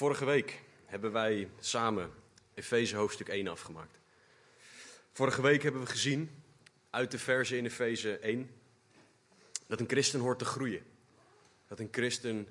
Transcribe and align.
Vorige 0.00 0.24
week 0.24 0.62
hebben 0.86 1.12
wij 1.12 1.48
samen 1.58 2.10
Efeze 2.54 2.96
hoofdstuk 2.96 3.28
1 3.28 3.48
afgemaakt. 3.48 3.98
Vorige 5.12 5.42
week 5.42 5.62
hebben 5.62 5.80
we 5.80 5.86
gezien 5.86 6.30
uit 6.90 7.10
de 7.10 7.18
verse 7.18 7.56
in 7.56 7.64
Efeze 7.64 8.18
1 8.18 8.50
dat 9.66 9.80
een 9.80 9.88
christen 9.88 10.20
hoort 10.20 10.38
te 10.38 10.44
groeien. 10.44 10.82
Dat 11.68 11.78
een 11.78 11.88
christen 11.90 12.48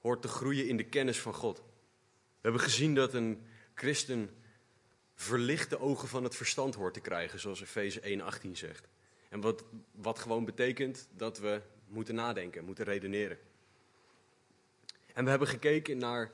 hoort 0.00 0.22
te 0.22 0.28
groeien 0.28 0.68
in 0.68 0.76
de 0.76 0.84
kennis 0.84 1.20
van 1.20 1.34
God. 1.34 1.58
We 1.58 2.40
hebben 2.40 2.60
gezien 2.60 2.94
dat 2.94 3.14
een 3.14 3.46
christen 3.74 4.30
verlichte 5.14 5.80
ogen 5.80 6.08
van 6.08 6.24
het 6.24 6.36
verstand 6.36 6.74
hoort 6.74 6.94
te 6.94 7.00
krijgen, 7.00 7.40
zoals 7.40 7.60
Efeze 7.60 8.00
1:18 8.00 8.50
zegt. 8.52 8.88
En 9.28 9.40
wat, 9.40 9.64
wat 9.90 10.18
gewoon 10.18 10.44
betekent 10.44 11.08
dat 11.16 11.38
we 11.38 11.60
moeten 11.86 12.14
nadenken, 12.14 12.64
moeten 12.64 12.84
redeneren. 12.84 13.38
En 15.14 15.24
we 15.24 15.30
hebben 15.30 15.48
gekeken 15.48 15.98
naar 15.98 16.30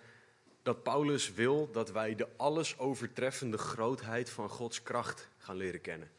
dat 0.62 0.82
Paulus 0.82 1.32
wil 1.32 1.70
dat 1.70 1.90
wij 1.90 2.14
de 2.14 2.28
alles 2.36 2.78
overtreffende 2.78 3.58
grootheid 3.58 4.30
van 4.30 4.48
Gods 4.48 4.82
kracht 4.82 5.28
gaan 5.38 5.56
leren 5.56 5.80
kennen. 5.80 6.10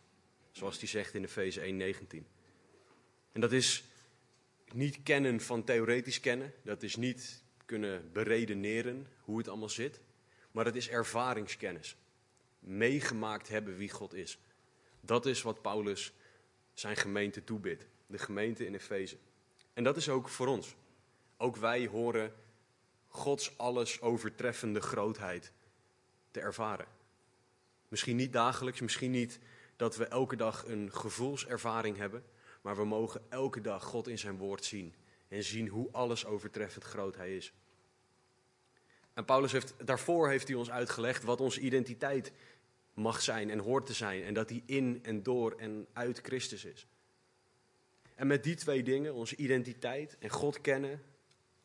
Zoals 0.51 0.79
hij 0.79 0.87
zegt 0.87 1.13
in 1.13 1.23
Efeze 1.23 1.61
1:19. 1.61 2.27
En 3.31 3.41
dat 3.41 3.51
is 3.51 3.83
niet 4.71 5.03
kennen 5.03 5.41
van 5.41 5.63
theoretisch 5.63 6.19
kennen, 6.19 6.53
dat 6.63 6.83
is 6.83 6.95
niet 6.95 7.43
kunnen 7.65 8.11
beredeneren 8.11 9.07
hoe 9.21 9.37
het 9.37 9.47
allemaal 9.47 9.69
zit, 9.69 9.99
maar 10.51 10.65
het 10.65 10.75
is 10.75 10.89
ervaringskennis. 10.89 11.95
Meegemaakt 12.59 13.47
hebben 13.47 13.77
wie 13.77 13.89
God 13.89 14.13
is. 14.13 14.39
Dat 14.99 15.25
is 15.25 15.41
wat 15.41 15.61
Paulus 15.61 16.13
zijn 16.73 16.95
gemeente 16.95 17.43
toebidt, 17.43 17.85
de 18.07 18.17
gemeente 18.17 18.65
in 18.65 18.73
Efeze. 18.73 19.17
En 19.73 19.83
dat 19.83 19.97
is 19.97 20.09
ook 20.09 20.29
voor 20.29 20.47
ons. 20.47 20.75
Ook 21.37 21.55
wij 21.55 21.87
horen 21.87 22.33
Gods 23.13 23.57
alles 23.57 24.01
overtreffende 24.01 24.81
grootheid 24.81 25.51
te 26.31 26.39
ervaren. 26.39 26.85
Misschien 27.87 28.15
niet 28.15 28.33
dagelijks, 28.33 28.79
misschien 28.79 29.11
niet 29.11 29.39
dat 29.75 29.95
we 29.95 30.05
elke 30.05 30.35
dag 30.35 30.65
een 30.67 30.93
gevoelservaring 30.93 31.97
hebben, 31.97 32.23
maar 32.61 32.75
we 32.75 32.85
mogen 32.85 33.21
elke 33.29 33.61
dag 33.61 33.83
God 33.83 34.07
in 34.07 34.19
zijn 34.19 34.37
woord 34.37 34.65
zien 34.65 34.93
en 35.27 35.43
zien 35.43 35.67
hoe 35.67 35.89
alles 35.91 36.25
overtreffend 36.25 36.83
groot 36.83 37.15
hij 37.15 37.35
is. 37.35 37.53
En 39.13 39.25
Paulus 39.25 39.51
heeft, 39.51 39.73
daarvoor 39.85 40.29
heeft 40.29 40.47
hij 40.47 40.57
ons 40.57 40.71
uitgelegd 40.71 41.23
wat 41.23 41.41
onze 41.41 41.59
identiteit 41.59 42.31
mag 42.93 43.21
zijn 43.21 43.49
en 43.49 43.59
hoort 43.59 43.85
te 43.85 43.93
zijn. 43.93 44.23
En 44.23 44.33
dat 44.33 44.47
die 44.47 44.63
in 44.65 44.99
en 45.03 45.23
door 45.23 45.55
en 45.57 45.87
uit 45.93 46.19
Christus 46.23 46.65
is. 46.65 46.87
En 48.15 48.27
met 48.27 48.43
die 48.43 48.55
twee 48.55 48.83
dingen, 48.83 49.13
onze 49.13 49.35
identiteit 49.35 50.17
en 50.19 50.29
God 50.29 50.61
kennen, 50.61 51.01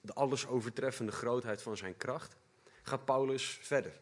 de 0.07 0.15
alles 0.15 0.47
overtreffende 0.47 1.13
grootheid 1.13 1.63
van 1.63 1.77
zijn 1.77 1.97
kracht, 1.97 2.37
gaat 2.83 3.05
Paulus 3.05 3.59
verder. 3.63 4.01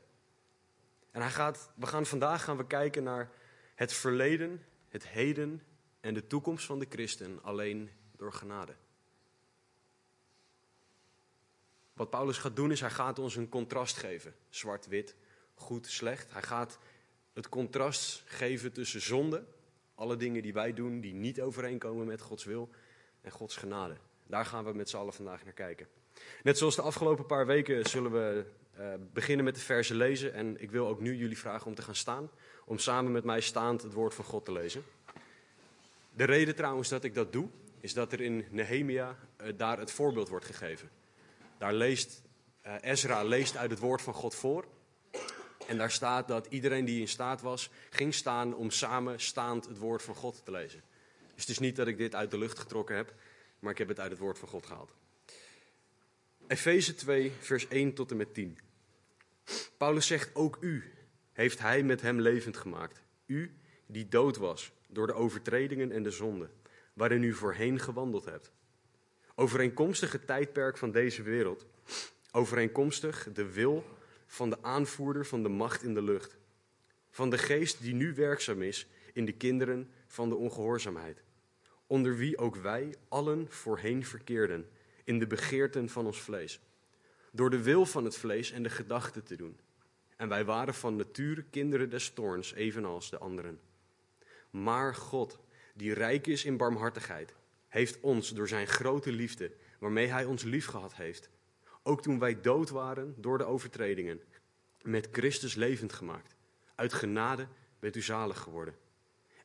En 1.10 1.20
hij 1.20 1.30
gaat, 1.30 1.70
we 1.74 1.86
gaan, 1.86 2.06
vandaag 2.06 2.44
gaan 2.44 2.56
we 2.56 2.66
kijken 2.66 3.02
naar 3.02 3.30
het 3.74 3.92
verleden, 3.92 4.64
het 4.88 5.08
heden 5.08 5.62
en 6.00 6.14
de 6.14 6.26
toekomst 6.26 6.66
van 6.66 6.78
de 6.78 6.86
christen 6.88 7.42
alleen 7.42 7.90
door 8.16 8.32
genade. 8.32 8.74
Wat 11.92 12.10
Paulus 12.10 12.38
gaat 12.38 12.56
doen 12.56 12.70
is, 12.70 12.80
hij 12.80 12.90
gaat 12.90 13.18
ons 13.18 13.36
een 13.36 13.48
contrast 13.48 13.96
geven. 13.96 14.34
Zwart-wit, 14.48 15.14
goed, 15.54 15.86
slecht. 15.86 16.32
Hij 16.32 16.42
gaat 16.42 16.78
het 17.32 17.48
contrast 17.48 18.22
geven 18.26 18.72
tussen 18.72 19.00
zonde, 19.00 19.44
alle 19.94 20.16
dingen 20.16 20.42
die 20.42 20.52
wij 20.52 20.72
doen 20.72 21.00
die 21.00 21.14
niet 21.14 21.40
overeenkomen 21.40 22.06
met 22.06 22.20
Gods 22.20 22.44
wil, 22.44 22.70
en 23.20 23.30
Gods 23.30 23.56
genade. 23.56 23.96
Daar 24.26 24.46
gaan 24.46 24.64
we 24.64 24.72
met 24.72 24.88
z'n 24.88 24.96
allen 24.96 25.12
vandaag 25.12 25.44
naar 25.44 25.52
kijken. 25.52 25.86
Net 26.42 26.58
zoals 26.58 26.76
de 26.76 26.82
afgelopen 26.82 27.26
paar 27.26 27.46
weken 27.46 27.84
zullen 27.84 28.12
we 28.12 28.44
uh, 28.78 28.86
beginnen 29.12 29.44
met 29.44 29.54
de 29.54 29.60
versen 29.60 29.96
lezen. 29.96 30.34
En 30.34 30.62
ik 30.62 30.70
wil 30.70 30.86
ook 30.86 31.00
nu 31.00 31.16
jullie 31.16 31.38
vragen 31.38 31.66
om 31.66 31.74
te 31.74 31.82
gaan 31.82 31.94
staan, 31.94 32.30
om 32.64 32.78
samen 32.78 33.12
met 33.12 33.24
mij 33.24 33.40
staand 33.40 33.82
het 33.82 33.92
woord 33.92 34.14
van 34.14 34.24
God 34.24 34.44
te 34.44 34.52
lezen. 34.52 34.84
De 36.12 36.24
reden 36.24 36.54
trouwens 36.54 36.88
dat 36.88 37.04
ik 37.04 37.14
dat 37.14 37.32
doe, 37.32 37.48
is 37.80 37.94
dat 37.94 38.12
er 38.12 38.20
in 38.20 38.44
Nehemia 38.50 39.16
uh, 39.40 39.46
daar 39.56 39.78
het 39.78 39.90
voorbeeld 39.90 40.28
wordt 40.28 40.44
gegeven. 40.44 40.90
Daar 41.58 41.74
leest 41.74 42.22
uh, 42.66 42.74
Ezra 42.80 43.22
leest 43.22 43.56
uit 43.56 43.70
het 43.70 43.78
woord 43.78 44.02
van 44.02 44.14
God 44.14 44.34
voor. 44.34 44.64
En 45.66 45.78
daar 45.78 45.90
staat 45.90 46.28
dat 46.28 46.46
iedereen 46.46 46.84
die 46.84 47.00
in 47.00 47.08
staat 47.08 47.40
was, 47.40 47.70
ging 47.90 48.14
staan 48.14 48.54
om 48.54 48.70
samen 48.70 49.20
staand 49.20 49.66
het 49.66 49.78
woord 49.78 50.02
van 50.02 50.14
God 50.14 50.44
te 50.44 50.50
lezen. 50.50 50.82
Dus 51.34 51.42
het 51.42 51.48
is 51.48 51.58
niet 51.58 51.76
dat 51.76 51.86
ik 51.86 51.96
dit 51.96 52.14
uit 52.14 52.30
de 52.30 52.38
lucht 52.38 52.58
getrokken 52.58 52.96
heb, 52.96 53.14
maar 53.64 53.72
ik 53.72 53.78
heb 53.78 53.88
het 53.88 54.00
uit 54.00 54.10
het 54.10 54.20
woord 54.20 54.38
van 54.38 54.48
God 54.48 54.66
gehaald. 54.66 54.94
Efeze 56.46 56.94
2, 56.94 57.32
vers 57.40 57.68
1 57.68 57.94
tot 57.94 58.10
en 58.10 58.16
met 58.16 58.34
10. 58.34 58.58
Paulus 59.76 60.06
zegt, 60.06 60.34
ook 60.34 60.56
u 60.60 60.92
heeft 61.32 61.58
hij 61.58 61.82
met 61.82 62.00
hem 62.00 62.20
levend 62.20 62.56
gemaakt. 62.56 63.02
U 63.26 63.54
die 63.86 64.08
dood 64.08 64.36
was 64.36 64.72
door 64.88 65.06
de 65.06 65.12
overtredingen 65.12 65.92
en 65.92 66.02
de 66.02 66.10
zonden, 66.10 66.50
waarin 66.92 67.22
u 67.22 67.32
voorheen 67.32 67.80
gewandeld 67.80 68.24
hebt. 68.24 68.52
Overeenkomstig 69.34 70.12
het 70.12 70.26
tijdperk 70.26 70.78
van 70.78 70.90
deze 70.90 71.22
wereld, 71.22 71.66
overeenkomstig 72.32 73.28
de 73.32 73.52
wil 73.52 73.84
van 74.26 74.50
de 74.50 74.62
aanvoerder 74.62 75.26
van 75.26 75.42
de 75.42 75.48
macht 75.48 75.82
in 75.82 75.94
de 75.94 76.02
lucht. 76.02 76.36
Van 77.10 77.30
de 77.30 77.38
geest 77.38 77.82
die 77.82 77.94
nu 77.94 78.14
werkzaam 78.14 78.62
is 78.62 78.86
in 79.12 79.24
de 79.24 79.32
kinderen 79.32 79.90
van 80.06 80.28
de 80.28 80.34
ongehoorzaamheid. 80.34 81.23
Onder 81.94 82.16
wie 82.16 82.38
ook 82.38 82.56
wij 82.56 82.94
allen 83.08 83.46
voorheen 83.48 84.04
verkeerden 84.04 84.68
in 85.04 85.18
de 85.18 85.26
begeerten 85.26 85.88
van 85.88 86.06
ons 86.06 86.20
vlees. 86.20 86.60
Door 87.30 87.50
de 87.50 87.62
wil 87.62 87.86
van 87.86 88.04
het 88.04 88.16
vlees 88.16 88.50
en 88.50 88.62
de 88.62 88.70
gedachten 88.70 89.24
te 89.24 89.36
doen. 89.36 89.60
En 90.16 90.28
wij 90.28 90.44
waren 90.44 90.74
van 90.74 90.96
nature 90.96 91.44
kinderen 91.50 91.90
des 91.90 92.10
toorns, 92.10 92.54
evenals 92.54 93.10
de 93.10 93.18
anderen. 93.18 93.60
Maar 94.50 94.94
God, 94.94 95.38
die 95.74 95.92
rijk 95.92 96.26
is 96.26 96.44
in 96.44 96.56
barmhartigheid, 96.56 97.34
heeft 97.68 98.00
ons 98.00 98.28
door 98.28 98.48
zijn 98.48 98.66
grote 98.66 99.12
liefde, 99.12 99.52
waarmee 99.78 100.06
hij 100.06 100.24
ons 100.24 100.42
liefgehad 100.42 100.94
heeft, 100.94 101.30
ook 101.82 102.02
toen 102.02 102.18
wij 102.18 102.40
dood 102.40 102.70
waren 102.70 103.14
door 103.16 103.38
de 103.38 103.44
overtredingen, 103.44 104.20
met 104.82 105.08
Christus 105.12 105.54
levend 105.54 105.92
gemaakt. 105.92 106.34
Uit 106.74 106.92
genade 106.92 107.46
bent 107.78 107.96
u 107.96 108.02
zalig 108.02 108.38
geworden. 108.38 108.74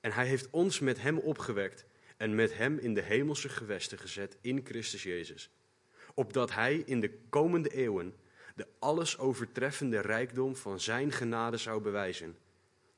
En 0.02 0.12
hij 0.12 0.28
heeft 0.28 0.50
ons 0.50 0.80
met 0.80 1.02
hem 1.02 1.18
opgewekt 1.18 1.88
en 2.20 2.36
met 2.36 2.58
hem 2.58 2.78
in 2.78 2.94
de 2.94 3.02
hemelse 3.02 3.50
gewesten 3.50 3.98
gezet 3.98 4.38
in 4.42 4.66
Christus 4.66 5.04
Jezus. 5.04 5.50
Opdat 6.14 6.54
hij 6.54 6.76
in 6.76 7.00
de 7.00 7.20
komende 7.30 7.70
eeuwen 7.70 8.14
de 8.56 8.68
alles 8.80 9.18
overtreffende 9.18 10.00
rijkdom 10.00 10.56
van 10.56 10.80
zijn 10.80 11.12
genade 11.12 11.58
zou 11.58 11.82
bewijzen. 11.82 12.38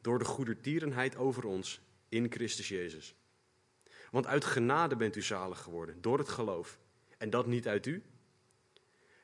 Door 0.01 0.19
de 0.19 0.25
goedertierenheid 0.25 1.15
over 1.15 1.45
ons 1.45 1.81
in 2.09 2.31
Christus 2.31 2.67
Jezus. 2.67 3.15
Want 4.11 4.27
uit 4.27 4.45
genade 4.45 4.95
bent 4.95 5.15
u 5.15 5.21
zalig 5.21 5.59
geworden, 5.59 6.01
door 6.01 6.17
het 6.17 6.29
geloof. 6.29 6.79
En 7.17 7.29
dat 7.29 7.45
niet 7.45 7.67
uit 7.67 7.85
u, 7.85 8.03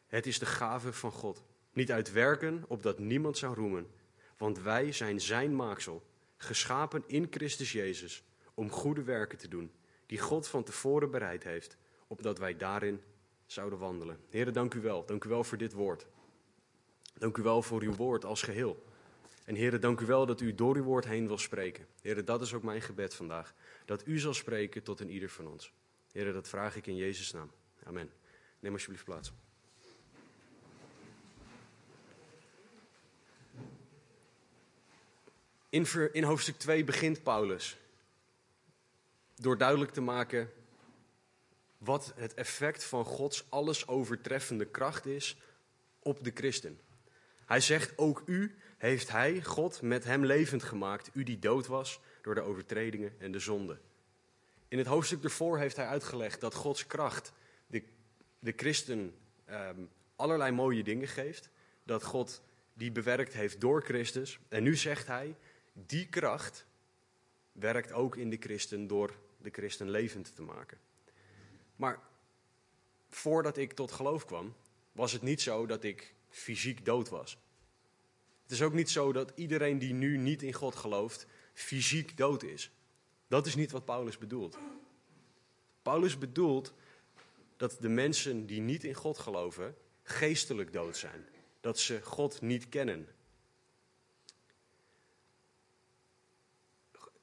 het 0.07 0.25
is 0.25 0.40
de 0.40 0.46
gave 0.46 0.94
van 0.94 1.12
God. 1.12 1.44
Niet 1.74 1.91
uit 1.91 2.12
werken, 2.12 2.63
opdat 2.68 3.00
niemand 3.00 3.38
zou 3.38 3.56
roemen. 3.56 3.88
Want 4.38 4.59
wij 4.59 4.91
zijn 4.91 5.22
zijn 5.22 5.56
maaksel, 5.56 6.07
geschapen 6.38 7.03
in 7.07 7.28
Christus 7.30 7.72
Jezus, 7.72 8.24
om 8.53 8.72
goede 8.72 9.03
werken 9.03 9.38
te 9.38 9.47
doen, 9.47 9.72
die 10.07 10.19
God 10.19 10.47
van 10.47 10.63
tevoren 10.63 11.12
bereid 11.12 11.44
heeft, 11.44 11.78
opdat 12.07 12.38
wij 12.38 12.57
daarin 12.57 13.01
zouden 13.45 13.79
wandelen. 13.79 14.19
Heren, 14.29 14.53
dank 14.53 14.73
u 14.73 14.81
wel. 14.81 15.06
Dank 15.06 15.23
u 15.23 15.29
wel 15.29 15.44
voor 15.44 15.57
dit 15.57 15.73
woord. 15.73 16.06
Dank 17.18 17.38
u 17.38 17.41
wel 17.41 17.62
voor 17.62 17.81
uw 17.81 17.95
woord 17.95 18.25
als 18.25 18.41
geheel. 18.41 18.85
En 19.45 19.56
heren, 19.56 19.81
dank 19.81 20.00
u 20.00 20.06
wel 20.06 20.25
dat 20.25 20.41
u 20.41 20.56
door 20.56 20.75
uw 20.75 20.84
woord 20.84 21.06
heen 21.06 21.28
wil 21.28 21.38
spreken. 21.38 21.88
Heren, 22.01 22.25
dat 22.25 22.41
is 22.41 22.53
ook 22.53 22.63
mijn 22.63 22.81
gebed 22.81 23.13
vandaag. 23.13 23.53
Dat 23.85 24.07
u 24.07 24.19
zal 24.19 24.34
spreken 24.34 24.83
tot 24.83 25.00
een 25.00 25.09
ieder 25.09 25.30
van 25.30 25.48
ons. 25.48 25.74
Heren, 26.12 26.33
dat 26.33 26.48
vraag 26.48 26.75
ik 26.75 26.88
in 26.88 26.95
Jezus' 26.95 27.31
naam. 27.31 27.51
Amen. 27.83 28.12
Neem 28.60 28.74
alsjeblieft 28.74 29.03
plaats. 29.03 29.31
In, 35.69 36.13
in 36.13 36.24
hoofdstuk 36.24 36.57
2 36.57 36.83
begint 36.83 37.24
Paulus 37.24 37.77
door 39.42 39.57
duidelijk 39.57 39.92
te 39.92 40.01
maken 40.01 40.51
wat 41.78 42.13
het 42.16 42.34
effect 42.34 42.84
van 42.84 43.06
Gods 43.06 43.45
alles 43.50 43.88
overtreffende 43.88 44.66
kracht 44.66 45.06
is 45.06 45.38
op 46.00 46.24
de 46.24 46.31
christen. 46.34 46.80
Hij 47.45 47.60
zegt, 47.60 47.98
ook 47.98 48.24
u 48.25 48.56
heeft 48.78 49.10
hij, 49.10 49.44
God, 49.44 49.81
met 49.81 50.04
hem 50.04 50.25
levend 50.25 50.63
gemaakt, 50.63 51.10
u 51.13 51.24
die 51.24 51.39
dood 51.39 51.68
was 51.68 52.00
door 52.22 52.36
de 52.36 52.42
overtredingen 52.42 53.13
en 53.19 53.31
de 53.31 53.39
zonde. 53.39 53.80
In 54.68 54.78
het 54.78 54.88
hoofdstuk 54.88 55.24
ervoor 55.24 55.60
heeft 55.60 55.75
hij 55.75 55.86
uitgelegd 55.86 56.42
dat 56.42 56.54
Gods 56.54 56.88
kracht 56.88 57.31
de, 57.68 57.84
de 58.39 58.54
christen 58.56 59.16
um, 59.50 59.89
allerlei 60.16 60.51
mooie 60.51 60.84
dingen 60.84 61.07
geeft. 61.07 61.50
Dat 61.84 62.04
God 62.04 62.42
die 62.74 62.92
bewerkt 62.92 63.34
heeft 63.34 63.62
door 63.62 63.81
Christus. 63.81 64.39
En 64.50 64.63
nu 64.63 64.75
zegt 64.75 65.07
hij, 65.07 65.36
die 65.74 66.07
kracht 66.07 66.66
werkt 67.51 67.92
ook 67.92 68.16
in 68.16 68.30
de 68.30 68.38
christen 68.39 68.88
door 68.88 69.13
de 69.48 69.62
christen 69.62 69.90
levend 69.90 70.36
te 70.36 70.42
maken. 70.42 70.78
Maar 71.76 72.00
voordat 73.10 73.58
ik 73.58 73.74
tot 73.74 73.92
geloof 73.92 74.26
kwam, 74.26 74.56
was 74.92 75.12
het 75.12 75.22
niet 75.22 75.42
zo 75.42 75.66
dat 75.66 75.84
ik 75.84 76.14
fysiek 76.30 76.86
dood 76.86 77.10
was. 77.10 77.38
Het 78.44 78.52
is 78.52 78.62
ook 78.62 78.74
niet 78.74 78.90
zo 78.90 79.12
dat 79.12 79.32
iedereen 79.36 79.80
die 79.80 79.94
nu 79.94 80.18
niet 80.18 80.44
in 80.44 80.54
God 80.54 80.76
gelooft, 80.76 81.28
fysiek 81.54 82.18
dood 82.18 82.44
is. 82.44 82.72
Dat 83.28 83.46
is 83.46 83.56
niet 83.56 83.72
wat 83.72 83.86
Paulus 83.86 84.18
bedoelt. 84.18 84.58
Paulus 85.82 86.18
bedoelt 86.18 86.74
dat 87.58 87.78
de 87.80 87.90
mensen 87.90 88.46
die 88.46 88.62
niet 88.62 88.84
in 88.84 88.94
God 88.94 89.18
geloven, 89.18 89.76
geestelijk 90.04 90.74
dood 90.74 90.98
zijn. 90.98 91.26
Dat 91.60 91.80
ze 91.80 92.02
God 92.02 92.42
niet 92.42 92.70
kennen. 92.70 93.08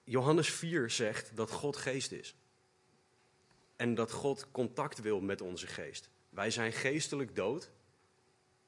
Johannes 0.05 0.51
4 0.51 0.91
zegt 0.91 1.37
dat 1.37 1.51
God 1.51 1.77
geest 1.77 2.13
is. 2.13 2.35
En 3.77 3.95
dat 3.95 4.13
God 4.13 4.51
contact 4.51 5.01
wil 5.01 5.21
met 5.21 5.41
onze 5.41 5.67
geest. 5.67 6.11
Wij 6.29 6.51
zijn 6.51 6.73
geestelijk 6.73 7.37
dood. 7.37 7.71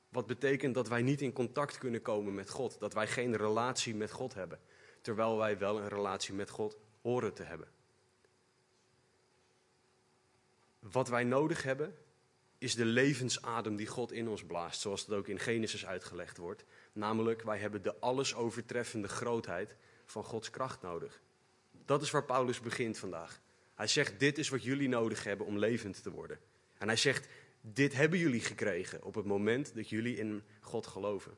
Wat 0.09 0.27
betekent 0.27 0.75
dat 0.75 0.89
wij 0.89 1.03
niet 1.03 1.21
in 1.21 1.33
contact 1.33 1.79
kunnen 1.79 2.03
komen 2.03 2.35
met 2.35 2.51
God. 2.51 2.79
Dat 2.79 2.95
wij 2.95 3.07
geen 3.07 3.37
relatie 3.37 3.95
met 3.95 4.11
God 4.11 4.35
hebben. 4.35 4.61
Terwijl 5.01 5.37
wij 5.37 5.59
wel 5.59 5.79
een 5.79 5.89
relatie 5.89 6.35
met 6.35 6.51
God 6.51 6.77
horen 7.01 7.35
te 7.35 7.43
hebben. 7.43 7.69
Wat 10.79 11.09
wij 11.09 11.25
nodig 11.25 11.63
hebben 11.63 11.97
is 12.59 12.75
de 12.75 12.85
levensadem 12.85 13.77
die 13.77 13.87
God 13.87 14.13
in 14.13 14.29
ons 14.29 14.45
blaast, 14.45 14.81
zoals 14.81 15.01
het 15.01 15.15
ook 15.15 15.29
in 15.29 15.39
Genesis 15.39 15.87
uitgelegd 15.87 16.37
wordt. 16.37 16.65
Namelijk, 16.93 17.43
wij 17.43 17.59
hebben 17.59 17.83
de 17.83 18.01
alles 18.01 18.35
overtreffende 18.35 19.09
grootheid 19.09 19.77
van 20.05 20.25
Gods 20.25 20.51
kracht 20.51 20.83
nodig. 20.83 21.21
Dat 21.87 22.03
is 22.03 22.11
waar 22.11 22.25
Paulus 22.25 22.61
begint 22.61 22.99
vandaag. 22.99 23.41
Hij 23.75 23.87
zegt, 23.87 24.21
dit 24.21 24.39
is 24.39 24.49
wat 24.49 24.63
jullie 24.63 24.89
nodig 24.89 25.25
hebben 25.25 25.47
om 25.47 25.59
levend 25.59 26.03
te 26.03 26.11
worden. 26.11 26.39
En 26.79 26.87
hij 26.87 26.97
zegt, 26.97 27.29
dit 27.61 27.93
hebben 27.93 28.19
jullie 28.19 28.41
gekregen 28.41 29.03
op 29.03 29.15
het 29.15 29.25
moment 29.25 29.75
dat 29.75 29.89
jullie 29.89 30.17
in 30.17 30.43
God 30.61 30.87
geloven. 30.87 31.37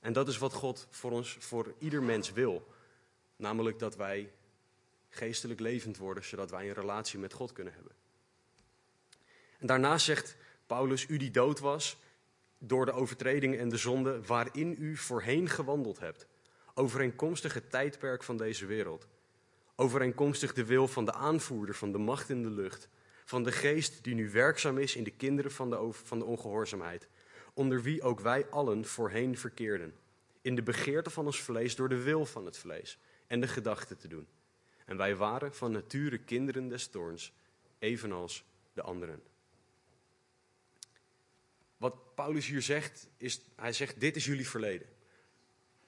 En 0.00 0.12
dat 0.12 0.28
is 0.28 0.38
wat 0.38 0.52
God 0.52 0.86
voor 0.90 1.10
ons, 1.10 1.36
voor 1.38 1.74
ieder 1.78 2.02
mens 2.02 2.32
wil. 2.32 2.66
Namelijk 3.36 3.78
dat 3.78 3.96
wij 3.96 4.32
geestelijk 5.08 5.60
levend 5.60 5.96
worden, 5.96 6.24
zodat 6.24 6.50
wij 6.50 6.68
een 6.68 6.74
relatie 6.74 7.18
met 7.18 7.32
God 7.32 7.52
kunnen 7.52 7.72
hebben. 7.72 7.92
En 9.58 9.66
daarna 9.66 9.98
zegt 9.98 10.36
Paulus, 10.66 11.08
u 11.08 11.16
die 11.16 11.30
dood 11.30 11.58
was 11.58 11.96
door 12.58 12.86
de 12.86 12.92
overtredingen 12.92 13.58
en 13.58 13.68
de 13.68 13.76
zonde 13.76 14.22
waarin 14.22 14.76
u 14.78 14.96
voorheen 14.96 15.48
gewandeld 15.48 15.98
hebt, 15.98 16.26
overeenkomstig 16.74 17.54
het 17.54 17.70
tijdperk 17.70 18.22
van 18.22 18.36
deze 18.36 18.66
wereld, 18.66 19.06
overeenkomstig 19.80 20.52
de 20.52 20.64
wil 20.64 20.88
van 20.88 21.04
de 21.04 21.12
aanvoerder 21.12 21.74
van 21.74 21.92
de 21.92 21.98
macht 21.98 22.30
in 22.30 22.42
de 22.42 22.50
lucht, 22.50 22.88
van 23.24 23.44
de 23.44 23.52
geest 23.52 24.04
die 24.04 24.14
nu 24.14 24.30
werkzaam 24.30 24.78
is 24.78 24.96
in 24.96 25.04
de 25.04 25.10
kinderen 25.10 25.50
van 25.50 25.70
de, 25.70 25.88
van 25.92 26.18
de 26.18 26.24
ongehoorzaamheid, 26.24 27.08
onder 27.54 27.82
wie 27.82 28.02
ook 28.02 28.20
wij 28.20 28.46
allen 28.46 28.84
voorheen 28.84 29.38
verkeerden, 29.38 29.94
in 30.42 30.54
de 30.54 30.62
begeerte 30.62 31.10
van 31.10 31.26
ons 31.26 31.42
vlees 31.42 31.76
door 31.76 31.88
de 31.88 32.02
wil 32.02 32.26
van 32.26 32.44
het 32.44 32.58
vlees 32.58 32.98
en 33.26 33.40
de 33.40 33.48
gedachten 33.48 33.98
te 33.98 34.08
doen. 34.08 34.26
En 34.86 34.96
wij 34.96 35.16
waren 35.16 35.54
van 35.54 35.72
nature 35.72 36.18
kinderen 36.18 36.68
des 36.68 36.88
toorns, 36.88 37.32
evenals 37.78 38.44
de 38.72 38.82
anderen. 38.82 39.22
Wat 41.76 42.14
Paulus 42.14 42.46
hier 42.46 42.62
zegt, 42.62 43.08
is, 43.16 43.40
hij 43.56 43.72
zegt, 43.72 44.00
dit 44.00 44.16
is 44.16 44.24
jullie 44.24 44.48
verleden. 44.48 44.86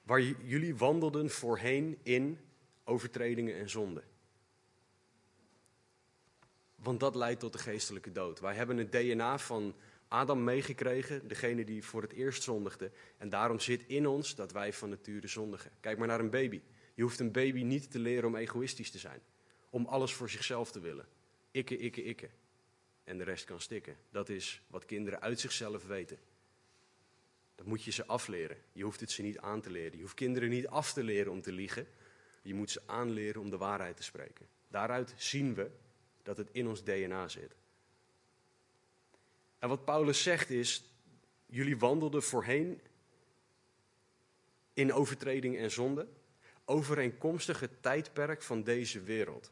Waar 0.03 0.21
jullie 0.21 0.75
wandelden 0.75 1.29
voorheen 1.29 1.97
in 2.03 2.39
overtredingen 2.83 3.55
en 3.55 3.69
zonden. 3.69 4.03
Want 6.75 6.99
dat 6.99 7.15
leidt 7.15 7.39
tot 7.39 7.53
de 7.53 7.59
geestelijke 7.59 8.11
dood. 8.11 8.39
Wij 8.39 8.55
hebben 8.55 8.77
het 8.77 8.91
DNA 8.91 9.37
van 9.37 9.75
Adam 10.07 10.43
meegekregen, 10.43 11.27
degene 11.27 11.63
die 11.63 11.83
voor 11.83 12.01
het 12.01 12.13
eerst 12.13 12.43
zondigde. 12.43 12.91
En 13.17 13.29
daarom 13.29 13.59
zit 13.59 13.83
in 13.87 14.07
ons 14.07 14.35
dat 14.35 14.51
wij 14.51 14.73
van 14.73 14.89
nature 14.89 15.27
zondigen. 15.27 15.71
Kijk 15.79 15.97
maar 15.97 16.07
naar 16.07 16.19
een 16.19 16.29
baby. 16.29 16.61
Je 16.93 17.01
hoeft 17.01 17.19
een 17.19 17.31
baby 17.31 17.63
niet 17.63 17.91
te 17.91 17.99
leren 17.99 18.27
om 18.27 18.35
egoïstisch 18.35 18.91
te 18.91 18.97
zijn. 18.97 19.21
Om 19.69 19.85
alles 19.85 20.13
voor 20.13 20.29
zichzelf 20.29 20.71
te 20.71 20.79
willen. 20.79 21.07
Ikke, 21.51 21.77
ikke, 21.77 22.03
ikke 22.03 22.29
en 23.03 23.17
de 23.17 23.23
rest 23.23 23.45
kan 23.45 23.61
stikken. 23.61 23.97
Dat 24.11 24.29
is 24.29 24.61
wat 24.67 24.85
kinderen 24.85 25.21
uit 25.21 25.39
zichzelf 25.39 25.85
weten. 25.85 26.17
Dat 27.55 27.65
moet 27.65 27.83
je 27.83 27.91
ze 27.91 28.05
afleren. 28.05 28.57
Je 28.71 28.83
hoeft 28.83 28.99
het 28.99 29.11
ze 29.11 29.21
niet 29.21 29.39
aan 29.39 29.61
te 29.61 29.69
leren. 29.69 29.95
Je 29.95 30.01
hoeft 30.01 30.13
kinderen 30.13 30.49
niet 30.49 30.67
af 30.67 30.93
te 30.93 31.03
leren 31.03 31.31
om 31.31 31.41
te 31.41 31.51
liegen. 31.51 31.87
Je 32.43 32.53
moet 32.53 32.71
ze 32.71 32.81
aanleren 32.85 33.41
om 33.41 33.49
de 33.49 33.57
waarheid 33.57 33.97
te 33.97 34.03
spreken. 34.03 34.47
Daaruit 34.67 35.13
zien 35.17 35.53
we 35.53 35.71
dat 36.23 36.37
het 36.37 36.49
in 36.51 36.67
ons 36.67 36.83
DNA 36.83 37.27
zit. 37.27 37.55
En 39.59 39.69
wat 39.69 39.85
Paulus 39.85 40.23
zegt 40.23 40.49
is: 40.49 40.83
jullie 41.45 41.77
wandelden 41.77 42.23
voorheen 42.23 42.81
in 44.73 44.93
overtreding 44.93 45.57
en 45.57 45.71
zonde, 45.71 46.07
overeenkomstig 46.65 47.59
het 47.59 47.81
tijdperk 47.81 48.41
van 48.41 48.63
deze 48.63 49.01
wereld. 49.01 49.51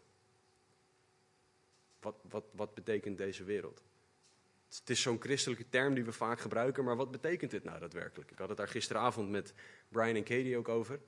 Wat, 2.00 2.16
wat, 2.30 2.46
wat 2.52 2.74
betekent 2.74 3.18
deze 3.18 3.44
wereld? 3.44 3.84
Het 4.68 4.90
is 4.90 5.02
zo'n 5.02 5.22
christelijke 5.22 5.70
term 5.70 5.94
die 5.94 6.04
we 6.04 6.12
vaak 6.12 6.40
gebruiken, 6.40 6.84
maar 6.84 6.96
wat 6.96 7.12
betekent 7.12 7.52
dit 7.52 7.64
nou 7.64 7.80
daadwerkelijk? 7.80 8.32
Ik 8.32 8.38
had 8.38 8.50
het 8.50 8.58
daar 8.58 8.68
gisteravond 8.68 9.30
met 9.30 9.54
Brian 9.90 10.16
en 10.16 10.24
Katie 10.24 10.58
ook 10.58 10.70
over. 10.70 11.00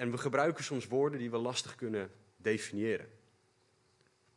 En 0.00 0.10
we 0.10 0.18
gebruiken 0.18 0.64
soms 0.64 0.86
woorden 0.86 1.18
die 1.18 1.30
we 1.30 1.36
lastig 1.36 1.74
kunnen 1.74 2.10
definiëren. 2.36 3.10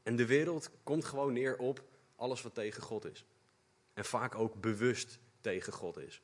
En 0.04 0.16
de 0.16 0.26
wereld 0.26 0.70
komt 0.84 1.06
gewoon 1.06 1.34
neer 1.34 1.58
op 1.58 1.84
alles 2.16 2.42
wat 2.42 2.54
tegen 2.54 2.84
God 2.84 3.06
is. 3.06 3.26
En 3.94 4.06
vaak 4.06 4.36
ook 4.36 4.62
bewust 4.62 5.20
tegen 5.42 5.74
God 5.74 5.98
is. 5.98 6.22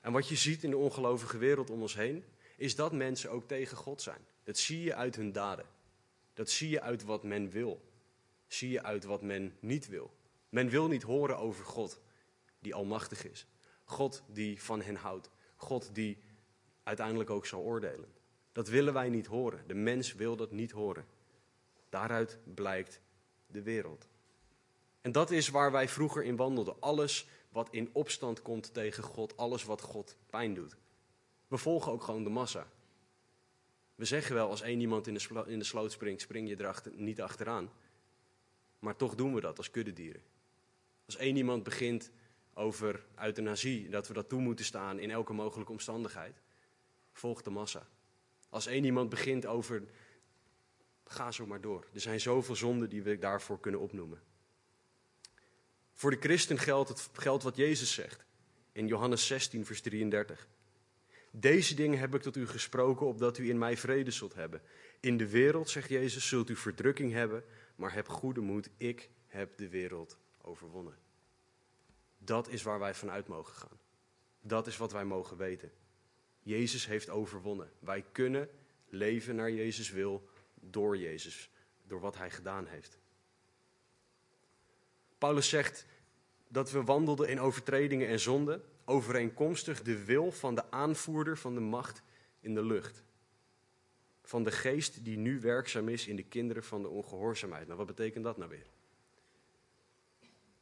En 0.00 0.12
wat 0.12 0.28
je 0.28 0.36
ziet 0.36 0.64
in 0.64 0.70
de 0.70 0.76
ongelovige 0.76 1.38
wereld 1.38 1.70
om 1.70 1.80
ons 1.80 1.94
heen, 1.94 2.24
is 2.56 2.74
dat 2.74 2.92
mensen 2.92 3.30
ook 3.30 3.48
tegen 3.48 3.76
God 3.76 4.02
zijn. 4.02 4.26
Dat 4.42 4.58
zie 4.58 4.82
je 4.82 4.94
uit 4.94 5.16
hun 5.16 5.32
daden. 5.32 5.66
Dat 6.32 6.50
zie 6.50 6.68
je 6.68 6.80
uit 6.80 7.02
wat 7.02 7.22
men 7.22 7.50
wil. 7.50 7.80
Zie 8.46 8.70
je 8.70 8.82
uit 8.82 9.04
wat 9.04 9.22
men 9.22 9.56
niet 9.60 9.88
wil. 9.88 10.14
Men 10.48 10.68
wil 10.68 10.88
niet 10.88 11.02
horen 11.02 11.38
over 11.38 11.64
God 11.64 12.00
die 12.58 12.74
almachtig 12.74 13.24
is. 13.24 13.46
God 13.84 14.22
die 14.26 14.62
van 14.62 14.82
hen 14.82 14.96
houdt. 14.96 15.30
God 15.56 15.94
die 15.94 16.18
uiteindelijk 16.84 17.30
ook 17.30 17.46
zal 17.46 17.62
oordelen. 17.62 18.08
Dat 18.52 18.68
willen 18.68 18.92
wij 18.92 19.08
niet 19.08 19.26
horen. 19.26 19.64
De 19.66 19.74
mens 19.74 20.14
wil 20.14 20.36
dat 20.36 20.50
niet 20.50 20.70
horen. 20.70 21.06
Daaruit 21.88 22.38
blijkt 22.54 23.00
de 23.46 23.62
wereld. 23.62 24.08
En 25.00 25.12
dat 25.12 25.30
is 25.30 25.48
waar 25.48 25.72
wij 25.72 25.88
vroeger 25.88 26.24
in 26.24 26.36
wandelden. 26.36 26.80
Alles 26.80 27.26
wat 27.48 27.68
in 27.70 27.90
opstand 27.92 28.42
komt 28.42 28.74
tegen 28.74 29.02
God, 29.02 29.36
alles 29.36 29.64
wat 29.64 29.80
God 29.80 30.16
pijn 30.30 30.54
doet. 30.54 30.76
We 31.48 31.56
volgen 31.56 31.92
ook 31.92 32.02
gewoon 32.02 32.24
de 32.24 32.30
massa. 32.30 32.66
We 33.94 34.04
zeggen 34.04 34.34
wel, 34.34 34.48
als 34.48 34.60
één 34.60 34.80
iemand 34.80 35.06
in 35.06 35.14
de, 35.14 35.44
in 35.46 35.58
de 35.58 35.64
sloot 35.64 35.92
springt, 35.92 36.20
spring 36.20 36.48
je 36.48 36.56
er 36.56 36.82
niet 36.94 37.20
achteraan. 37.20 37.70
Maar 38.78 38.96
toch 38.96 39.14
doen 39.14 39.34
we 39.34 39.40
dat 39.40 39.58
als 39.58 39.70
kuddedieren. 39.70 40.22
Als 41.06 41.16
één 41.16 41.36
iemand 41.36 41.62
begint 41.62 42.10
over 42.54 43.04
euthanasie, 43.20 43.88
dat 43.88 44.08
we 44.08 44.14
dat 44.14 44.28
toe 44.28 44.40
moeten 44.40 44.64
staan 44.64 44.98
in 44.98 45.10
elke 45.10 45.32
mogelijke 45.32 45.72
omstandigheid, 45.72 46.40
volgt 47.14 47.44
de 47.44 47.50
massa. 47.50 47.88
Als 48.48 48.66
één 48.66 48.84
iemand 48.84 49.08
begint 49.08 49.46
over, 49.46 49.82
ga 51.04 51.30
zo 51.30 51.46
maar 51.46 51.60
door. 51.60 51.86
Er 51.94 52.00
zijn 52.00 52.20
zoveel 52.20 52.56
zonden 52.56 52.88
die 52.88 53.02
we 53.02 53.18
daarvoor 53.18 53.60
kunnen 53.60 53.80
opnoemen. 53.80 54.22
Voor 55.92 56.10
de 56.10 56.20
christen 56.20 56.58
geldt, 56.58 56.88
het, 56.88 57.08
geldt 57.12 57.42
wat 57.42 57.56
Jezus 57.56 57.94
zegt 57.94 58.24
in 58.72 58.86
Johannes 58.86 59.26
16, 59.26 59.66
vers 59.66 59.80
33. 59.80 60.48
Deze 61.30 61.74
dingen 61.74 61.98
heb 61.98 62.14
ik 62.14 62.22
tot 62.22 62.36
u 62.36 62.46
gesproken, 62.46 63.06
opdat 63.06 63.38
u 63.38 63.48
in 63.48 63.58
mij 63.58 63.76
vrede 63.76 64.10
zult 64.10 64.34
hebben. 64.34 64.62
In 65.00 65.16
de 65.16 65.28
wereld, 65.28 65.70
zegt 65.70 65.88
Jezus, 65.88 66.28
zult 66.28 66.50
u 66.50 66.56
verdrukking 66.56 67.12
hebben, 67.12 67.44
maar 67.76 67.92
heb 67.92 68.08
goede 68.08 68.40
moed, 68.40 68.70
ik 68.76 69.10
heb 69.26 69.56
de 69.56 69.68
wereld 69.68 70.18
overwonnen. 70.40 70.98
Dat 72.18 72.48
is 72.48 72.62
waar 72.62 72.78
wij 72.78 72.94
vanuit 72.94 73.28
mogen 73.28 73.54
gaan. 73.54 73.78
Dat 74.40 74.66
is 74.66 74.76
wat 74.76 74.92
wij 74.92 75.04
mogen 75.04 75.36
weten. 75.36 75.72
Jezus 76.44 76.86
heeft 76.86 77.10
overwonnen. 77.10 77.70
Wij 77.78 78.04
kunnen 78.12 78.48
leven 78.88 79.34
naar 79.34 79.50
Jezus 79.50 79.90
wil 79.90 80.28
door 80.54 80.96
Jezus, 80.96 81.50
door 81.86 82.00
wat 82.00 82.16
hij 82.16 82.30
gedaan 82.30 82.66
heeft. 82.66 82.98
Paulus 85.18 85.48
zegt 85.48 85.86
dat 86.48 86.70
we 86.70 86.82
wandelden 86.82 87.28
in 87.28 87.40
overtredingen 87.40 88.08
en 88.08 88.20
zonden, 88.20 88.62
overeenkomstig 88.84 89.82
de 89.82 90.04
wil 90.04 90.32
van 90.32 90.54
de 90.54 90.70
aanvoerder 90.70 91.38
van 91.38 91.54
de 91.54 91.60
macht 91.60 92.02
in 92.40 92.54
de 92.54 92.64
lucht. 92.64 93.02
Van 94.22 94.42
de 94.42 94.50
geest 94.50 95.04
die 95.04 95.16
nu 95.16 95.40
werkzaam 95.40 95.88
is 95.88 96.06
in 96.06 96.16
de 96.16 96.24
kinderen 96.24 96.64
van 96.64 96.82
de 96.82 96.88
ongehoorzaamheid. 96.88 97.66
Nou, 97.66 97.78
wat 97.78 97.86
betekent 97.86 98.24
dat 98.24 98.36
nou 98.36 98.50
weer? 98.50 98.66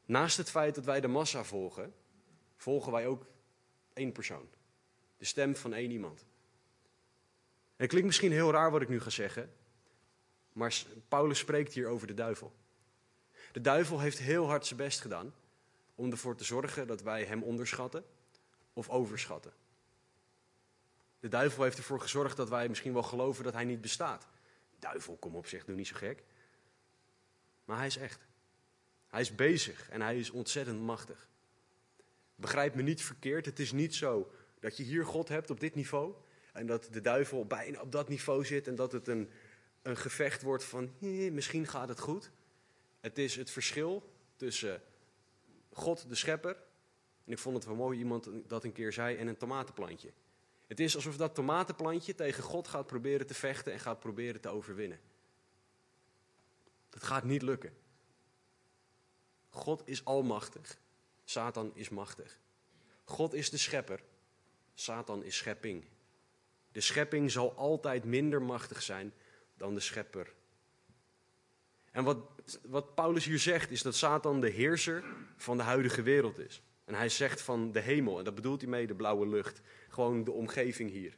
Naast 0.05 0.37
het 0.37 0.51
feit 0.51 0.75
dat 0.75 0.85
wij 0.85 1.01
de 1.01 1.09
massa 1.09 1.45
volgen, 1.45 1.95
volgen 2.57 2.93
wij 2.93 3.07
ook 3.07 3.27
één 3.93 4.13
persoon. 4.13 4.49
De 5.23 5.29
stem 5.29 5.57
van 5.57 5.75
één 5.75 5.91
iemand. 5.91 6.25
Het 7.77 7.89
klinkt 7.89 8.07
misschien 8.07 8.33
heel 8.33 8.51
raar 8.51 8.71
wat 8.71 8.83
ik 8.83 8.89
nu 8.89 9.01
ga 9.01 9.11
zeggen, 9.11 9.53
maar 10.53 10.83
Paulus 11.09 11.39
spreekt 11.39 11.73
hier 11.73 11.87
over 11.87 12.07
de 12.07 12.15
duivel. 12.15 12.53
De 13.53 13.61
duivel 13.61 14.01
heeft 14.01 14.19
heel 14.19 14.47
hard 14.47 14.67
zijn 14.67 14.79
best 14.79 15.01
gedaan 15.01 15.35
om 15.95 16.11
ervoor 16.11 16.37
te 16.37 16.45
zorgen 16.45 16.87
dat 16.87 17.03
wij 17.03 17.25
hem 17.25 17.43
onderschatten 17.43 18.05
of 18.73 18.89
overschatten. 18.89 19.53
De 21.21 21.29
duivel 21.29 21.63
heeft 21.63 21.79
ervoor 21.79 22.01
gezorgd 22.01 22.37
dat 22.37 22.49
wij 22.49 22.69
misschien 22.69 22.93
wel 22.93 23.03
geloven 23.03 23.45
dat 23.45 23.53
hij 23.53 23.65
niet 23.65 23.81
bestaat. 23.81 24.27
Duivel, 24.79 25.17
kom 25.17 25.37
op 25.37 25.47
zeg, 25.47 25.65
doe 25.65 25.77
niet 25.77 25.87
zo 25.87 25.97
gek. 25.97 26.23
Maar 27.65 27.77
hij 27.77 27.87
is 27.87 27.97
echt. 27.97 28.27
Hij 29.09 29.21
is 29.21 29.35
bezig 29.35 29.89
en 29.91 30.01
hij 30.01 30.19
is 30.19 30.31
ontzettend 30.31 30.81
machtig. 30.81 31.29
Begrijp 32.35 32.75
me 32.75 32.83
niet 32.83 33.03
verkeerd, 33.03 33.47
het 33.47 33.59
is 33.59 33.73
niet 33.73 33.95
zo 33.95 34.33
dat 34.63 34.77
je 34.77 34.83
hier 34.83 35.07
God 35.07 35.29
hebt 35.29 35.51
op 35.51 35.61
dit 35.61 35.75
niveau 35.75 36.15
en 36.53 36.67
dat 36.67 36.89
de 36.91 37.01
duivel 37.01 37.47
bijna 37.47 37.81
op 37.81 37.93
dat 37.93 38.09
niveau 38.09 38.45
zit 38.45 38.67
en 38.67 38.75
dat 38.75 38.93
het 38.93 39.09
een, 39.09 39.31
een 39.83 39.97
gevecht 39.97 40.43
wordt 40.43 40.65
van 40.65 40.91
misschien 41.33 41.67
gaat 41.67 41.89
het 41.89 42.01
goed. 42.01 42.31
Het 43.01 43.19
is 43.19 43.37
het 43.37 43.51
verschil 43.51 44.13
tussen 44.37 44.83
God 45.73 46.09
de 46.09 46.15
schepper, 46.15 46.57
en 47.25 47.33
ik 47.33 47.39
vond 47.39 47.57
het 47.57 47.65
wel 47.65 47.75
mooi 47.75 47.99
iemand 47.99 48.29
dat 48.47 48.65
een 48.65 48.73
keer 48.73 48.93
zei, 48.93 49.17
en 49.17 49.27
een 49.27 49.37
tomatenplantje. 49.37 50.13
Het 50.67 50.81
is 50.81 50.95
alsof 50.95 51.17
dat 51.17 51.35
tomatenplantje 51.35 52.15
tegen 52.15 52.43
God 52.43 52.69
gaat 52.69 52.87
proberen 52.87 53.27
te 53.27 53.35
vechten 53.35 53.73
en 53.73 53.81
gaat 53.81 54.01
proberen 54.01 54.41
te 54.41 54.49
overwinnen. 54.49 55.01
Dat 56.89 57.03
gaat 57.03 57.25
niet 57.25 57.43
lukken. 57.43 57.73
God 59.49 59.83
is 59.85 60.05
almachtig, 60.05 60.79
Satan 61.25 61.71
is 61.75 61.89
machtig. 61.89 62.39
God 63.05 63.35
is 63.35 63.51
de 63.51 63.57
schepper, 63.57 64.03
Satan 64.75 65.25
is 65.25 65.37
schepping. 65.37 65.85
De 66.73 66.81
schepping 66.81 67.31
zal 67.31 67.55
altijd 67.57 68.05
minder 68.05 68.43
machtig 68.43 68.83
zijn 68.83 69.13
dan 69.57 69.75
de 69.75 69.81
schepper. 69.81 70.33
En 71.91 72.05
wat, 72.05 72.19
wat 72.63 72.95
Paulus 72.95 73.25
hier 73.25 73.39
zegt 73.39 73.71
is 73.71 73.83
dat 73.83 73.95
Satan 73.95 74.41
de 74.41 74.49
heerser 74.49 75.05
van 75.37 75.57
de 75.57 75.63
huidige 75.63 76.03
wereld 76.03 76.39
is. 76.39 76.63
En 76.85 76.95
hij 76.95 77.09
zegt 77.09 77.41
van 77.41 77.73
de 77.73 77.81
hemel, 77.81 78.19
en 78.19 78.25
dat 78.25 78.35
bedoelt 78.35 78.61
hij 78.61 78.71
mee 78.71 78.87
de 78.87 78.95
blauwe 78.95 79.27
lucht, 79.27 79.61
gewoon 79.89 80.25
de 80.25 80.33
omgeving 80.33 80.91
hier. 80.91 81.17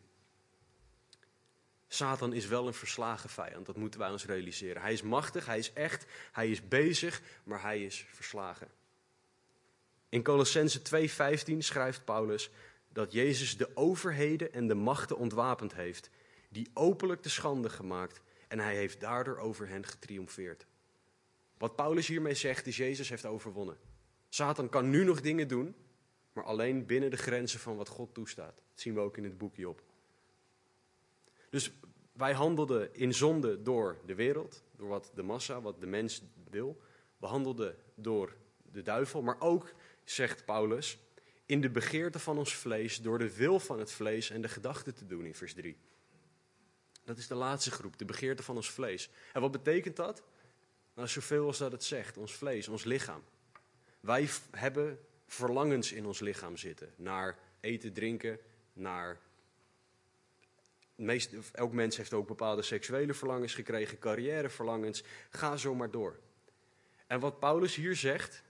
Satan 1.89 2.33
is 2.33 2.47
wel 2.47 2.67
een 2.67 2.75
verslagen 2.75 3.31
vijand, 3.31 3.67
dat 3.67 3.77
moeten 3.77 4.01
wij 4.01 4.11
ons 4.11 4.25
realiseren. 4.25 4.83
Hij 4.83 4.93
is 4.93 5.03
machtig, 5.03 5.47
hij 5.47 5.59
is 5.59 5.73
echt, 5.73 6.07
hij 6.33 6.51
is 6.51 6.69
bezig, 6.69 7.23
maar 7.45 7.63
hij 7.63 7.85
is 7.85 8.07
verslagen. 8.09 8.69
In 10.09 10.23
Colossense 10.23 10.81
2:15 10.81 11.59
schrijft 11.59 12.05
Paulus 12.05 12.51
dat 12.95 13.13
Jezus 13.13 13.57
de 13.57 13.77
overheden 13.77 14.53
en 14.53 14.67
de 14.67 14.75
machten 14.75 15.19
ontwapend 15.19 15.75
heeft, 15.75 16.11
die 16.49 16.71
openlijk 16.75 17.23
te 17.23 17.31
schande 17.31 17.69
gemaakt 17.69 18.21
en 18.49 18.59
hij 18.59 18.77
heeft 18.77 19.01
daardoor 19.01 19.39
over 19.39 19.69
hen 19.69 19.87
getriomfeerd. 19.87 20.67
Wat 21.59 21.77
Paulus 21.77 22.07
hiermee 22.07 22.35
zegt 22.35 22.67
is 22.67 22.77
Jezus 22.77 23.09
heeft 23.09 23.25
overwonnen. 23.25 23.77
Satan 24.29 24.69
kan 24.69 24.91
nu 24.91 25.05
nog 25.05 25.21
dingen 25.21 25.49
doen, 25.49 25.75
maar 26.33 26.45
alleen 26.45 26.87
binnen 26.87 27.11
de 27.11 27.17
grenzen 27.17 27.61
van 27.61 27.77
wat 27.77 27.89
God 27.89 28.15
toestaat. 28.15 28.57
Dat 28.57 28.81
zien 28.81 28.95
we 28.95 29.01
ook 29.01 29.17
in 29.17 29.25
het 29.25 29.39
boekje 29.39 29.69
op. 29.69 29.83
Dus 31.51 31.73
wij 32.13 32.33
handelden 32.33 32.95
in 32.95 33.15
zonde 33.15 33.63
door 33.63 33.99
de 34.07 34.15
wereld, 34.15 34.63
door 34.77 34.89
wat 34.89 35.11
de 35.15 35.23
massa, 35.23 35.61
wat 35.61 35.81
de 35.81 35.87
mens 35.87 36.23
wil. 36.51 36.81
We 37.17 37.27
handelden 37.27 37.77
door 37.95 38.37
de 38.73 38.83
duivel, 38.83 39.23
maar 39.23 39.41
ook, 39.41 39.75
zegt 40.05 40.45
Paulus, 40.45 40.99
in 41.47 41.61
de 41.61 41.71
begeerte 41.71 42.19
van 42.19 42.39
ons 42.39 42.55
vlees, 42.55 43.01
door 43.01 43.19
de 43.19 43.37
wil 43.37 43.61
van 43.61 43.79
het 43.79 43.93
vlees 43.93 44.31
en 44.31 44.41
de 44.41 44.49
gedachten 44.49 44.95
te 44.95 45.07
doen 45.07 45.25
in 45.25 45.35
vers 45.35 45.55
3. 45.55 45.77
Dat 47.05 47.19
is 47.19 47.27
de 47.27 47.35
laatste 47.35 47.71
groep, 47.71 47.99
de 47.99 48.05
begeerte 48.05 48.43
van 48.43 48.57
ons 48.57 48.71
vlees. 48.71 49.11
En 49.33 49.41
wat 49.41 49.51
betekent 49.51 49.97
dat? 49.97 50.23
Nou, 50.95 51.09
zoveel 51.09 51.47
als 51.47 51.59
dat 51.59 51.73
het 51.73 51.85
zegt, 51.85 52.17
ons 52.17 52.33
vlees, 52.33 52.69
ons 52.69 52.85
lichaam. 52.85 53.23
Wij 54.01 54.29
hebben 54.51 54.99
verlangens 55.27 55.93
in 55.93 56.07
ons 56.07 56.21
lichaam 56.21 56.57
zitten. 56.57 56.93
Naar 56.97 57.39
eten, 57.61 57.93
drinken, 57.93 58.39
naar. 58.73 59.21
Meest, 60.95 61.31
elk 61.53 61.73
mens 61.73 61.97
heeft 61.97 62.13
ook 62.13 62.27
bepaalde 62.27 62.63
seksuele 62.63 63.15
verlangens 63.15 63.55
gekregen, 63.55 63.99
carrièreverlangens. 63.99 65.03
Ga 65.31 65.57
zo 65.57 65.75
maar 65.75 65.91
door. 65.91 66.19
En 67.07 67.21
wat 67.21 67.39
Paulus 67.39 67.75
hier 67.75 67.97
zegt, 67.97 68.43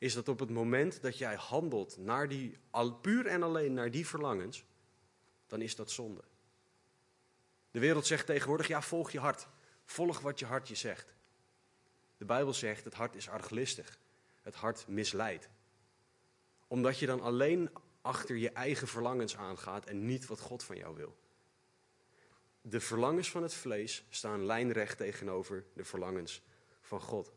is 0.00 0.14
dat 0.14 0.28
op 0.28 0.38
het 0.38 0.50
moment 0.50 1.02
dat 1.02 1.18
jij 1.18 1.34
handelt 1.34 1.96
naar 1.96 2.28
die, 2.28 2.58
puur 3.00 3.26
en 3.26 3.42
alleen 3.42 3.72
naar 3.72 3.90
die 3.90 4.06
verlangens, 4.06 4.64
dan 5.46 5.60
is 5.60 5.76
dat 5.76 5.90
zonde. 5.90 6.22
De 7.70 7.78
wereld 7.78 8.06
zegt 8.06 8.26
tegenwoordig, 8.26 8.68
ja, 8.68 8.82
volg 8.82 9.10
je 9.10 9.18
hart. 9.18 9.48
Volg 9.84 10.20
wat 10.20 10.38
je 10.38 10.46
hart 10.46 10.68
je 10.68 10.74
zegt. 10.74 11.14
De 12.16 12.24
Bijbel 12.24 12.52
zegt, 12.52 12.84
het 12.84 12.94
hart 12.94 13.14
is 13.14 13.28
arglistig. 13.28 13.98
Het 14.42 14.54
hart 14.54 14.88
misleidt. 14.88 15.48
Omdat 16.66 16.98
je 16.98 17.06
dan 17.06 17.20
alleen 17.20 17.70
achter 18.00 18.36
je 18.36 18.50
eigen 18.50 18.88
verlangens 18.88 19.36
aangaat 19.36 19.84
en 19.84 20.06
niet 20.06 20.26
wat 20.26 20.40
God 20.40 20.64
van 20.64 20.76
jou 20.76 20.96
wil. 20.96 21.16
De 22.60 22.80
verlangens 22.80 23.30
van 23.30 23.42
het 23.42 23.54
vlees 23.54 24.04
staan 24.08 24.44
lijnrecht 24.44 24.96
tegenover 24.96 25.64
de 25.74 25.84
verlangens 25.84 26.42
van 26.80 27.00
God. 27.00 27.32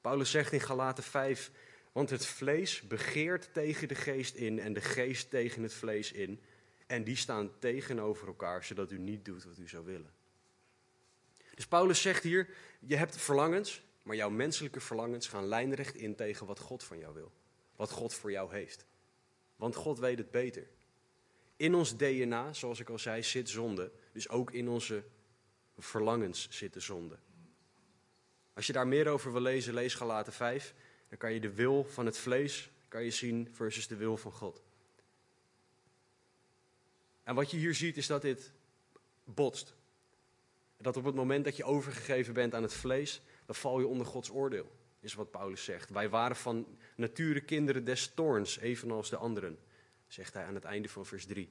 Paulus 0.00 0.30
zegt 0.30 0.52
in 0.52 0.60
Galaten 0.60 1.04
5, 1.04 1.50
want 1.94 2.10
het 2.10 2.26
vlees 2.26 2.82
begeert 2.82 3.52
tegen 3.52 3.88
de 3.88 3.94
geest 3.94 4.34
in 4.34 4.58
en 4.58 4.72
de 4.72 4.80
geest 4.80 5.30
tegen 5.30 5.62
het 5.62 5.74
vlees 5.74 6.12
in. 6.12 6.40
En 6.86 7.04
die 7.04 7.16
staan 7.16 7.58
tegenover 7.58 8.26
elkaar, 8.26 8.64
zodat 8.64 8.90
u 8.90 8.98
niet 8.98 9.24
doet 9.24 9.44
wat 9.44 9.58
u 9.58 9.68
zou 9.68 9.84
willen. 9.84 10.12
Dus 11.54 11.66
Paulus 11.66 12.02
zegt 12.02 12.22
hier, 12.22 12.48
je 12.80 12.96
hebt 12.96 13.16
verlangens, 13.16 13.82
maar 14.02 14.16
jouw 14.16 14.30
menselijke 14.30 14.80
verlangens 14.80 15.28
gaan 15.28 15.46
lijnrecht 15.46 15.94
in 15.94 16.14
tegen 16.14 16.46
wat 16.46 16.58
God 16.58 16.84
van 16.84 16.98
jou 16.98 17.14
wil. 17.14 17.32
Wat 17.76 17.90
God 17.90 18.14
voor 18.14 18.30
jou 18.30 18.54
heeft. 18.54 18.86
Want 19.56 19.74
God 19.74 19.98
weet 19.98 20.18
het 20.18 20.30
beter. 20.30 20.66
In 21.56 21.74
ons 21.74 21.96
DNA, 21.96 22.52
zoals 22.52 22.80
ik 22.80 22.88
al 22.88 22.98
zei, 22.98 23.22
zit 23.22 23.48
zonde. 23.48 23.92
Dus 24.12 24.28
ook 24.28 24.52
in 24.52 24.68
onze 24.68 25.04
verlangens 25.78 26.48
zit 26.50 26.72
de 26.72 26.80
zonde. 26.80 27.18
Als 28.52 28.66
je 28.66 28.72
daar 28.72 28.88
meer 28.88 29.08
over 29.08 29.32
wil 29.32 29.40
lezen, 29.40 29.74
lees 29.74 29.94
Galaten 29.94 30.32
5. 30.32 30.74
Dan 31.14 31.22
kan 31.22 31.32
je 31.32 31.40
de 31.40 31.54
wil 31.54 31.84
van 31.84 32.06
het 32.06 32.18
vlees 32.18 32.70
kan 32.88 33.04
je 33.04 33.10
zien 33.10 33.48
versus 33.52 33.86
de 33.86 33.96
wil 33.96 34.16
van 34.16 34.32
God. 34.32 34.62
En 37.22 37.34
wat 37.34 37.50
je 37.50 37.56
hier 37.56 37.74
ziet 37.74 37.96
is 37.96 38.06
dat 38.06 38.22
dit 38.22 38.52
botst. 39.24 39.74
Dat 40.76 40.96
op 40.96 41.04
het 41.04 41.14
moment 41.14 41.44
dat 41.44 41.56
je 41.56 41.64
overgegeven 41.64 42.34
bent 42.34 42.54
aan 42.54 42.62
het 42.62 42.72
vlees, 42.72 43.22
dan 43.46 43.54
val 43.54 43.80
je 43.80 43.86
onder 43.86 44.06
Gods 44.06 44.30
oordeel, 44.30 44.70
is 45.00 45.14
wat 45.14 45.30
Paulus 45.30 45.64
zegt. 45.64 45.90
Wij 45.90 46.08
waren 46.08 46.36
van 46.36 46.78
nature 46.96 47.40
kinderen 47.40 47.84
des 47.84 48.14
toorns, 48.14 48.58
evenals 48.58 49.10
de 49.10 49.16
anderen, 49.16 49.58
zegt 50.06 50.34
hij 50.34 50.44
aan 50.44 50.54
het 50.54 50.64
einde 50.64 50.88
van 50.88 51.06
vers 51.06 51.26
3. 51.26 51.50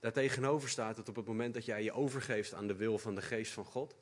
Daartegenover 0.00 0.68
staat 0.68 0.96
dat 0.96 1.08
op 1.08 1.16
het 1.16 1.26
moment 1.26 1.54
dat 1.54 1.64
jij 1.64 1.82
je 1.82 1.92
overgeeft 1.92 2.54
aan 2.54 2.66
de 2.66 2.76
wil 2.76 2.98
van 2.98 3.14
de 3.14 3.22
geest 3.22 3.52
van 3.52 3.64
God, 3.64 3.96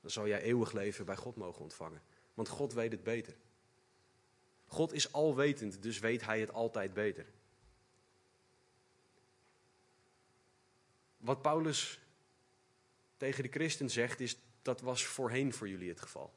dan 0.00 0.10
zal 0.10 0.26
jij 0.26 0.40
eeuwig 0.40 0.72
leven 0.72 1.04
bij 1.04 1.16
God 1.16 1.36
mogen 1.36 1.62
ontvangen. 1.62 2.02
Want 2.38 2.50
God 2.50 2.72
weet 2.72 2.92
het 2.92 3.02
beter. 3.02 3.36
God 4.66 4.92
is 4.92 5.12
alwetend, 5.12 5.82
dus 5.82 5.98
weet 5.98 6.24
hij 6.24 6.40
het 6.40 6.52
altijd 6.52 6.94
beter. 6.94 7.26
Wat 11.16 11.42
Paulus 11.42 12.00
tegen 13.16 13.42
de 13.42 13.48
christen 13.48 13.90
zegt, 13.90 14.20
is 14.20 14.38
dat 14.62 14.80
was 14.80 15.04
voorheen 15.06 15.52
voor 15.52 15.68
jullie 15.68 15.88
het 15.88 16.00
geval. 16.00 16.34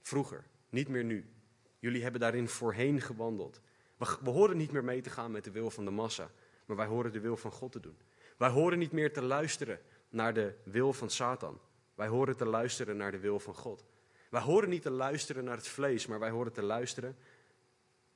Vroeger, 0.00 0.44
niet 0.68 0.88
meer 0.88 1.04
nu. 1.04 1.30
Jullie 1.78 2.02
hebben 2.02 2.20
daarin 2.20 2.48
voorheen 2.48 3.00
gewandeld. 3.00 3.60
We, 3.96 4.16
we 4.22 4.30
horen 4.30 4.56
niet 4.56 4.72
meer 4.72 4.84
mee 4.84 5.00
te 5.00 5.10
gaan 5.10 5.30
met 5.30 5.44
de 5.44 5.50
wil 5.50 5.70
van 5.70 5.84
de 5.84 5.90
massa, 5.90 6.30
maar 6.66 6.76
wij 6.76 6.86
horen 6.86 7.12
de 7.12 7.20
wil 7.20 7.36
van 7.36 7.52
God 7.52 7.72
te 7.72 7.80
doen. 7.80 7.98
Wij 8.36 8.50
horen 8.50 8.78
niet 8.78 8.92
meer 8.92 9.12
te 9.12 9.22
luisteren 9.22 9.80
naar 10.08 10.34
de 10.34 10.54
wil 10.64 10.92
van 10.92 11.10
Satan. 11.10 11.60
Wij 11.94 12.08
horen 12.08 12.36
te 12.36 12.46
luisteren 12.46 12.96
naar 12.96 13.10
de 13.10 13.18
wil 13.18 13.40
van 13.40 13.54
God. 13.54 13.84
Wij 14.28 14.40
horen 14.40 14.68
niet 14.68 14.82
te 14.82 14.90
luisteren 14.90 15.44
naar 15.44 15.56
het 15.56 15.68
vlees, 15.68 16.06
maar 16.06 16.18
wij 16.18 16.30
horen 16.30 16.52
te 16.52 16.62
luisteren 16.62 17.16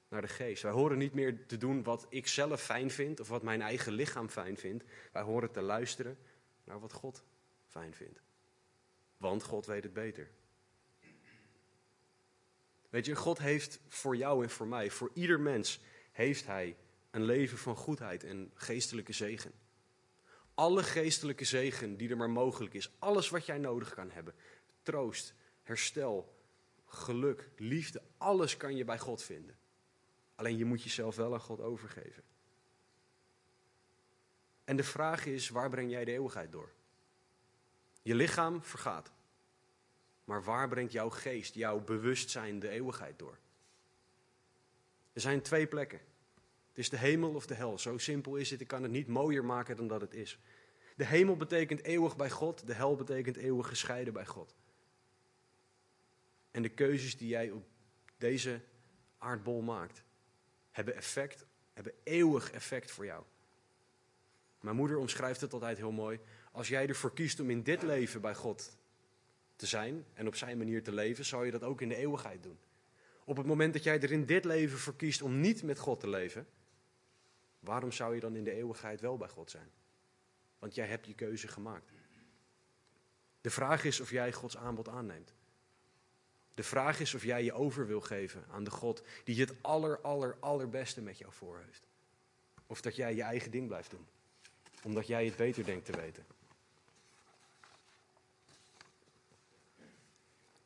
naar 0.08 0.20
de 0.20 0.28
geest. 0.28 0.62
Wij 0.62 0.72
horen 0.72 0.98
niet 0.98 1.14
meer 1.14 1.46
te 1.46 1.56
doen 1.56 1.82
wat 1.82 2.06
ik 2.08 2.26
zelf 2.26 2.62
fijn 2.62 2.90
vind 2.90 3.20
of 3.20 3.28
wat 3.28 3.42
mijn 3.42 3.62
eigen 3.62 3.92
lichaam 3.92 4.28
fijn 4.28 4.56
vindt. 4.56 4.84
Wij 5.12 5.22
horen 5.22 5.50
te 5.50 5.62
luisteren 5.62 6.18
naar 6.64 6.80
wat 6.80 6.92
God 6.92 7.22
fijn 7.66 7.94
vindt. 7.94 8.22
Want 9.16 9.42
God 9.42 9.66
weet 9.66 9.82
het 9.82 9.92
beter. 9.92 10.30
Weet 12.90 13.06
je, 13.06 13.16
God 13.16 13.38
heeft 13.38 13.80
voor 13.88 14.16
jou 14.16 14.42
en 14.42 14.50
voor 14.50 14.66
mij, 14.66 14.90
voor 14.90 15.10
ieder 15.14 15.40
mens, 15.40 15.80
heeft 16.12 16.46
Hij 16.46 16.76
een 17.10 17.24
leven 17.24 17.58
van 17.58 17.76
goedheid 17.76 18.24
en 18.24 18.50
geestelijke 18.54 19.12
zegen. 19.12 19.52
Alle 20.54 20.82
geestelijke 20.82 21.44
zegen 21.44 21.96
die 21.96 22.08
er 22.08 22.16
maar 22.16 22.30
mogelijk 22.30 22.74
is, 22.74 22.90
alles 22.98 23.30
wat 23.30 23.46
jij 23.46 23.58
nodig 23.58 23.94
kan 23.94 24.10
hebben, 24.10 24.34
troost, 24.82 25.34
herstel, 25.62 26.36
geluk, 26.86 27.48
liefde, 27.56 28.02
alles 28.16 28.56
kan 28.56 28.76
je 28.76 28.84
bij 28.84 28.98
God 28.98 29.22
vinden. 29.22 29.56
Alleen 30.34 30.56
je 30.56 30.64
moet 30.64 30.82
jezelf 30.82 31.16
wel 31.16 31.32
aan 31.32 31.40
God 31.40 31.60
overgeven. 31.60 32.22
En 34.64 34.76
de 34.76 34.84
vraag 34.84 35.26
is, 35.26 35.48
waar 35.48 35.70
breng 35.70 35.90
jij 35.90 36.04
de 36.04 36.12
eeuwigheid 36.12 36.52
door? 36.52 36.72
Je 38.02 38.14
lichaam 38.14 38.62
vergaat. 38.62 39.12
Maar 40.24 40.44
waar 40.44 40.68
brengt 40.68 40.92
jouw 40.92 41.10
geest, 41.10 41.54
jouw 41.54 41.80
bewustzijn 41.80 42.58
de 42.58 42.68
eeuwigheid 42.68 43.18
door? 43.18 43.38
Er 45.12 45.20
zijn 45.20 45.42
twee 45.42 45.66
plekken. 45.66 46.00
Het 46.68 46.78
is 46.78 46.88
de 46.88 46.96
hemel 46.96 47.34
of 47.34 47.46
de 47.46 47.54
hel. 47.54 47.78
Zo 47.78 47.98
simpel 47.98 48.36
is 48.36 48.50
het. 48.50 48.60
Ik 48.60 48.66
kan 48.66 48.82
het 48.82 48.92
niet 48.92 49.08
mooier 49.08 49.44
maken 49.44 49.76
dan 49.76 49.88
dat 49.88 50.00
het 50.00 50.14
is. 50.14 50.38
De 50.96 51.04
hemel 51.04 51.36
betekent 51.36 51.82
eeuwig 51.82 52.16
bij 52.16 52.30
God. 52.30 52.66
De 52.66 52.74
hel 52.74 52.96
betekent 52.96 53.36
eeuwig 53.36 53.68
gescheiden 53.68 54.12
bij 54.12 54.26
God. 54.26 54.54
En 56.52 56.62
de 56.62 56.68
keuzes 56.68 57.16
die 57.16 57.28
jij 57.28 57.50
op 57.50 57.64
deze 58.16 58.60
aardbol 59.18 59.60
maakt, 59.60 60.02
hebben 60.70 60.94
effect, 60.94 61.46
hebben 61.72 61.92
eeuwig 62.02 62.50
effect 62.50 62.90
voor 62.90 63.04
jou. 63.04 63.24
Mijn 64.60 64.76
moeder 64.76 64.96
omschrijft 64.96 65.40
het 65.40 65.52
altijd 65.52 65.76
heel 65.76 65.92
mooi. 65.92 66.20
Als 66.52 66.68
jij 66.68 66.88
ervoor 66.88 67.12
kiest 67.12 67.40
om 67.40 67.50
in 67.50 67.62
dit 67.62 67.82
leven 67.82 68.20
bij 68.20 68.34
God 68.34 68.76
te 69.56 69.66
zijn 69.66 70.04
en 70.14 70.26
op 70.26 70.34
zijn 70.34 70.58
manier 70.58 70.82
te 70.82 70.92
leven, 70.92 71.24
zou 71.24 71.44
je 71.44 71.50
dat 71.50 71.62
ook 71.62 71.80
in 71.80 71.88
de 71.88 71.96
eeuwigheid 71.96 72.42
doen. 72.42 72.58
Op 73.24 73.36
het 73.36 73.46
moment 73.46 73.72
dat 73.72 73.82
jij 73.82 74.00
er 74.00 74.12
in 74.12 74.26
dit 74.26 74.44
leven 74.44 74.78
voor 74.78 74.96
kiest 74.96 75.22
om 75.22 75.40
niet 75.40 75.62
met 75.62 75.78
God 75.78 76.00
te 76.00 76.08
leven, 76.08 76.46
waarom 77.60 77.92
zou 77.92 78.14
je 78.14 78.20
dan 78.20 78.36
in 78.36 78.44
de 78.44 78.52
eeuwigheid 78.52 79.00
wel 79.00 79.16
bij 79.16 79.28
God 79.28 79.50
zijn? 79.50 79.70
Want 80.58 80.74
jij 80.74 80.86
hebt 80.86 81.06
je 81.06 81.14
keuze 81.14 81.48
gemaakt. 81.48 81.90
De 83.40 83.50
vraag 83.50 83.84
is 83.84 84.00
of 84.00 84.10
jij 84.10 84.32
Gods 84.32 84.56
aanbod 84.56 84.88
aanneemt. 84.88 85.34
De 86.54 86.62
vraag 86.62 87.00
is 87.00 87.14
of 87.14 87.24
jij 87.24 87.44
je 87.44 87.52
over 87.52 87.86
wil 87.86 88.00
geven 88.00 88.44
aan 88.50 88.64
de 88.64 88.70
God 88.70 89.02
die 89.24 89.40
het 89.40 89.54
aller, 89.60 90.00
aller, 90.00 90.36
allerbeste 90.40 91.00
met 91.00 91.18
jou 91.18 91.32
voor 91.32 91.62
heeft. 91.64 91.86
Of 92.66 92.80
dat 92.80 92.96
jij 92.96 93.14
je 93.14 93.22
eigen 93.22 93.50
ding 93.50 93.66
blijft 93.66 93.90
doen, 93.90 94.06
omdat 94.82 95.06
jij 95.06 95.24
het 95.24 95.36
beter 95.36 95.64
denkt 95.64 95.84
te 95.84 95.96
weten. 95.96 96.26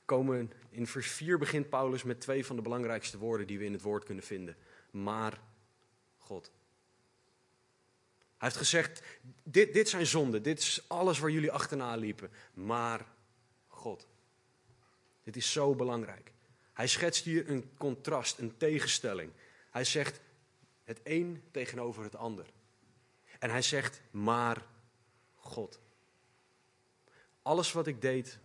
Komen 0.05 0.53
in 0.71 0.87
vers 0.87 1.11
4 1.11 1.39
begint 1.39 1.69
Paulus 1.69 2.03
met 2.03 2.21
twee 2.21 2.47
van 2.47 2.57
de 2.57 2.63
belangrijkste 2.63 3.19
woorden 3.19 3.47
die 3.47 3.59
we 3.59 3.65
in 3.65 3.73
het 3.73 3.83
woord 3.83 4.05
kunnen 4.05 4.25
vinden. 4.25 4.57
Maar 4.91 5.41
God. 6.19 6.51
Hij 8.37 8.49
heeft 8.49 8.57
gezegd, 8.57 9.03
dit, 9.43 9.73
dit 9.73 9.89
zijn 9.89 10.07
zonden, 10.07 10.43
dit 10.43 10.59
is 10.59 10.85
alles 10.89 11.19
waar 11.19 11.31
jullie 11.31 11.53
achterna 11.53 11.95
liepen. 11.95 12.31
Maar 12.55 13.07
God. 13.69 14.07
Dit 15.27 15.37
is 15.37 15.53
zo 15.53 15.75
belangrijk. 15.75 16.33
Hij 16.73 16.87
schetst 16.87 17.25
hier 17.25 17.51
een 17.51 17.71
contrast, 17.79 18.39
een 18.39 18.57
tegenstelling. 18.57 19.33
Hij 19.71 19.85
zegt 19.85 20.21
het 20.85 21.01
een 21.03 21.43
tegenover 21.51 22.03
het 22.03 22.17
ander. 22.17 22.47
En 23.39 23.51
hij 23.51 23.63
zegt, 23.63 24.01
maar 24.11 24.67
God. 25.35 25.81
Alles 27.43 27.73
wat 27.73 27.87
ik 27.87 28.01
deed 28.01 28.39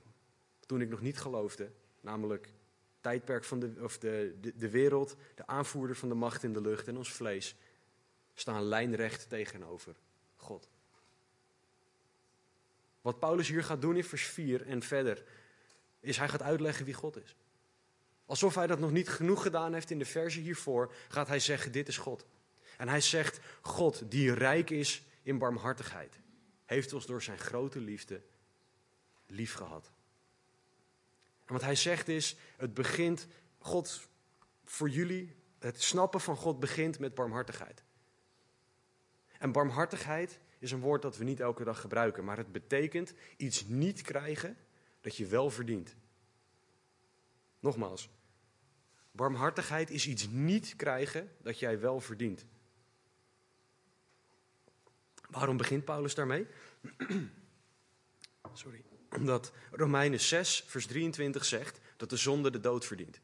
toen 0.65 0.81
ik 0.81 0.89
nog 0.89 1.01
niet 1.01 1.19
geloofde, 1.19 1.71
namelijk 1.99 2.53
tijdperk 3.01 3.43
van 3.43 3.59
de, 3.59 3.73
of 3.79 3.97
de, 3.97 4.37
de, 4.41 4.55
de 4.55 4.69
wereld, 4.69 5.15
de 5.35 5.47
aanvoerder 5.47 5.95
van 5.95 6.09
de 6.09 6.15
macht 6.15 6.43
in 6.43 6.53
de 6.53 6.61
lucht 6.61 6.87
en 6.87 6.97
ons 6.97 7.11
vlees, 7.11 7.55
staan 8.33 8.63
lijnrecht 8.63 9.29
tegenover 9.29 9.95
God. 10.35 10.69
Wat 13.01 13.19
Paulus 13.19 13.47
hier 13.47 13.63
gaat 13.63 13.81
doen 13.81 13.95
in 13.95 14.03
vers 14.03 14.25
4 14.25 14.67
en 14.67 14.81
verder, 14.81 15.23
is 16.01 16.17
hij 16.17 16.29
gaat 16.29 16.41
uitleggen 16.41 16.85
wie 16.85 16.93
God 16.93 17.23
is. 17.23 17.35
Alsof 18.25 18.55
hij 18.55 18.67
dat 18.67 18.79
nog 18.79 18.91
niet 18.91 19.09
genoeg 19.09 19.41
gedaan 19.41 19.73
heeft 19.73 19.91
in 19.91 19.99
de 19.99 20.05
verse 20.05 20.39
hiervoor, 20.39 20.93
gaat 21.07 21.27
hij 21.27 21.39
zeggen: 21.39 21.71
Dit 21.71 21.87
is 21.87 21.97
God. 21.97 22.25
En 22.77 22.87
hij 22.87 23.01
zegt: 23.01 23.39
God, 23.61 24.11
die 24.11 24.33
rijk 24.33 24.69
is 24.69 25.03
in 25.23 25.37
barmhartigheid, 25.37 26.19
heeft 26.65 26.93
ons 26.93 27.05
door 27.05 27.21
zijn 27.21 27.37
grote 27.37 27.79
liefde 27.79 28.21
lief 29.25 29.53
gehad. 29.53 29.91
En 31.45 31.53
wat 31.53 31.61
hij 31.61 31.75
zegt 31.75 32.07
is: 32.07 32.35
Het 32.57 32.73
begint, 32.73 33.27
God, 33.57 34.07
voor 34.63 34.89
jullie, 34.89 35.35
het 35.59 35.81
snappen 35.81 36.21
van 36.21 36.35
God 36.35 36.59
begint 36.59 36.99
met 36.99 37.15
barmhartigheid. 37.15 37.83
En 39.37 39.51
barmhartigheid 39.51 40.39
is 40.59 40.71
een 40.71 40.79
woord 40.79 41.01
dat 41.01 41.17
we 41.17 41.23
niet 41.23 41.39
elke 41.39 41.63
dag 41.63 41.81
gebruiken, 41.81 42.23
maar 42.23 42.37
het 42.37 42.51
betekent 42.51 43.13
iets 43.37 43.65
niet 43.65 44.01
krijgen 44.01 44.57
dat 45.01 45.15
je 45.15 45.25
wel 45.25 45.49
verdient. 45.49 45.95
Nogmaals, 47.59 48.09
barmhartigheid 49.11 49.89
is 49.89 50.07
iets 50.07 50.27
niet 50.27 50.75
krijgen 50.75 51.31
dat 51.41 51.59
jij 51.59 51.79
wel 51.79 51.99
verdient. 51.99 52.45
Waarom 55.29 55.57
begint 55.57 55.85
Paulus 55.85 56.15
daarmee? 56.15 56.47
Sorry. 58.53 58.83
Omdat 59.15 59.51
Romeinen 59.71 60.19
6, 60.19 60.63
vers 60.67 60.85
23 60.85 61.45
zegt 61.45 61.79
dat 61.97 62.09
de 62.09 62.17
zonde 62.17 62.51
de 62.51 62.59
dood 62.59 62.85
verdient. 62.85 63.19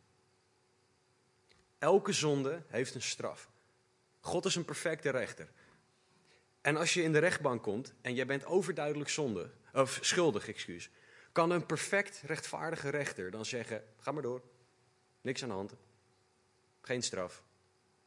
Elke 1.78 2.12
zonde 2.12 2.64
heeft 2.68 2.96
een 2.96 3.02
straf. 3.02 3.50
God 4.20 4.46
is 4.46 4.56
een 4.56 4.66
perfecte 4.66 5.10
rechter. 5.10 5.50
En 6.62 6.78
als 6.78 6.94
je 6.94 7.02
in 7.02 7.12
de 7.12 7.20
rechtbank 7.20 7.64
komt 7.64 7.94
en 8.02 8.14
jij 8.14 8.26
bent 8.26 8.46
overduidelijk 8.46 9.10
zonde, 9.10 9.52
of 9.74 10.00
schuldig, 10.02 10.48
excuus, 10.48 10.90
kan 11.38 11.50
een 11.50 11.66
perfect 11.66 12.22
rechtvaardige 12.26 12.90
rechter 12.90 13.32
dan 13.32 13.46
zeggen: 13.46 13.84
ga 13.98 14.12
maar 14.12 14.22
door, 14.22 14.42
niks 15.22 15.44
aan 15.44 15.50
de 15.50 15.56
hand, 15.56 15.76
geen 16.82 17.04
straf. 17.04 17.44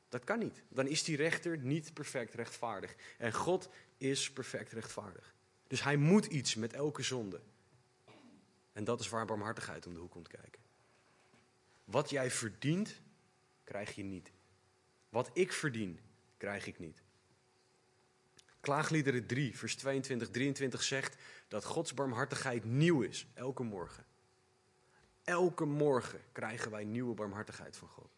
Dat 0.08 0.24
kan 0.24 0.38
niet. 0.38 0.62
Dan 0.68 0.86
is 0.86 1.04
die 1.04 1.16
rechter 1.16 1.58
niet 1.58 1.94
perfect 1.94 2.34
rechtvaardig. 2.34 2.96
En 3.18 3.32
God 3.32 3.68
is 3.96 4.32
perfect 4.32 4.72
rechtvaardig. 4.72 5.34
Dus 5.66 5.82
hij 5.82 5.96
moet 5.96 6.26
iets 6.26 6.54
met 6.54 6.72
elke 6.72 7.02
zonde. 7.02 7.40
En 8.72 8.84
dat 8.84 9.00
is 9.00 9.08
waar 9.08 9.26
barmhartigheid 9.26 9.86
om 9.86 9.94
de 9.94 10.00
hoek 10.00 10.10
komt 10.10 10.28
kijken. 10.28 10.62
Wat 11.84 12.10
jij 12.10 12.30
verdient, 12.30 13.00
krijg 13.64 13.94
je 13.94 14.02
niet. 14.02 14.30
Wat 15.08 15.30
ik 15.32 15.52
verdien, 15.52 16.00
krijg 16.36 16.66
ik 16.66 16.78
niet. 16.78 17.02
Klaagliederen 18.60 19.26
3, 19.26 19.58
vers 19.58 19.76
22, 19.76 20.30
23 20.30 20.82
zegt 20.82 21.16
dat 21.48 21.64
Gods 21.64 21.94
barmhartigheid 21.94 22.64
nieuw 22.64 23.00
is, 23.00 23.26
elke 23.34 23.62
morgen. 23.62 24.04
Elke 25.24 25.64
morgen 25.64 26.20
krijgen 26.32 26.70
wij 26.70 26.84
nieuwe 26.84 27.14
barmhartigheid 27.14 27.76
van 27.76 27.88
God. 27.88 28.10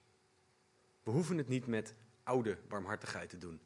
We 1.03 1.11
hoeven 1.11 1.37
het 1.39 1.49
niet 1.49 1.67
met 1.67 1.95
oude 2.23 2.59
barmhartigheid 2.69 3.31
te 3.31 3.39
doen. 3.39 3.61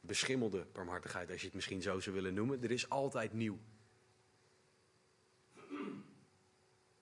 Beschimmelde 0.00 0.66
barmhartigheid, 0.72 1.30
als 1.30 1.40
je 1.40 1.46
het 1.46 1.54
misschien 1.54 1.82
zo 1.82 2.00
zou 2.00 2.14
willen 2.14 2.34
noemen. 2.34 2.62
Er 2.62 2.70
is 2.70 2.88
altijd 2.88 3.32
nieuw. 3.32 3.58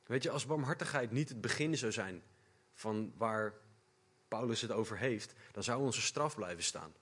Weet 0.07 0.23
je, 0.23 0.31
als 0.31 0.47
barmhartigheid 0.47 1.11
niet 1.11 1.29
het 1.29 1.41
begin 1.41 1.77
zou 1.77 1.93
zijn 1.93 2.23
van 2.73 3.13
waar 3.17 3.55
Paulus 4.29 4.61
het 4.61 4.71
over 4.71 4.99
heeft, 4.99 5.35
dan 5.53 5.63
zou 5.63 5.83
onze 5.83 6.01
straf 6.01 6.35
blijven 6.35 6.65
staan. 6.65 6.93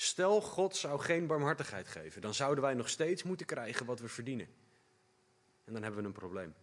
Stel, 0.00 0.40
God 0.40 0.76
zou 0.76 1.00
geen 1.00 1.26
barmhartigheid 1.26 1.88
geven, 1.88 2.20
dan 2.20 2.34
zouden 2.34 2.64
wij 2.64 2.74
nog 2.74 2.88
steeds 2.88 3.22
moeten 3.22 3.46
krijgen 3.46 3.86
wat 3.86 4.00
we 4.00 4.08
verdienen. 4.08 4.48
En 5.64 5.72
dan 5.72 5.82
hebben 5.82 6.00
we 6.00 6.06
een 6.06 6.12
probleem. 6.12 6.54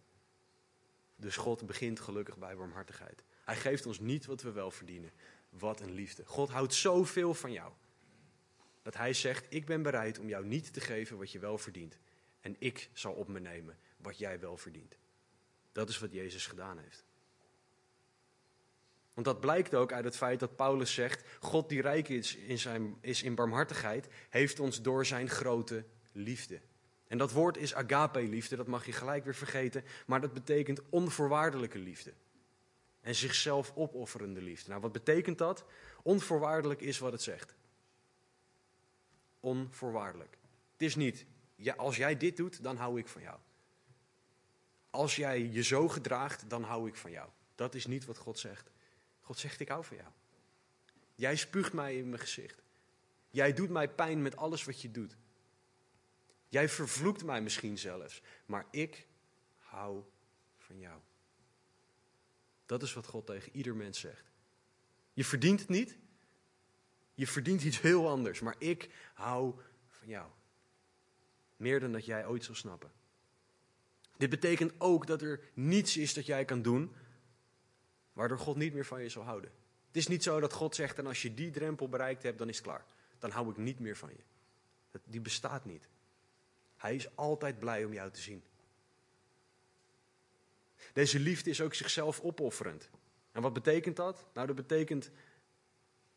Dus 1.16 1.36
God 1.36 1.66
begint 1.66 2.00
gelukkig 2.00 2.38
bij 2.38 2.56
barmhartigheid. 2.56 3.22
Hij 3.44 3.56
geeft 3.56 3.86
ons 3.86 3.98
niet 3.98 4.26
wat 4.26 4.42
we 4.42 4.52
wel 4.52 4.70
verdienen. 4.70 5.10
Wat 5.48 5.80
een 5.80 5.92
liefde. 5.92 6.24
God 6.24 6.50
houdt 6.50 6.74
zoveel 6.74 7.34
van 7.34 7.52
jou. 7.52 7.72
Dat 8.82 8.96
hij 8.96 9.12
zegt, 9.12 9.46
ik 9.48 9.66
ben 9.66 9.82
bereid 9.82 10.18
om 10.18 10.28
jou 10.28 10.46
niet 10.46 10.72
te 10.72 10.80
geven 10.80 11.18
wat 11.18 11.32
je 11.32 11.38
wel 11.38 11.58
verdient. 11.58 11.98
En 12.40 12.56
ik 12.58 12.90
zal 12.92 13.12
op 13.12 13.28
me 13.28 13.40
nemen 13.40 13.78
wat 13.96 14.18
jij 14.18 14.40
wel 14.40 14.56
verdient. 14.56 14.98
Dat 15.72 15.88
is 15.88 15.98
wat 15.98 16.12
Jezus 16.12 16.46
gedaan 16.46 16.78
heeft. 16.78 17.04
Want 19.16 19.28
dat 19.28 19.40
blijkt 19.40 19.74
ook 19.74 19.92
uit 19.92 20.04
het 20.04 20.16
feit 20.16 20.40
dat 20.40 20.56
Paulus 20.56 20.94
zegt: 20.94 21.24
God 21.40 21.68
die 21.68 21.80
rijk 21.80 22.08
is 22.08 22.36
in, 22.36 22.58
zijn, 22.58 22.96
is 23.00 23.22
in 23.22 23.34
barmhartigheid, 23.34 24.08
heeft 24.28 24.60
ons 24.60 24.82
door 24.82 25.06
zijn 25.06 25.28
grote 25.28 25.84
liefde. 26.12 26.60
En 27.06 27.18
dat 27.18 27.32
woord 27.32 27.56
is 27.56 27.74
agape-liefde, 27.74 28.56
dat 28.56 28.66
mag 28.66 28.86
je 28.86 28.92
gelijk 28.92 29.24
weer 29.24 29.34
vergeten, 29.34 29.84
maar 30.06 30.20
dat 30.20 30.32
betekent 30.32 30.80
onvoorwaardelijke 30.88 31.78
liefde. 31.78 32.12
En 33.00 33.14
zichzelf 33.14 33.72
opofferende 33.74 34.42
liefde. 34.42 34.68
Nou, 34.68 34.80
wat 34.80 34.92
betekent 34.92 35.38
dat? 35.38 35.64
Onvoorwaardelijk 36.02 36.80
is 36.80 36.98
wat 36.98 37.12
het 37.12 37.22
zegt. 37.22 37.54
Onvoorwaardelijk. 39.40 40.38
Het 40.72 40.82
is 40.82 40.94
niet, 40.94 41.26
ja, 41.54 41.74
als 41.74 41.96
jij 41.96 42.16
dit 42.16 42.36
doet, 42.36 42.62
dan 42.62 42.76
hou 42.76 42.98
ik 42.98 43.08
van 43.08 43.22
jou. 43.22 43.38
Als 44.90 45.16
jij 45.16 45.48
je 45.50 45.62
zo 45.62 45.88
gedraagt, 45.88 46.50
dan 46.50 46.62
hou 46.62 46.88
ik 46.88 46.96
van 46.96 47.10
jou. 47.10 47.28
Dat 47.54 47.74
is 47.74 47.86
niet 47.86 48.04
wat 48.04 48.18
God 48.18 48.38
zegt. 48.38 48.74
God 49.26 49.38
zegt, 49.38 49.60
ik 49.60 49.68
hou 49.68 49.84
van 49.84 49.96
jou. 49.96 50.08
Jij 51.14 51.36
spuugt 51.36 51.72
mij 51.72 51.96
in 51.96 52.08
mijn 52.08 52.20
gezicht. 52.20 52.62
Jij 53.30 53.52
doet 53.52 53.70
mij 53.70 53.88
pijn 53.88 54.22
met 54.22 54.36
alles 54.36 54.64
wat 54.64 54.82
je 54.82 54.90
doet. 54.90 55.16
Jij 56.48 56.68
vervloekt 56.68 57.24
mij 57.24 57.40
misschien 57.42 57.78
zelfs, 57.78 58.22
maar 58.46 58.66
ik 58.70 59.06
hou 59.58 60.02
van 60.58 60.78
jou. 60.78 61.00
Dat 62.66 62.82
is 62.82 62.94
wat 62.94 63.06
God 63.06 63.26
tegen 63.26 63.56
ieder 63.56 63.76
mens 63.76 64.00
zegt. 64.00 64.24
Je 65.12 65.24
verdient 65.24 65.60
het 65.60 65.68
niet. 65.68 65.96
Je 67.14 67.26
verdient 67.26 67.62
iets 67.62 67.80
heel 67.80 68.08
anders, 68.08 68.40
maar 68.40 68.56
ik 68.58 68.90
hou 69.14 69.54
van 69.88 70.08
jou. 70.08 70.30
Meer 71.56 71.80
dan 71.80 71.92
dat 71.92 72.04
jij 72.04 72.26
ooit 72.26 72.44
zal 72.44 72.54
snappen. 72.54 72.92
Dit 74.16 74.30
betekent 74.30 74.72
ook 74.78 75.06
dat 75.06 75.22
er 75.22 75.40
niets 75.54 75.96
is 75.96 76.14
dat 76.14 76.26
jij 76.26 76.44
kan 76.44 76.62
doen 76.62 76.94
waardoor 78.16 78.38
God 78.38 78.56
niet 78.56 78.74
meer 78.74 78.84
van 78.84 79.02
je 79.02 79.08
zal 79.08 79.22
houden. 79.22 79.50
Het 79.86 79.96
is 79.96 80.06
niet 80.06 80.22
zo 80.22 80.40
dat 80.40 80.52
God 80.52 80.74
zegt, 80.74 80.98
en 80.98 81.06
als 81.06 81.22
je 81.22 81.34
die 81.34 81.50
drempel 81.50 81.88
bereikt 81.88 82.22
hebt, 82.22 82.38
dan 82.38 82.48
is 82.48 82.60
klaar. 82.60 82.84
Dan 83.18 83.30
hou 83.30 83.50
ik 83.50 83.56
niet 83.56 83.80
meer 83.80 83.96
van 83.96 84.08
je. 84.08 85.00
Die 85.04 85.20
bestaat 85.20 85.64
niet. 85.64 85.88
Hij 86.76 86.94
is 86.94 87.16
altijd 87.16 87.58
blij 87.58 87.84
om 87.84 87.92
jou 87.92 88.10
te 88.10 88.20
zien. 88.20 88.42
Deze 90.92 91.18
liefde 91.18 91.50
is 91.50 91.60
ook 91.60 91.74
zichzelf 91.74 92.20
opofferend. 92.20 92.90
En 93.32 93.42
wat 93.42 93.52
betekent 93.52 93.96
dat? 93.96 94.24
Nou, 94.32 94.46
dat 94.46 94.56
betekent 94.56 95.10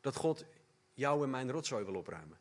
dat 0.02 0.16
God 0.16 0.46
jou 0.94 1.24
en 1.24 1.30
mijn 1.30 1.52
rotzooi 1.52 1.86
wil 1.86 1.96
opruimen. 1.96 2.38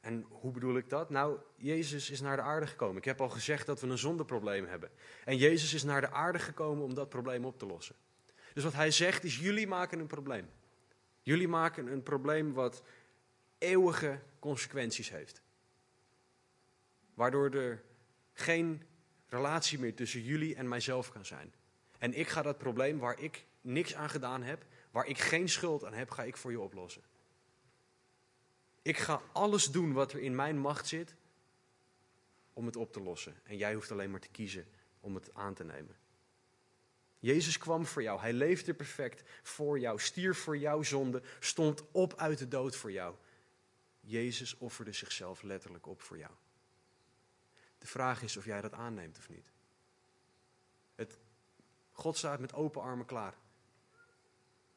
En 0.00 0.26
hoe 0.28 0.52
bedoel 0.52 0.76
ik 0.76 0.90
dat? 0.90 1.10
Nou, 1.10 1.38
Jezus 1.56 2.10
is 2.10 2.20
naar 2.20 2.36
de 2.36 2.42
aarde 2.42 2.66
gekomen. 2.66 2.96
Ik 2.96 3.04
heb 3.04 3.20
al 3.20 3.28
gezegd 3.28 3.66
dat 3.66 3.80
we 3.80 3.86
een 3.86 3.98
zondeprobleem 3.98 4.66
hebben. 4.66 4.90
En 5.24 5.36
Jezus 5.36 5.74
is 5.74 5.82
naar 5.82 6.00
de 6.00 6.10
aarde 6.10 6.38
gekomen 6.38 6.84
om 6.84 6.94
dat 6.94 7.08
probleem 7.08 7.44
op 7.44 7.58
te 7.58 7.66
lossen. 7.66 7.96
Dus 8.58 8.66
wat 8.66 8.76
hij 8.76 8.90
zegt 8.90 9.24
is: 9.24 9.38
jullie 9.38 9.66
maken 9.66 9.98
een 9.98 10.06
probleem. 10.06 10.50
Jullie 11.22 11.48
maken 11.48 11.86
een 11.86 12.02
probleem 12.02 12.52
wat 12.52 12.82
eeuwige 13.58 14.20
consequenties 14.38 15.10
heeft. 15.10 15.42
Waardoor 17.14 17.50
er 17.50 17.82
geen 18.32 18.82
relatie 19.28 19.78
meer 19.78 19.94
tussen 19.94 20.22
jullie 20.22 20.54
en 20.54 20.68
mijzelf 20.68 21.12
kan 21.12 21.24
zijn. 21.24 21.54
En 21.98 22.14
ik 22.14 22.28
ga 22.28 22.42
dat 22.42 22.58
probleem 22.58 22.98
waar 22.98 23.20
ik 23.20 23.44
niks 23.60 23.94
aan 23.94 24.10
gedaan 24.10 24.42
heb, 24.42 24.64
waar 24.90 25.06
ik 25.06 25.18
geen 25.18 25.48
schuld 25.48 25.84
aan 25.84 25.94
heb, 25.94 26.10
ga 26.10 26.22
ik 26.22 26.36
voor 26.36 26.50
je 26.50 26.60
oplossen. 26.60 27.02
Ik 28.82 28.96
ga 28.96 29.22
alles 29.32 29.66
doen 29.66 29.92
wat 29.92 30.12
er 30.12 30.20
in 30.20 30.34
mijn 30.34 30.58
macht 30.58 30.86
zit 30.86 31.14
om 32.52 32.66
het 32.66 32.76
op 32.76 32.92
te 32.92 33.00
lossen. 33.00 33.34
En 33.44 33.56
jij 33.56 33.74
hoeft 33.74 33.90
alleen 33.90 34.10
maar 34.10 34.20
te 34.20 34.30
kiezen 34.30 34.66
om 35.00 35.14
het 35.14 35.34
aan 35.34 35.54
te 35.54 35.64
nemen. 35.64 35.97
Jezus 37.18 37.58
kwam 37.58 37.86
voor 37.86 38.02
jou. 38.02 38.20
Hij 38.20 38.32
leefde 38.32 38.74
perfect 38.74 39.22
voor 39.42 39.78
jou. 39.78 40.00
Stierf 40.00 40.38
voor 40.38 40.58
jouw 40.58 40.82
zonde. 40.82 41.22
Stond 41.40 41.84
op 41.92 42.14
uit 42.16 42.38
de 42.38 42.48
dood 42.48 42.76
voor 42.76 42.92
jou. 42.92 43.14
Jezus 44.00 44.56
offerde 44.56 44.92
zichzelf 44.92 45.42
letterlijk 45.42 45.86
op 45.86 46.00
voor 46.00 46.18
jou. 46.18 46.32
De 47.78 47.86
vraag 47.86 48.22
is 48.22 48.36
of 48.36 48.44
jij 48.44 48.60
dat 48.60 48.72
aanneemt 48.72 49.18
of 49.18 49.28
niet. 49.28 49.52
Het, 50.94 51.18
God 51.92 52.16
staat 52.16 52.40
met 52.40 52.54
open 52.54 52.82
armen 52.82 53.06
klaar. 53.06 53.34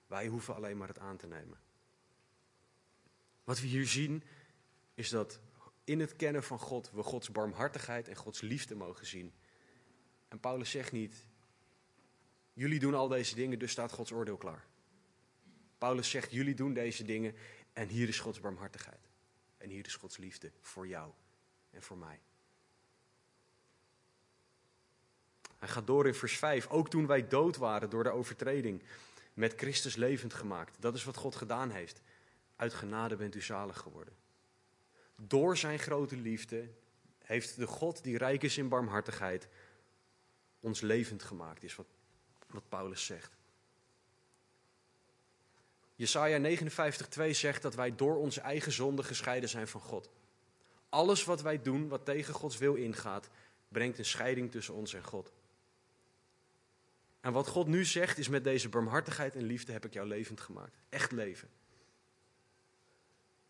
Wij 0.07 0.27
hoeven 0.27 0.55
alleen 0.55 0.77
maar 0.77 0.87
het 0.87 0.99
aan 0.99 1.17
te 1.17 1.27
nemen. 1.27 1.59
Wat 3.43 3.59
we 3.59 3.67
hier 3.67 3.87
zien 3.87 4.23
is 4.93 5.09
dat 5.09 5.39
in 5.83 5.99
het 5.99 6.15
kennen 6.15 6.43
van 6.43 6.59
God 6.59 6.91
we 6.91 7.03
Gods 7.03 7.31
barmhartigheid 7.31 8.07
en 8.07 8.15
Gods 8.15 8.41
liefde 8.41 8.75
mogen 8.75 9.05
zien. 9.05 9.33
En 10.27 10.39
Paulus 10.39 10.69
zegt 10.69 10.91
niet, 10.91 11.25
jullie 12.53 12.79
doen 12.79 12.93
al 12.93 13.07
deze 13.07 13.35
dingen, 13.35 13.59
dus 13.59 13.71
staat 13.71 13.91
Gods 13.91 14.11
oordeel 14.11 14.37
klaar. 14.37 14.65
Paulus 15.77 16.09
zegt, 16.09 16.31
jullie 16.31 16.55
doen 16.55 16.73
deze 16.73 17.03
dingen 17.03 17.35
en 17.73 17.87
hier 17.87 18.07
is 18.07 18.19
Gods 18.19 18.39
barmhartigheid. 18.39 19.09
En 19.57 19.69
hier 19.69 19.85
is 19.85 19.95
Gods 19.95 20.17
liefde 20.17 20.51
voor 20.61 20.87
jou 20.87 21.11
en 21.69 21.81
voor 21.81 21.97
mij. 21.97 22.19
Hij 25.57 25.69
gaat 25.69 25.87
door 25.87 26.07
in 26.07 26.13
vers 26.13 26.37
5. 26.37 26.67
Ook 26.67 26.89
toen 26.89 27.07
wij 27.07 27.27
dood 27.27 27.57
waren 27.57 27.89
door 27.89 28.03
de 28.03 28.09
overtreding, 28.09 28.83
met 29.33 29.53
Christus 29.53 29.95
levend 29.95 30.33
gemaakt. 30.33 30.75
Dat 30.79 30.95
is 30.95 31.03
wat 31.03 31.15
God 31.15 31.35
gedaan 31.35 31.69
heeft. 31.69 32.01
Uit 32.55 32.73
genade 32.73 33.15
bent 33.15 33.35
u 33.35 33.41
zalig 33.41 33.77
geworden. 33.77 34.13
Door 35.15 35.57
zijn 35.57 35.79
grote 35.79 36.15
liefde 36.15 36.69
heeft 37.17 37.55
de 37.55 37.67
God 37.67 38.03
die 38.03 38.17
rijk 38.17 38.43
is 38.43 38.57
in 38.57 38.67
barmhartigheid 38.67 39.47
ons 40.59 40.81
levend 40.81 41.23
gemaakt, 41.23 41.63
is 41.63 41.75
wat, 41.75 41.87
wat 42.53 42.69
Paulus 42.69 43.05
zegt. 43.05 43.31
Jesaja 45.95 46.39
59:2 46.39 47.29
zegt 47.29 47.61
dat 47.61 47.75
wij 47.75 47.95
door 47.95 48.15
onze 48.15 48.41
eigen 48.41 48.71
zonde 48.71 49.03
gescheiden 49.03 49.49
zijn 49.49 49.67
van 49.67 49.81
God. 49.81 50.09
Alles 50.89 51.23
wat 51.23 51.41
wij 51.41 51.61
doen 51.61 51.87
wat 51.87 52.05
tegen 52.05 52.33
Gods 52.33 52.57
wil 52.57 52.75
ingaat, 52.75 53.29
brengt 53.67 53.97
een 53.97 54.05
scheiding 54.05 54.51
tussen 54.51 54.73
ons 54.73 54.93
en 54.93 55.03
God. 55.03 55.31
En 57.21 57.31
wat 57.31 57.47
God 57.47 57.67
nu 57.67 57.85
zegt 57.85 58.17
is 58.17 58.27
met 58.27 58.43
deze 58.43 58.69
barmhartigheid 58.69 59.35
en 59.35 59.43
liefde 59.43 59.71
heb 59.71 59.85
ik 59.85 59.93
jou 59.93 60.07
levend 60.07 60.41
gemaakt. 60.41 60.77
Echt 60.89 61.11
leven. 61.11 61.49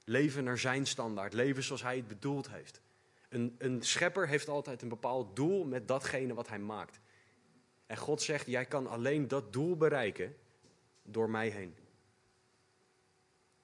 Leven 0.04 0.44
naar 0.44 0.58
zijn 0.58 0.86
standaard. 0.86 1.34
Leven 1.34 1.64
zoals 1.64 1.82
hij 1.82 1.96
het 1.96 2.08
bedoeld 2.08 2.50
heeft. 2.50 2.82
Een, 3.30 3.56
een 3.58 3.82
schepper 3.84 4.28
heeft 4.28 4.48
altijd 4.48 4.82
een 4.82 4.90
bepaald 4.90 5.36
doel 5.36 5.64
met 5.64 5.88
datgene 5.88 6.34
wat 6.34 6.48
hij 6.48 6.60
maakt. 6.60 7.00
En 7.92 7.98
God 7.98 8.22
zegt, 8.22 8.46
jij 8.46 8.66
kan 8.66 8.88
alleen 8.88 9.28
dat 9.28 9.54
doel 9.54 9.78
bereiken 9.78 10.36
door 11.04 11.30
mij 11.30 11.50
heen. 11.50 11.76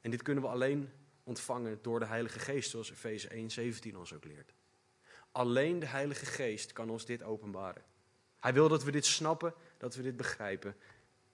En 0.01 0.11
dit 0.11 0.21
kunnen 0.21 0.43
we 0.43 0.49
alleen 0.49 0.89
ontvangen 1.23 1.79
door 1.81 1.99
de 1.99 2.05
Heilige 2.05 2.39
Geest, 2.39 2.69
zoals 2.69 2.91
Efeze 2.91 3.29
1:17 3.91 3.95
ons 3.95 4.13
ook 4.13 4.25
leert. 4.25 4.53
Alleen 5.31 5.79
de 5.79 5.85
Heilige 5.85 6.25
Geest 6.25 6.73
kan 6.73 6.89
ons 6.89 7.05
dit 7.05 7.23
openbaren. 7.23 7.83
Hij 8.39 8.53
wil 8.53 8.67
dat 8.67 8.83
we 8.83 8.91
dit 8.91 9.05
snappen, 9.05 9.53
dat 9.77 9.95
we 9.95 10.01
dit 10.01 10.17
begrijpen. 10.17 10.75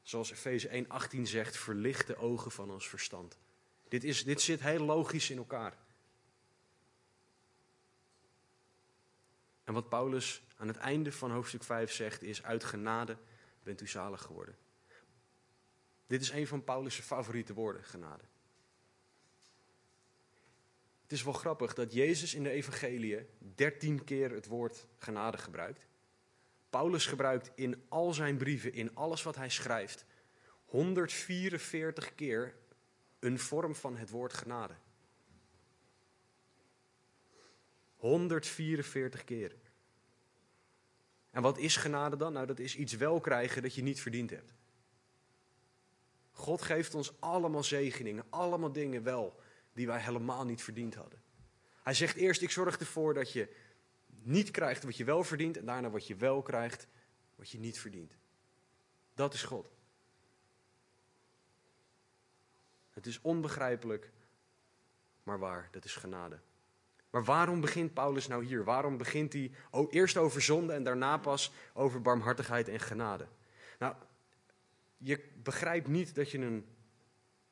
Zoals 0.02 0.32
Efeze 0.32 0.86
1:18 0.86 1.22
zegt, 1.22 1.58
verlicht 1.58 2.08
de 2.08 2.16
ogen 2.16 2.52
van 2.52 2.72
ons 2.72 2.90
verstand. 2.90 3.38
Dit, 3.88 4.04
is, 4.04 4.24
dit 4.24 4.42
zit 4.42 4.62
heel 4.62 4.86
logisch 4.86 5.30
in 5.30 5.38
elkaar. 5.38 5.78
En 9.64 9.74
wat 9.74 9.90
Paulus 9.90 10.44
aan 10.58 10.68
het 10.68 10.78
einde 10.78 11.12
van 11.12 11.32
hoofdstuk 11.32 11.64
5 11.64 11.92
zegt 11.92 12.22
is, 12.22 12.44
uit 12.44 12.64
genade 12.64 13.18
bent 13.64 13.82
u 13.82 13.88
zalig 13.88 14.22
geworden. 14.22 14.58
Dit 16.08 16.22
is 16.22 16.30
een 16.30 16.48
van 16.48 16.64
Paulus' 16.64 17.00
favoriete 17.00 17.54
woorden, 17.54 17.84
genade. 17.84 18.24
Het 21.02 21.12
is 21.12 21.24
wel 21.24 21.34
grappig 21.34 21.74
dat 21.74 21.94
Jezus 21.94 22.34
in 22.34 22.44
de 22.44 22.50
evangelie 22.50 23.26
dertien 23.38 24.04
keer 24.04 24.32
het 24.32 24.48
woord 24.48 24.88
genade 24.98 25.38
gebruikt. 25.38 25.86
Paulus 26.70 27.06
gebruikt 27.06 27.52
in 27.56 27.84
al 27.90 28.14
zijn 28.14 28.38
brieven, 28.38 28.74
in 28.74 28.96
alles 28.96 29.24
wat 29.24 29.36
hij 29.36 29.50
schrijft, 29.50 30.06
144 30.66 32.16
keer 32.16 32.56
een 33.20 33.40
vorm 33.40 33.76
van 33.76 33.98
het 33.98 34.10
woord 34.10 34.34
genade. 34.34 34.74
144 38.04 39.24
keer. 39.24 39.56
En 41.32 41.42
wat 41.42 41.58
is 41.58 41.76
genade 41.76 42.16
dan? 42.16 42.34
Nou, 42.34 42.46
dat 42.46 42.60
is 42.60 42.76
iets 42.76 42.94
wel 42.94 43.20
krijgen 43.20 43.62
dat 43.62 43.76
je 43.76 43.82
niet 43.82 44.02
verdiend 44.02 44.30
hebt. 44.30 44.54
God 46.32 46.62
geeft 46.62 46.96
ons 46.96 47.14
allemaal 47.20 47.64
zegeningen, 47.64 48.26
allemaal 48.30 48.72
dingen 48.72 49.04
wel 49.04 49.40
die 49.74 49.88
wij 49.88 50.00
helemaal 50.00 50.46
niet 50.46 50.64
verdiend 50.64 50.96
hadden. 50.96 51.22
Hij 51.84 51.94
zegt 51.94 52.16
eerst: 52.16 52.42
Ik 52.42 52.52
zorg 52.52 52.78
ervoor 52.78 53.14
dat 53.14 53.32
je 53.32 53.56
niet 54.22 54.52
krijgt 54.52 54.84
wat 54.84 54.98
je 54.98 55.04
wel 55.04 55.24
verdient 55.24 55.58
en 55.58 55.66
daarna 55.66 55.90
wat 55.90 56.08
je 56.08 56.16
wel 56.16 56.42
krijgt 56.42 56.88
wat 57.36 57.50
je 57.50 57.60
niet 57.60 57.80
verdient. 57.80 58.18
Dat 59.14 59.34
is 59.34 59.44
God. 59.44 59.72
Het 62.90 63.06
is 63.06 63.22
onbegrijpelijk, 63.22 64.12
maar 65.24 65.40
waar. 65.40 65.68
Dat 65.72 65.86
is 65.86 65.96
genade. 65.96 66.40
Maar 67.14 67.24
waarom 67.24 67.62
begint 67.62 67.94
Paulus 67.94 68.28
nou 68.28 68.46
hier? 68.46 68.64
Waarom 68.64 68.98
begint 68.98 69.34
hij 69.34 69.52
eerst 69.90 70.18
over 70.18 70.42
zonde 70.42 70.74
en 70.74 70.84
daarna 70.84 71.18
pas 71.18 71.52
over 71.74 72.02
barmhartigheid 72.02 72.68
en 72.68 72.80
genade? 72.80 73.28
Nou, 73.80 73.96
je 74.98 75.24
begrijpt 75.44 75.88
niet 75.88 76.16
dat 76.16 76.32
je 76.32 76.38
een 76.38 76.66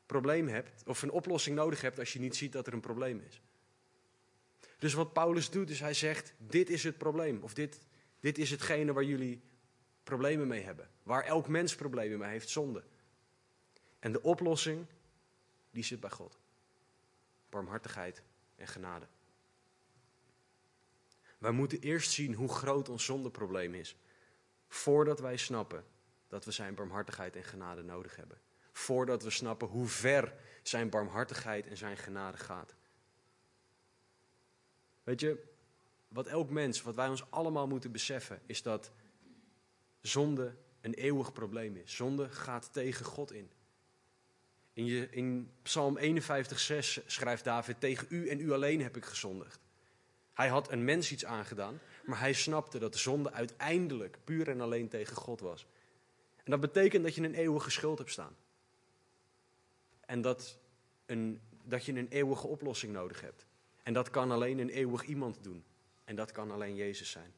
probleem 0.05 0.47
hebt 0.47 0.83
of 0.85 1.01
een 1.01 1.11
oplossing 1.11 1.55
nodig 1.55 1.81
hebt 1.81 1.99
als 1.99 2.13
je 2.13 2.19
niet 2.19 2.35
ziet 2.35 2.51
dat 2.51 2.67
er 2.67 2.73
een 2.73 2.79
probleem 2.79 3.23
is. 3.27 3.41
Dus 4.77 4.93
wat 4.93 5.13
Paulus 5.13 5.49
doet, 5.49 5.69
is 5.69 5.79
hij 5.79 5.93
zegt: 5.93 6.33
Dit 6.37 6.69
is 6.69 6.83
het 6.83 6.97
probleem. 6.97 7.43
Of 7.43 7.53
dit, 7.53 7.79
dit 8.19 8.37
is 8.37 8.51
hetgene 8.51 8.93
waar 8.93 9.03
jullie 9.03 9.41
problemen 10.03 10.47
mee 10.47 10.63
hebben. 10.63 10.89
Waar 11.03 11.23
elk 11.23 11.47
mens 11.47 11.75
problemen 11.75 12.19
mee 12.19 12.29
heeft, 12.29 12.49
zonde. 12.49 12.83
En 13.99 14.11
de 14.11 14.21
oplossing, 14.21 14.85
die 15.71 15.83
zit 15.83 15.99
bij 15.99 16.09
God. 16.09 16.39
Barmhartigheid 17.49 18.23
en 18.55 18.67
genade. 18.67 19.07
Wij 21.41 21.51
moeten 21.51 21.79
eerst 21.79 22.11
zien 22.11 22.33
hoe 22.33 22.49
groot 22.49 22.89
ons 22.89 23.05
zondeprobleem 23.05 23.73
is. 23.73 23.95
Voordat 24.67 25.19
wij 25.19 25.37
snappen 25.37 25.83
dat 26.27 26.45
we 26.45 26.51
zijn 26.51 26.75
barmhartigheid 26.75 27.35
en 27.35 27.43
genade 27.43 27.83
nodig 27.83 28.15
hebben. 28.15 28.37
Voordat 28.71 29.23
we 29.23 29.29
snappen 29.29 29.67
hoe 29.67 29.87
ver 29.87 30.33
zijn 30.63 30.89
barmhartigheid 30.89 31.67
en 31.67 31.77
zijn 31.77 31.97
genade 31.97 32.37
gaat. 32.37 32.75
Weet 35.03 35.19
je, 35.19 35.43
wat 36.07 36.27
elk 36.27 36.49
mens, 36.49 36.81
wat 36.81 36.95
wij 36.95 37.07
ons 37.07 37.31
allemaal 37.31 37.67
moeten 37.67 37.91
beseffen, 37.91 38.41
is 38.45 38.61
dat 38.61 38.91
zonde 40.01 40.55
een 40.81 40.93
eeuwig 40.93 41.33
probleem 41.33 41.75
is. 41.75 41.95
Zonde 41.95 42.29
gaat 42.29 42.73
tegen 42.73 43.05
God 43.05 43.31
in. 43.31 43.51
In, 44.73 44.85
je, 44.85 45.09
in 45.09 45.51
Psalm 45.61 45.97
51, 45.97 46.59
6 46.59 46.99
schrijft 47.05 47.43
David: 47.43 47.79
Tegen 47.79 48.07
u 48.09 48.29
en 48.29 48.39
u 48.39 48.51
alleen 48.51 48.81
heb 48.81 48.97
ik 48.97 49.05
gezondigd. 49.05 49.59
Hij 50.41 50.49
had 50.49 50.71
een 50.71 50.83
mens 50.83 51.11
iets 51.11 51.25
aangedaan, 51.25 51.79
maar 52.05 52.19
hij 52.19 52.33
snapte 52.33 52.79
dat 52.79 52.93
de 52.93 52.99
zonde 52.99 53.31
uiteindelijk 53.31 54.17
puur 54.23 54.49
en 54.49 54.61
alleen 54.61 54.87
tegen 54.87 55.15
God 55.15 55.39
was. 55.39 55.65
En 56.43 56.51
dat 56.51 56.59
betekent 56.59 57.03
dat 57.03 57.15
je 57.15 57.23
een 57.23 57.33
eeuwige 57.33 57.69
schuld 57.69 57.97
hebt 57.97 58.11
staan. 58.11 58.35
En 59.99 60.21
dat, 60.21 60.57
een, 61.05 61.41
dat 61.63 61.85
je 61.85 61.93
een 61.93 62.07
eeuwige 62.07 62.47
oplossing 62.47 62.93
nodig 62.93 63.21
hebt. 63.21 63.45
En 63.83 63.93
dat 63.93 64.09
kan 64.09 64.31
alleen 64.31 64.59
een 64.59 64.69
eeuwig 64.69 65.03
iemand 65.03 65.43
doen. 65.43 65.63
En 66.03 66.15
dat 66.15 66.31
kan 66.31 66.51
alleen 66.51 66.75
Jezus 66.75 67.11
zijn. 67.11 67.33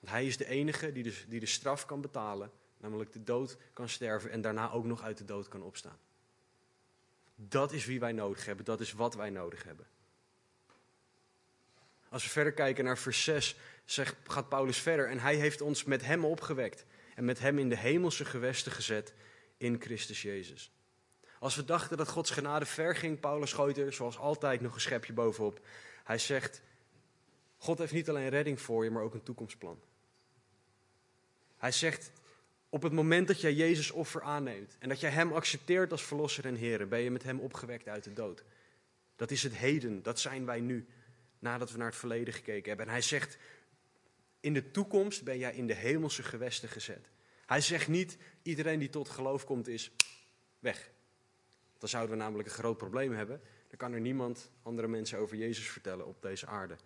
Want 0.00 0.12
hij 0.12 0.26
is 0.26 0.36
de 0.36 0.46
enige 0.46 0.92
die 0.92 1.14
die 1.28 1.40
de 1.40 1.46
straf 1.46 1.86
kan 1.86 2.00
betalen, 2.00 2.50
namelijk 2.76 3.12
de 3.12 3.22
dood 3.22 3.56
kan 3.72 3.88
sterven 3.88 4.30
en 4.30 4.40
daarna 4.40 4.70
ook 4.70 4.84
nog 4.84 5.02
uit 5.02 5.18
de 5.18 5.24
dood 5.24 5.48
kan 5.48 5.62
opstaan. 5.62 5.98
Dat 7.34 7.72
is 7.72 7.86
wie 7.86 8.00
wij 8.00 8.12
nodig 8.12 8.44
hebben, 8.44 8.64
dat 8.64 8.80
is 8.80 8.92
wat 8.92 9.14
wij 9.14 9.30
nodig 9.30 9.64
hebben. 9.64 9.86
Als 12.12 12.22
we 12.22 12.30
verder 12.30 12.52
kijken 12.52 12.84
naar 12.84 12.98
vers 12.98 13.24
6, 13.24 13.56
zegt, 13.84 14.16
gaat 14.26 14.48
Paulus 14.48 14.78
verder. 14.78 15.08
En 15.08 15.18
hij 15.18 15.34
heeft 15.34 15.60
ons 15.60 15.84
met 15.84 16.04
hem 16.04 16.24
opgewekt 16.24 16.84
en 17.14 17.24
met 17.24 17.38
hem 17.38 17.58
in 17.58 17.68
de 17.68 17.76
hemelse 17.76 18.24
gewesten 18.24 18.72
gezet 18.72 19.14
in 19.56 19.80
Christus 19.80 20.22
Jezus. 20.22 20.72
Als 21.38 21.56
we 21.56 21.64
dachten 21.64 21.96
dat 21.96 22.08
Gods 22.08 22.30
genade 22.30 22.66
ver 22.66 22.96
ging, 22.96 23.20
Paulus 23.20 23.52
gooit 23.52 23.78
er 23.78 23.92
zoals 23.92 24.18
altijd 24.18 24.60
nog 24.60 24.74
een 24.74 24.80
schepje 24.80 25.12
bovenop. 25.12 25.60
Hij 26.04 26.18
zegt, 26.18 26.62
God 27.56 27.78
heeft 27.78 27.92
niet 27.92 28.08
alleen 28.08 28.28
redding 28.28 28.60
voor 28.60 28.84
je, 28.84 28.90
maar 28.90 29.02
ook 29.02 29.14
een 29.14 29.22
toekomstplan. 29.22 29.80
Hij 31.56 31.72
zegt, 31.72 32.10
op 32.68 32.82
het 32.82 32.92
moment 32.92 33.26
dat 33.26 33.40
jij 33.40 33.52
Jezus 33.52 33.90
offer 33.90 34.22
aanneemt 34.22 34.76
en 34.78 34.88
dat 34.88 35.00
jij 35.00 35.10
Hem 35.10 35.32
accepteert 35.32 35.92
als 35.92 36.02
Verlosser 36.02 36.46
en 36.46 36.54
Heer, 36.54 36.88
ben 36.88 37.00
je 37.00 37.10
met 37.10 37.22
Hem 37.22 37.40
opgewekt 37.40 37.88
uit 37.88 38.04
de 38.04 38.12
dood. 38.12 38.44
Dat 39.16 39.30
is 39.30 39.42
het 39.42 39.56
heden, 39.56 40.02
dat 40.02 40.20
zijn 40.20 40.46
wij 40.46 40.60
nu, 40.60 40.86
nadat 41.42 41.70
we 41.70 41.78
naar 41.78 41.86
het 41.86 41.96
verleden 41.96 42.34
gekeken 42.34 42.68
hebben. 42.68 42.86
En 42.86 42.92
Hij 42.92 43.02
zegt, 43.02 43.38
in 44.40 44.54
de 44.54 44.70
toekomst 44.70 45.24
ben 45.24 45.38
jij 45.38 45.54
in 45.54 45.66
de 45.66 45.74
hemelse 45.74 46.22
gewesten 46.22 46.68
gezet. 46.68 47.10
Hij 47.46 47.60
zegt 47.60 47.88
niet, 47.88 48.18
iedereen 48.42 48.78
die 48.78 48.88
tot 48.88 49.08
geloof 49.08 49.44
komt 49.44 49.68
is 49.68 49.90
weg. 50.58 50.90
Dan 51.78 51.88
zouden 51.88 52.16
we 52.16 52.22
namelijk 52.22 52.48
een 52.48 52.54
groot 52.54 52.76
probleem 52.76 53.12
hebben. 53.12 53.40
Dan 53.68 53.76
kan 53.76 53.92
er 53.92 54.00
niemand 54.00 54.50
andere 54.62 54.88
mensen 54.88 55.18
over 55.18 55.36
Jezus 55.36 55.70
vertellen 55.70 56.06
op 56.06 56.22
deze 56.22 56.46
aarde. 56.46 56.76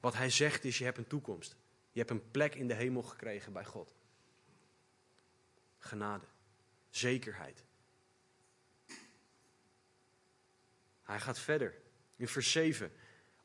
Wat 0.00 0.14
hij 0.14 0.30
zegt 0.30 0.64
is, 0.64 0.78
je 0.78 0.84
hebt 0.84 0.98
een 0.98 1.06
toekomst. 1.06 1.56
Je 1.92 1.98
hebt 1.98 2.10
een 2.10 2.30
plek 2.30 2.54
in 2.54 2.68
de 2.68 2.74
hemel 2.74 3.02
gekregen 3.02 3.52
bij 3.52 3.64
God. 3.64 3.94
Genade. 5.78 6.24
Zekerheid. 6.90 7.64
Hij 11.02 11.20
gaat 11.20 11.38
verder. 11.38 11.82
In 12.16 12.28
vers 12.28 12.52
7. 12.52 12.92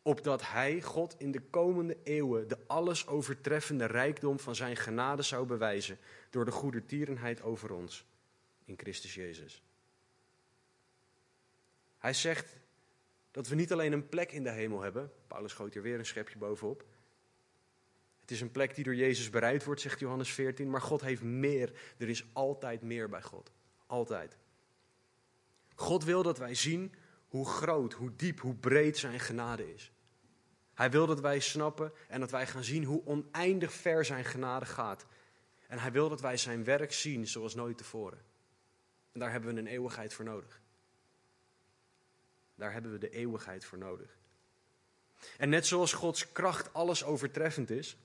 Opdat 0.02 0.48
hij, 0.48 0.82
God, 0.82 1.16
in 1.18 1.32
de 1.32 1.42
komende 1.42 1.98
eeuwen 2.04 2.48
de 2.48 2.58
alles 2.68 3.08
overtreffende 3.08 3.86
rijkdom 3.86 4.40
van 4.40 4.56
zijn 4.56 4.76
genade 4.76 5.22
zou 5.22 5.46
bewijzen 5.46 5.98
door 6.30 6.46
de 6.46 6.52
goedertierenheid 6.52 7.42
over 7.42 7.72
ons 7.72 8.06
in 8.66 8.78
Christus 8.78 9.14
Jezus. 9.14 9.64
Hij 11.98 12.14
zegt 12.14 12.58
dat 13.32 13.48
we 13.48 13.56
niet 13.56 13.72
alleen 13.72 13.92
een 13.92 14.10
plek 14.10 14.32
in 14.32 14.44
de 14.44 14.52
hemel 14.52 14.82
hebben. 14.82 15.12
Paulus 15.28 15.54
gooit 15.54 15.76
er 15.76 15.82
weer 15.82 16.00
een 16.00 16.06
schepje 16.06 16.38
bovenop. 16.38 16.86
Het 18.20 18.32
is 18.32 18.42
een 18.42 18.52
plek 18.52 18.76
die 18.76 18.84
door 18.84 18.96
Jezus 18.96 19.30
bereid 19.30 19.64
wordt, 19.64 19.82
zegt 19.82 20.00
Johannes 20.00 20.32
14. 20.32 20.70
Maar 20.70 20.82
God 20.82 21.02
heeft 21.02 21.22
meer. 21.22 21.72
Er 21.98 22.10
is 22.10 22.26
altijd 22.34 22.82
meer 22.82 23.10
bij 23.10 23.22
God. 23.22 23.52
Altijd. 23.86 24.38
God 25.76 26.04
wil 26.04 26.24
dat 26.24 26.38
wij 26.38 26.56
zien 26.56 26.94
hoe 27.30 27.46
groot, 27.46 27.94
hoe 27.94 28.16
diep, 28.16 28.40
hoe 28.40 28.56
breed 28.56 28.98
zijn 28.98 29.20
genade 29.20 29.74
is. 29.74 29.92
Hij 30.74 30.92
wil 30.92 31.06
dat 31.08 31.20
wij 31.20 31.40
snappen 31.40 31.92
en 32.08 32.20
dat 32.20 32.32
wij 32.32 32.48
gaan 32.48 32.64
zien 32.64 32.84
hoe 32.84 33.06
oneindig 33.06 33.74
ver 33.74 34.06
zijn 34.06 34.26
genade 34.26 34.66
gaat. 34.66 35.06
En 35.68 35.80
hij 35.80 35.92
wil 35.92 36.10
dat 36.10 36.22
wij 36.22 36.38
zijn 36.38 36.64
werk 36.64 36.94
zien 36.94 37.28
zoals 37.28 37.56
nooit 37.56 37.78
tevoren. 37.78 38.22
En 39.12 39.20
daar 39.20 39.32
hebben 39.32 39.54
we 39.54 39.60
een 39.60 39.68
eeuwigheid 39.68 40.14
voor 40.14 40.26
nodig. 40.26 40.62
Daar 42.56 42.74
hebben 42.74 42.92
we 42.92 42.98
de 42.98 43.10
eeuwigheid 43.10 43.66
voor 43.66 43.78
nodig. 43.78 44.18
En 45.38 45.50
net 45.50 45.68
zoals 45.68 45.94
Gods 45.94 46.32
kracht 46.32 46.74
alles 46.74 47.04
overtreffend 47.04 47.70
is, 47.70 47.98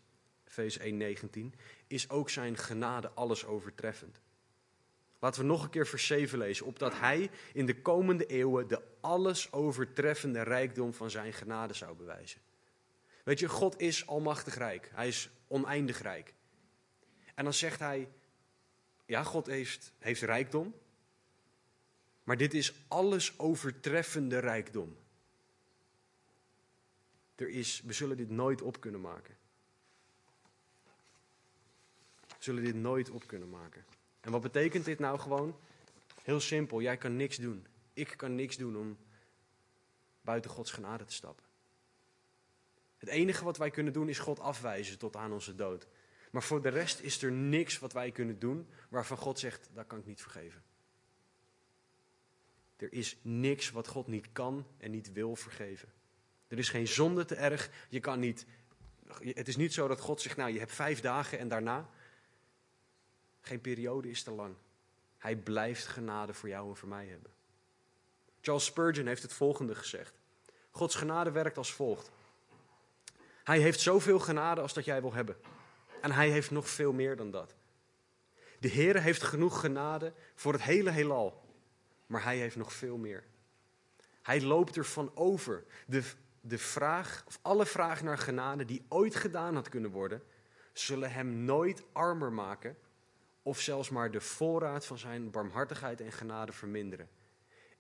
Efeze 0.45 0.81
1:19, 0.81 1.59
is 1.87 2.11
ook 2.11 2.31
zijn 2.31 2.57
genade 2.57 3.11
alles 3.11 3.45
overtreffend. 3.45 4.21
Laten 5.25 5.41
we 5.41 5.47
nog 5.47 5.63
een 5.63 5.71
keer 5.71 5.87
vers 5.87 6.07
7 6.07 6.39
lezen. 6.39 6.67
Opdat 6.67 6.99
hij 6.99 7.31
in 7.53 7.67
de 7.67 7.81
komende 7.81 8.27
eeuwen 8.27 8.69
de 8.69 8.83
alles 9.01 9.53
overtreffende 9.53 10.43
rijkdom 10.43 10.95
van 10.95 11.11
zijn 11.11 11.33
genade 11.33 11.75
zou 11.75 11.97
bewijzen. 11.97 12.41
Weet 13.23 13.39
je, 13.39 13.49
God 13.49 13.81
is 13.81 14.07
almachtig 14.07 14.55
rijk. 14.55 14.91
Hij 14.93 15.09
is 15.09 15.31
oneindig 15.47 16.03
rijk. 16.03 16.35
En 17.35 17.45
dan 17.45 17.53
zegt 17.53 17.79
hij, 17.79 18.09
ja, 19.07 19.23
God 19.23 19.47
heeft, 19.47 19.93
heeft 19.99 20.23
rijkdom. 20.23 20.75
Maar 22.25 22.37
dit 22.37 22.55
is 22.55 22.75
alles 22.89 23.39
overtreffende 23.39 24.39
rijkdom. 24.39 24.97
Er 27.35 27.49
is, 27.49 27.83
we 27.85 27.93
zullen 27.93 28.17
dit 28.17 28.31
nooit 28.31 28.63
op 28.63 28.81
kunnen 28.81 29.01
maken. 29.01 29.37
We 32.27 32.35
zullen 32.39 32.65
dit 32.65 32.75
nooit 32.75 33.11
op 33.11 33.27
kunnen 33.27 33.51
maken. 33.51 33.85
En 34.25 34.31
wat 34.31 34.43
betekent 34.43 34.85
dit 34.85 34.99
nou 34.99 35.19
gewoon? 35.19 35.57
Heel 36.23 36.41
simpel, 36.41 36.83
jij 36.83 36.97
kan 36.97 37.17
niks 37.17 37.37
doen. 37.37 37.67
Ik 37.93 38.15
kan 38.17 38.35
niks 38.35 38.57
doen 38.57 38.77
om 38.77 38.97
buiten 40.21 40.51
Gods 40.51 40.71
genade 40.71 41.05
te 41.05 41.13
stappen. 41.13 41.45
Het 42.97 43.09
enige 43.09 43.45
wat 43.45 43.57
wij 43.57 43.71
kunnen 43.71 43.93
doen 43.93 44.09
is 44.09 44.19
God 44.19 44.41
afwijzen 44.41 44.99
tot 44.99 45.17
aan 45.17 45.33
onze 45.33 45.55
dood. 45.55 45.87
Maar 46.31 46.43
voor 46.43 46.63
de 46.63 46.69
rest 46.69 47.01
is 47.01 47.23
er 47.23 47.33
niks 47.33 47.79
wat 47.79 47.93
wij 47.93 48.11
kunnen 48.11 48.39
doen 48.39 48.69
waarvan 48.89 49.17
God 49.17 49.39
zegt, 49.39 49.69
dat 49.73 49.87
kan 49.87 49.99
ik 49.99 50.07
niet 50.07 50.23
vergeven. 50.23 50.63
Er 52.77 52.93
is 52.93 53.17
niks 53.23 53.71
wat 53.71 53.89
God 53.89 54.07
niet 54.07 54.33
kan 54.33 54.67
en 54.79 54.91
niet 54.91 55.13
wil 55.13 55.37
vergeven. 55.37 55.93
Er 56.49 56.59
is 56.59 56.69
geen 56.69 56.89
zonde 56.89 57.25
te 57.25 57.35
erg. 57.35 57.71
Je 57.89 58.01
kan 58.01 58.21
niet. 58.21 58.47
Het 59.19 59.49
is 59.49 59.57
niet 59.57 59.73
zo 59.73 59.89
dat 59.89 60.01
God 60.01 60.21
zegt, 60.21 60.37
nou 60.37 60.53
je 60.53 60.59
hebt 60.59 60.73
vijf 60.73 61.01
dagen 61.01 61.39
en 61.39 61.49
daarna. 61.49 61.91
Geen 63.45 63.61
periode 63.61 64.11
is 64.11 64.23
te 64.23 64.31
lang. 64.31 64.55
Hij 65.19 65.37
blijft 65.37 65.87
genade 65.87 66.35
voor 66.35 66.49
jou 66.49 66.69
en 66.69 66.77
voor 66.77 66.89
mij 66.89 67.07
hebben. 67.07 67.31
Charles 68.41 68.65
Spurgeon 68.65 69.07
heeft 69.07 69.23
het 69.23 69.33
volgende 69.33 69.75
gezegd. 69.75 70.15
Gods 70.71 70.95
genade 70.95 71.31
werkt 71.31 71.57
als 71.57 71.73
volgt. 71.73 72.11
Hij 73.43 73.59
heeft 73.59 73.81
zoveel 73.81 74.19
genade 74.19 74.61
als 74.61 74.73
dat 74.73 74.85
jij 74.85 75.01
wil 75.01 75.13
hebben. 75.13 75.37
En 76.01 76.13
hij 76.13 76.31
heeft 76.31 76.51
nog 76.51 76.69
veel 76.69 76.93
meer 76.93 77.17
dan 77.17 77.31
dat. 77.31 77.55
De 78.59 78.69
Heer 78.69 79.03
heeft 79.03 79.23
genoeg 79.23 79.61
genade 79.61 80.13
voor 80.35 80.53
het 80.53 80.63
hele 80.63 80.91
heelal. 80.91 81.43
Maar 82.07 82.23
hij 82.23 82.37
heeft 82.37 82.57
nog 82.57 82.73
veel 82.73 82.97
meer. 82.97 83.25
Hij 84.23 84.43
loopt 84.43 84.77
ervan 84.77 85.11
over. 85.15 85.65
De, 85.87 86.03
de 86.41 86.59
vraag, 86.59 87.25
of 87.27 87.39
alle 87.43 87.67
vragen 87.67 88.05
naar 88.05 88.19
genade 88.19 88.65
die 88.65 88.85
ooit 88.89 89.15
gedaan 89.15 89.55
had 89.55 89.69
kunnen 89.69 89.91
worden, 89.91 90.23
zullen 90.73 91.13
hem 91.13 91.45
nooit 91.45 91.83
armer 91.93 92.33
maken 92.33 92.77
of 93.45 93.61
zelfs 93.61 93.91
maar 93.91 94.11
de 94.11 94.21
voorraad 94.21 94.87
van 94.87 94.99
zijn 94.99 95.31
barmhartigheid 95.31 96.01
en 96.01 96.13
genade 96.13 96.53
verminderen. 96.53 97.09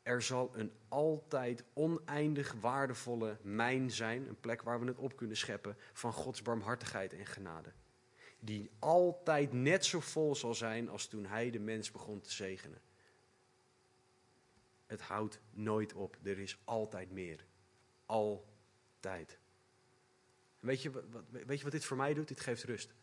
Er 0.02 0.22
zal 0.22 0.50
een 0.54 0.72
altijd 0.88 1.64
oneindig 1.72 2.52
waardevolle 2.60 3.38
mijn 3.42 3.90
zijn, 3.90 4.28
een 4.28 4.40
plek 4.40 4.62
waar 4.62 4.80
we 4.80 4.86
het 4.86 4.98
op 4.98 5.16
kunnen 5.16 5.36
scheppen, 5.36 5.76
van 5.92 6.12
Gods 6.12 6.42
barmhartigheid 6.42 7.12
en 7.12 7.26
genade. 7.26 7.72
Die 8.40 8.70
altijd 8.78 9.52
net 9.52 9.84
zo 9.84 10.00
vol 10.00 10.34
zal 10.34 10.54
zijn 10.54 10.88
als 10.88 11.06
toen 11.06 11.26
hij 11.26 11.50
de 11.50 11.58
mens 11.58 11.90
begon 11.90 12.20
te 12.20 12.32
zegenen. 12.32 12.80
Het 14.86 15.00
houdt 15.00 15.40
nooit 15.50 15.92
op. 15.92 16.18
Er 16.22 16.38
is 16.38 16.58
altijd 16.64 17.10
meer. 17.10 17.46
Altijd. 18.06 19.38
Weet 20.60 20.82
je, 20.82 20.90
wat, 20.90 21.24
weet 21.30 21.58
je 21.58 21.62
wat 21.62 21.72
dit 21.72 21.84
voor 21.84 21.96
mij 21.96 22.14
doet? 22.14 22.28
Dit 22.28 22.40
geeft 22.40 22.62
rust. 22.62 22.94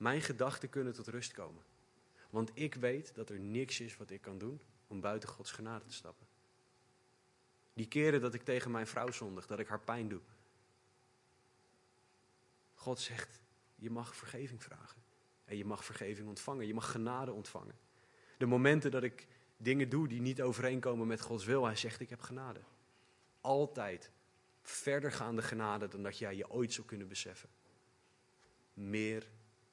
Mijn 0.00 0.22
gedachten 0.22 0.68
kunnen 0.68 0.92
tot 0.92 1.08
rust 1.08 1.32
komen. 1.32 1.62
Want 2.30 2.50
ik 2.54 2.74
weet 2.74 3.14
dat 3.14 3.30
er 3.30 3.38
niks 3.38 3.80
is 3.80 3.96
wat 3.96 4.10
ik 4.10 4.20
kan 4.20 4.38
doen 4.38 4.60
om 4.86 5.00
buiten 5.00 5.28
Gods 5.28 5.52
genade 5.52 5.84
te 5.84 5.92
stappen. 5.92 6.26
Die 7.72 7.88
keren 7.88 8.20
dat 8.20 8.34
ik 8.34 8.42
tegen 8.42 8.70
mijn 8.70 8.86
vrouw 8.86 9.10
zondig, 9.10 9.46
dat 9.46 9.58
ik 9.58 9.68
haar 9.68 9.80
pijn 9.80 10.08
doe. 10.08 10.20
God 12.74 13.00
zegt, 13.00 13.40
je 13.74 13.90
mag 13.90 14.16
vergeving 14.16 14.62
vragen. 14.62 15.02
En 15.44 15.56
je 15.56 15.64
mag 15.64 15.84
vergeving 15.84 16.28
ontvangen. 16.28 16.66
Je 16.66 16.74
mag 16.74 16.90
genade 16.90 17.32
ontvangen. 17.32 17.78
De 18.38 18.46
momenten 18.46 18.90
dat 18.90 19.02
ik 19.02 19.26
dingen 19.56 19.88
doe 19.88 20.08
die 20.08 20.20
niet 20.20 20.42
overeenkomen 20.42 21.06
met 21.06 21.20
Gods 21.20 21.44
wil. 21.44 21.64
Hij 21.64 21.76
zegt, 21.76 22.00
ik 22.00 22.10
heb 22.10 22.20
genade. 22.20 22.60
Altijd 23.40 24.10
verdergaande 24.62 25.42
genade 25.42 25.88
dan 25.88 26.02
dat 26.02 26.18
jij 26.18 26.36
je 26.36 26.50
ooit 26.50 26.72
zou 26.72 26.86
kunnen 26.86 27.08
beseffen. 27.08 27.48
Meer, 28.74 29.28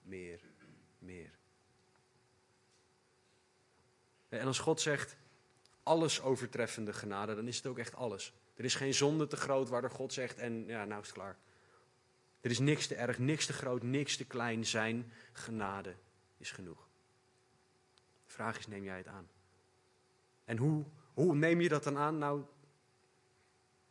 meer, 0.07 0.41
meer. 0.99 1.31
En 4.29 4.47
als 4.47 4.59
God 4.59 4.81
zegt, 4.81 5.17
alles 5.83 6.21
overtreffende 6.21 6.93
genade, 6.93 7.35
dan 7.35 7.47
is 7.47 7.57
het 7.57 7.65
ook 7.65 7.77
echt 7.77 7.95
alles. 7.95 8.33
Er 8.55 8.65
is 8.65 8.75
geen 8.75 8.93
zonde 8.93 9.27
te 9.27 9.37
groot 9.37 9.69
waardoor 9.69 9.91
God 9.91 10.13
zegt 10.13 10.37
en 10.37 10.65
ja, 10.65 10.85
nou 10.85 11.01
is 11.01 11.07
het 11.07 11.15
klaar. 11.15 11.37
Er 12.41 12.51
is 12.51 12.59
niks 12.59 12.87
te 12.87 12.95
erg, 12.95 13.17
niks 13.17 13.45
te 13.45 13.53
groot, 13.53 13.83
niks 13.83 14.17
te 14.17 14.25
klein. 14.25 14.65
Zijn 14.65 15.11
genade 15.33 15.95
is 16.37 16.51
genoeg. 16.51 16.87
De 18.25 18.33
vraag 18.33 18.57
is, 18.57 18.67
neem 18.67 18.83
jij 18.83 18.97
het 18.97 19.07
aan? 19.07 19.29
En 20.45 20.57
hoe, 20.57 20.85
hoe 21.13 21.35
neem 21.35 21.61
je 21.61 21.69
dat 21.69 21.83
dan 21.83 21.97
aan? 21.97 22.17
Nou, 22.17 22.43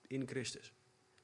in 0.06 0.28
Christus. 0.28 0.72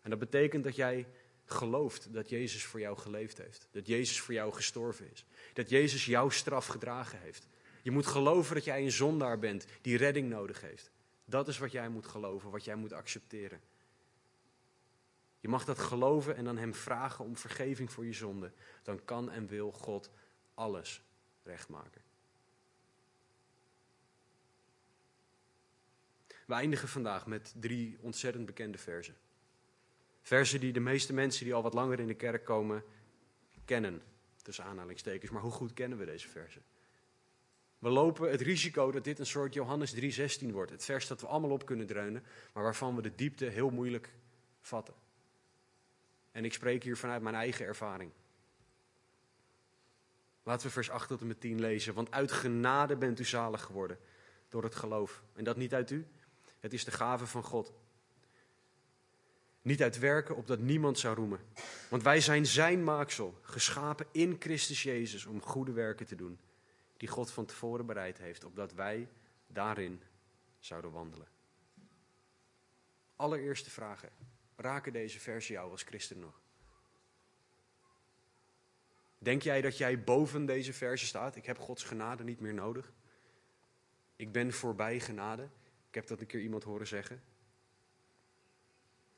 En 0.03 0.11
dat 0.11 0.19
betekent 0.19 0.65
dat 0.65 0.77
jij 0.77 1.07
gelooft 1.53 2.13
dat 2.13 2.29
Jezus 2.29 2.65
voor 2.65 2.81
jou 2.81 2.99
geleefd 2.99 3.39
heeft. 3.39 3.69
Dat 3.71 3.87
Jezus 3.87 4.21
voor 4.21 4.35
jou 4.35 4.53
gestorven 4.53 5.11
is. 5.13 5.25
Dat 5.53 5.71
Jezus 5.71 6.05
jouw 6.05 6.29
straf 6.29 6.67
gedragen 6.67 7.19
heeft. 7.21 7.47
Je 7.83 7.91
moet 7.91 8.07
geloven 8.07 8.55
dat 8.55 8.65
jij 8.65 8.83
een 8.83 8.93
zondaar 8.93 9.39
bent 9.39 9.67
die 9.81 9.97
redding 9.97 10.29
nodig 10.29 10.61
heeft. 10.61 10.91
Dat 11.25 11.49
is 11.49 11.59
wat 11.59 11.73
jij 11.73 11.89
moet 11.89 12.07
geloven, 12.07 12.51
wat 12.51 12.65
jij 12.65 12.75
moet 12.75 12.93
accepteren. 12.93 13.61
Je 15.41 15.49
mag 15.49 15.65
dat 15.65 15.79
geloven 15.79 16.37
en 16.37 16.45
dan 16.45 16.57
Hem 16.59 16.75
vragen 16.75 17.25
om 17.25 17.37
vergeving 17.37 17.93
voor 17.93 18.05
je 18.05 18.13
zonde. 18.13 18.53
Dan 18.83 19.05
kan 19.05 19.31
en 19.31 19.47
wil 19.47 19.73
God 19.73 20.11
alles 20.55 21.03
rechtmaken. 21.43 22.03
We 26.47 26.55
eindigen 26.55 26.89
vandaag 26.89 27.27
met 27.27 27.55
drie 27.57 27.99
ontzettend 28.01 28.47
bekende 28.47 28.79
versen. 28.79 29.17
Versen 30.23 30.61
die 30.61 30.73
de 30.73 30.81
meeste 30.81 31.13
mensen 31.13 31.45
die 31.45 31.55
al 31.55 31.63
wat 31.63 31.75
langer 31.75 32.01
in 32.01 32.07
de 32.07 32.15
kerk 32.15 32.45
komen 32.45 32.85
kennen, 33.65 34.03
tussen 34.43 34.65
aanhalingstekens. 34.65 35.31
Maar 35.31 35.43
hoe 35.43 35.51
goed 35.51 35.73
kennen 35.73 35.99
we 35.99 36.05
deze 36.05 36.29
versen? 36.29 36.63
We 37.79 37.89
lopen 37.89 38.31
het 38.31 38.41
risico 38.41 38.91
dat 38.91 39.05
dit 39.05 39.19
een 39.19 39.27
soort 39.27 39.55
Johannes 39.55 39.95
3:16 39.95 40.53
wordt. 40.53 40.71
Het 40.71 40.85
vers 40.85 41.07
dat 41.07 41.21
we 41.21 41.27
allemaal 41.27 41.51
op 41.51 41.67
kunnen 41.67 41.87
dreunen, 41.87 42.25
maar 42.53 42.63
waarvan 42.63 42.97
we 42.97 43.03
de 43.03 43.15
diepte 43.15 43.45
heel 43.45 43.71
moeilijk 43.71 44.13
vatten. 44.61 44.95
En 46.33 46.45
ik 46.45 46.53
spreek 46.53 46.83
hier 46.83 46.97
vanuit 46.97 47.23
mijn 47.23 47.35
eigen 47.35 47.67
ervaring. 47.67 48.11
Laten 50.43 50.67
we 50.67 50.73
vers 50.73 50.91
8 50.91 51.09
tot 51.09 51.21
en 51.21 51.27
met 51.27 51.41
10 51.41 51.61
lezen. 51.61 51.95
Want 51.95 52.11
uit 52.11 52.33
genade 52.33 52.97
bent 52.97 53.21
u 53.21 53.25
zalig 53.25 53.63
geworden 53.63 53.99
door 54.49 54.63
het 54.63 54.75
geloof. 54.75 55.23
En 55.35 55.45
dat 55.45 55.57
niet 55.57 55.75
uit 55.75 55.91
u, 55.91 56.07
het 56.61 56.73
is 56.73 56.85
de 56.85 56.91
gave 56.91 57.27
van 57.27 57.43
God. 57.43 57.73
Niet 59.63 59.83
uit 59.83 59.99
werken, 59.99 60.37
opdat 60.37 60.59
niemand 60.59 60.99
zou 60.99 61.15
roemen. 61.15 61.41
Want 61.89 62.03
wij 62.03 62.21
zijn 62.21 62.47
zijn 62.47 62.85
maaksel, 62.85 63.39
geschapen 63.43 64.07
in 64.13 64.37
Christus 64.39 64.83
Jezus 64.83 65.27
om 65.27 65.43
goede 65.43 65.73
werken 65.73 66.07
te 66.07 66.15
doen, 66.15 66.39
die 66.97 67.09
God 67.09 67.31
van 67.31 67.47
tevoren 67.47 67.87
bereid 67.87 68.19
heeft, 68.19 68.45
opdat 68.45 68.73
wij 68.73 69.09
daarin 69.47 70.03
zouden 70.59 70.93
wandelen. 70.93 71.29
Allereerste 73.17 73.71
vragen. 73.71 74.11
Raken 74.57 74.93
deze 74.93 75.21
versen 75.21 75.55
jou 75.55 75.71
als 75.71 75.83
christen 75.83 76.19
nog? 76.19 76.41
Denk 79.19 79.43
jij 79.43 79.61
dat 79.61 79.79
jij 79.79 80.05
boven 80.05 80.47
deze 80.47 80.73
versen 80.73 81.07
staat? 81.07 81.37
Ik 81.37 81.47
heb 81.47 81.59
Gods 81.59 81.85
genade 81.85 82.25
niet 82.25 82.41
meer 82.41 82.55
nodig. 82.55 82.93
Ik 84.17 84.33
ben 84.33 84.53
voorbij 84.53 85.01
genade. 85.01 85.49
Ik 85.89 85.95
heb 85.95 86.07
dat 86.07 86.21
een 86.21 86.27
keer 86.27 86.41
iemand 86.41 86.65
horen 86.65 86.87
zeggen. 86.87 87.23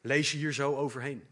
Lees 0.05 0.33
je 0.33 0.39
hier 0.39 0.53
zo 0.53 0.77
overheen? 0.77 1.25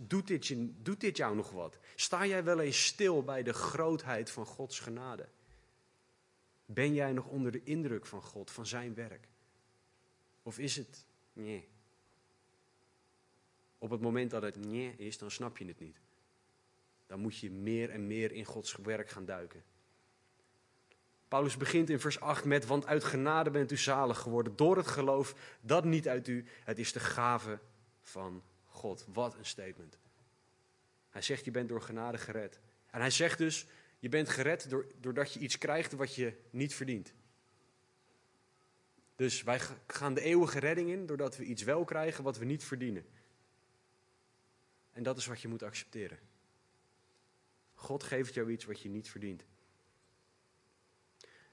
Doet 0.00 0.26
dit, 0.26 0.46
je, 0.46 0.82
doet 0.82 1.00
dit 1.00 1.16
jou 1.16 1.36
nog 1.36 1.50
wat? 1.50 1.78
Sta 1.94 2.26
jij 2.26 2.44
wel 2.44 2.60
eens 2.60 2.84
stil 2.84 3.22
bij 3.22 3.42
de 3.42 3.52
grootheid 3.52 4.30
van 4.30 4.46
Gods 4.46 4.80
genade? 4.80 5.28
Ben 6.66 6.94
jij 6.94 7.12
nog 7.12 7.26
onder 7.26 7.52
de 7.52 7.64
indruk 7.64 8.06
van 8.06 8.22
God, 8.22 8.50
van 8.50 8.66
zijn 8.66 8.94
werk? 8.94 9.28
Of 10.42 10.58
is 10.58 10.76
het 10.76 11.04
nee? 11.32 11.68
Op 13.78 13.90
het 13.90 14.00
moment 14.00 14.30
dat 14.30 14.42
het 14.42 14.56
nee 14.56 14.94
is, 14.96 15.18
dan 15.18 15.30
snap 15.30 15.58
je 15.58 15.66
het 15.66 15.80
niet. 15.80 16.00
Dan 17.06 17.20
moet 17.20 17.38
je 17.38 17.50
meer 17.50 17.90
en 17.90 18.06
meer 18.06 18.32
in 18.32 18.44
Gods 18.44 18.76
werk 18.76 19.08
gaan 19.08 19.24
duiken. 19.24 19.62
Paulus 21.28 21.56
begint 21.56 21.90
in 21.90 22.00
vers 22.00 22.20
8 22.20 22.44
met, 22.44 22.66
want 22.66 22.86
uit 22.86 23.04
genade 23.04 23.50
bent 23.50 23.72
u 23.72 23.76
zalig 23.76 24.18
geworden 24.18 24.56
door 24.56 24.76
het 24.76 24.86
geloof, 24.86 25.34
dat 25.60 25.84
niet 25.84 26.08
uit 26.08 26.28
u, 26.28 26.44
het 26.64 26.78
is 26.78 26.92
de 26.92 27.00
gave 27.00 27.58
van 28.00 28.42
God. 28.66 29.04
Wat 29.12 29.34
een 29.34 29.46
statement. 29.46 29.98
Hij 31.10 31.22
zegt, 31.22 31.44
je 31.44 31.50
bent 31.50 31.68
door 31.68 31.82
genade 31.82 32.18
gered. 32.18 32.60
En 32.90 33.00
hij 33.00 33.10
zegt 33.10 33.38
dus, 33.38 33.66
je 33.98 34.08
bent 34.08 34.28
gered 34.28 34.68
doordat 35.00 35.32
je 35.32 35.40
iets 35.40 35.58
krijgt 35.58 35.92
wat 35.92 36.14
je 36.14 36.32
niet 36.50 36.74
verdient. 36.74 37.12
Dus 39.16 39.42
wij 39.42 39.60
gaan 39.86 40.14
de 40.14 40.20
eeuwige 40.20 40.58
redding 40.58 40.90
in 40.90 41.06
doordat 41.06 41.36
we 41.36 41.44
iets 41.44 41.62
wel 41.62 41.84
krijgen 41.84 42.24
wat 42.24 42.38
we 42.38 42.44
niet 42.44 42.64
verdienen. 42.64 43.06
En 44.92 45.02
dat 45.02 45.18
is 45.18 45.26
wat 45.26 45.40
je 45.40 45.48
moet 45.48 45.62
accepteren. 45.62 46.18
God 47.74 48.02
geeft 48.02 48.34
jou 48.34 48.50
iets 48.50 48.64
wat 48.64 48.80
je 48.80 48.88
niet 48.88 49.10
verdient. 49.10 49.44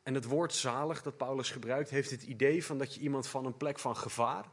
En 0.05 0.13
het 0.13 0.25
woord 0.25 0.53
zalig 0.53 1.01
dat 1.01 1.17
Paulus 1.17 1.51
gebruikt, 1.51 1.89
heeft 1.89 2.11
het 2.11 2.23
idee 2.23 2.65
van 2.65 2.77
dat 2.77 2.93
je 2.93 2.99
iemand 2.99 3.27
van 3.27 3.45
een 3.45 3.57
plek 3.57 3.79
van 3.79 3.97
gevaar 3.97 4.45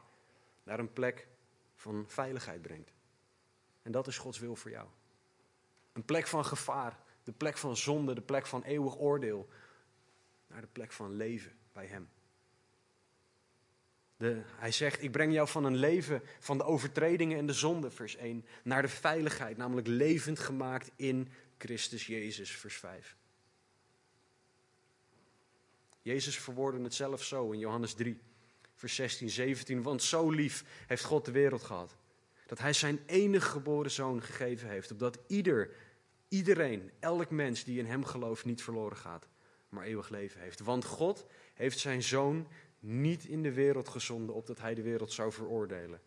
naar 0.63 0.79
een 0.79 0.93
plek 0.93 1.27
van 1.75 2.05
veiligheid 2.07 2.61
brengt. 2.61 2.91
En 3.81 3.91
dat 3.91 4.07
is 4.07 4.17
Gods 4.17 4.39
wil 4.39 4.55
voor 4.55 4.71
jou. 4.71 4.87
Een 5.91 6.05
plek 6.05 6.27
van 6.27 6.45
gevaar, 6.45 6.99
de 7.23 7.31
plek 7.31 7.57
van 7.57 7.77
zonde, 7.77 8.13
de 8.13 8.21
plek 8.21 8.45
van 8.45 8.63
eeuwig 8.63 8.97
oordeel, 8.99 9.49
naar 10.47 10.61
de 10.61 10.67
plek 10.67 10.91
van 10.91 11.15
leven 11.15 11.51
bij 11.71 11.85
Hem. 11.85 12.09
De, 14.17 14.41
hij 14.45 14.71
zegt, 14.71 15.03
ik 15.03 15.11
breng 15.11 15.33
jou 15.33 15.47
van 15.47 15.63
een 15.63 15.77
leven 15.77 16.21
van 16.39 16.57
de 16.57 16.63
overtredingen 16.63 17.37
en 17.37 17.45
de 17.45 17.53
zonde, 17.53 17.91
vers 17.91 18.15
1, 18.15 18.45
naar 18.63 18.81
de 18.81 18.87
veiligheid, 18.87 19.57
namelijk 19.57 19.87
levend 19.87 20.39
gemaakt 20.39 20.91
in 20.95 21.31
Christus 21.57 22.07
Jezus, 22.07 22.51
vers 22.51 22.77
5. 22.77 23.15
Jezus 26.03 26.39
verwoordde 26.39 26.83
het 26.83 26.93
zelf 26.93 27.23
zo 27.23 27.51
in 27.51 27.59
Johannes 27.59 27.93
3, 27.93 28.19
vers 28.75 28.95
16, 28.95 29.29
17. 29.29 29.81
Want 29.81 30.03
zo 30.03 30.29
lief 30.29 30.63
heeft 30.87 31.03
God 31.03 31.25
de 31.25 31.31
wereld 31.31 31.63
gehad. 31.63 31.95
Dat 32.47 32.59
hij 32.59 32.73
zijn 32.73 32.99
enige 33.05 33.49
geboren 33.49 33.91
zoon 33.91 34.21
gegeven 34.21 34.69
heeft. 34.69 34.91
Opdat 34.91 35.19
ieder, 35.27 35.75
iedereen, 36.27 36.91
elk 36.99 37.29
mens 37.29 37.63
die 37.63 37.79
in 37.79 37.85
hem 37.85 38.05
gelooft 38.05 38.45
niet 38.45 38.63
verloren 38.63 38.97
gaat. 38.97 39.27
Maar 39.69 39.85
eeuwig 39.85 40.09
leven 40.09 40.41
heeft. 40.41 40.59
Want 40.59 40.85
God 40.85 41.25
heeft 41.53 41.79
zijn 41.79 42.03
zoon 42.03 42.47
niet 42.79 43.25
in 43.25 43.43
de 43.43 43.53
wereld 43.53 43.89
gezonden 43.89 44.35
opdat 44.35 44.59
hij 44.59 44.73
de 44.73 44.81
wereld 44.81 45.11
zou 45.11 45.31
veroordelen. 45.31 46.01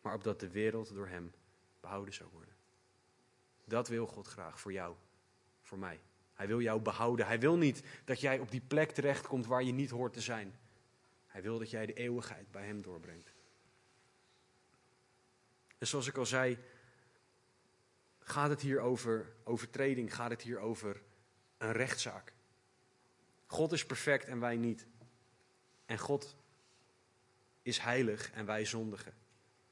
Maar 0.00 0.14
opdat 0.14 0.40
de 0.40 0.50
wereld 0.50 0.94
door 0.94 1.08
hem 1.08 1.32
behouden 1.80 2.14
zou 2.14 2.28
worden. 2.32 2.54
Dat 3.64 3.88
wil 3.88 4.06
God 4.06 4.26
graag 4.26 4.60
voor 4.60 4.72
jou, 4.72 4.94
voor 5.62 5.78
mij. 5.78 6.00
Hij 6.38 6.46
wil 6.46 6.60
jou 6.60 6.80
behouden. 6.80 7.26
Hij 7.26 7.40
wil 7.40 7.56
niet 7.56 7.82
dat 8.04 8.20
jij 8.20 8.38
op 8.38 8.50
die 8.50 8.60
plek 8.60 8.90
terechtkomt 8.90 9.46
waar 9.46 9.62
je 9.62 9.72
niet 9.72 9.90
hoort 9.90 10.12
te 10.12 10.20
zijn. 10.20 10.58
Hij 11.26 11.42
wil 11.42 11.58
dat 11.58 11.70
jij 11.70 11.86
de 11.86 11.92
eeuwigheid 11.92 12.50
bij 12.50 12.66
Hem 12.66 12.82
doorbrengt. 12.82 13.32
En 15.78 15.86
zoals 15.86 16.06
ik 16.06 16.16
al 16.16 16.26
zei, 16.26 16.58
gaat 18.18 18.50
het 18.50 18.60
hier 18.60 18.80
over 18.80 19.32
overtreding, 19.44 20.14
gaat 20.14 20.30
het 20.30 20.42
hier 20.42 20.58
over 20.58 21.02
een 21.56 21.72
rechtszaak. 21.72 22.32
God 23.46 23.72
is 23.72 23.86
perfect 23.86 24.24
en 24.24 24.40
wij 24.40 24.56
niet. 24.56 24.86
En 25.86 25.98
God 25.98 26.36
is 27.62 27.78
heilig 27.78 28.30
en 28.32 28.46
wij 28.46 28.64
zondigen. 28.64 29.14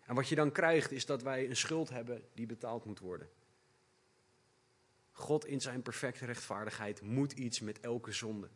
En 0.01 0.15
wat 0.15 0.29
je 0.29 0.35
dan 0.35 0.53
krijgt 0.53 0.91
is 0.91 1.07
dat 1.07 1.23
wij 1.23 1.49
een 1.49 1.57
schuld 1.57 1.89
hebben 1.89 2.29
die 2.35 2.47
betaald 2.47 2.85
moet 2.85 2.99
worden. 2.99 3.29
God 5.19 5.47
in 5.47 5.61
zijn 5.61 5.83
perfecte 5.83 6.25
rechtvaardigheid 6.25 7.01
moet 7.01 7.33
iets 7.33 7.61
met 7.61 7.81
elke 7.81 8.13
zonde. 8.13 8.49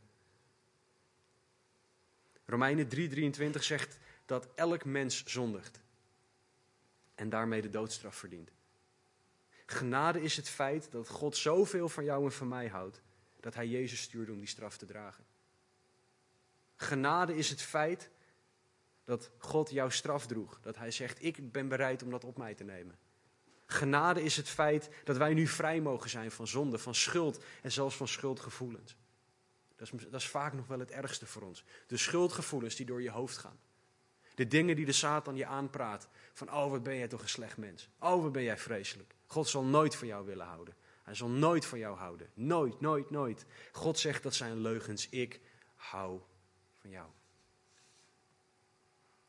Romeinen 2.44 2.88
3:23 2.88 3.62
zegt 3.62 3.98
dat 4.26 4.48
elk 4.54 4.84
mens 4.84 5.24
zondigt 5.24 5.80
en 7.14 7.28
daarmee 7.28 7.62
de 7.62 7.70
doodstraf 7.70 8.16
verdient. 8.16 8.50
Genade 9.66 10.22
is 10.22 10.36
het 10.36 10.48
feit 10.48 10.90
dat 10.90 11.08
God 11.08 11.36
zoveel 11.36 11.88
van 11.88 12.04
jou 12.04 12.24
en 12.24 12.32
van 12.32 12.48
mij 12.48 12.68
houdt 12.68 13.02
dat 13.40 13.54
hij 13.54 13.66
Jezus 13.66 14.02
stuurde 14.02 14.32
om 14.32 14.38
die 14.38 14.48
straf 14.48 14.76
te 14.76 14.86
dragen. 14.86 15.24
Genade 16.76 17.36
is 17.36 17.50
het 17.50 17.62
feit 17.62 18.10
dat 19.04 19.30
God 19.38 19.70
jouw 19.70 19.88
straf 19.88 20.26
droeg, 20.26 20.60
dat 20.60 20.76
hij 20.76 20.90
zegt 20.90 21.22
ik 21.24 21.52
ben 21.52 21.68
bereid 21.68 22.02
om 22.02 22.10
dat 22.10 22.24
op 22.24 22.36
mij 22.36 22.54
te 22.54 22.64
nemen. 22.64 22.98
Genade 23.72 24.22
is 24.22 24.36
het 24.36 24.48
feit 24.48 24.90
dat 25.04 25.16
wij 25.16 25.34
nu 25.34 25.46
vrij 25.46 25.80
mogen 25.80 26.10
zijn 26.10 26.30
van 26.30 26.46
zonde, 26.46 26.78
van 26.78 26.94
schuld 26.94 27.44
en 27.62 27.72
zelfs 27.72 27.96
van 27.96 28.08
schuldgevoelens. 28.08 28.96
Dat 29.76 29.92
is, 29.92 30.04
dat 30.10 30.20
is 30.20 30.28
vaak 30.28 30.52
nog 30.52 30.66
wel 30.66 30.78
het 30.78 30.90
ergste 30.90 31.26
voor 31.26 31.42
ons. 31.42 31.64
De 31.86 31.96
schuldgevoelens 31.96 32.76
die 32.76 32.86
door 32.86 33.02
je 33.02 33.10
hoofd 33.10 33.36
gaan. 33.36 33.58
De 34.34 34.46
dingen 34.46 34.76
die 34.76 34.84
de 34.84 34.92
Satan 34.92 35.36
je 35.36 35.46
aanpraat. 35.46 36.08
Van, 36.32 36.52
oh 36.52 36.70
wat 36.70 36.82
ben 36.82 36.96
jij 36.96 37.08
toch 37.08 37.22
een 37.22 37.28
slecht 37.28 37.56
mens. 37.56 37.88
Oh 37.98 38.22
wat 38.22 38.32
ben 38.32 38.42
jij 38.42 38.58
vreselijk. 38.58 39.14
God 39.26 39.48
zal 39.48 39.64
nooit 39.64 39.96
van 39.96 40.06
jou 40.06 40.26
willen 40.26 40.46
houden. 40.46 40.74
Hij 41.02 41.14
zal 41.14 41.28
nooit 41.28 41.66
van 41.66 41.78
jou 41.78 41.96
houden. 41.96 42.30
Nooit, 42.34 42.80
nooit, 42.80 43.10
nooit. 43.10 43.44
God 43.72 43.98
zegt 43.98 44.22
dat 44.22 44.34
zijn 44.34 44.60
leugens. 44.60 45.08
Ik 45.08 45.40
hou 45.74 46.20
van 46.80 46.90
jou. 46.90 47.08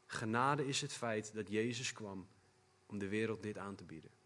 Genade 0.06 0.68
is 0.68 0.82
het 0.82 0.94
feit 0.94 1.34
dat 1.34 1.50
Jezus 1.50 1.94
kwam 1.94 2.28
om 2.86 2.98
de 2.98 3.08
wereld 3.08 3.44
dit 3.44 3.58
aan 3.58 3.76
te 3.76 3.84
bieden. 3.84 4.20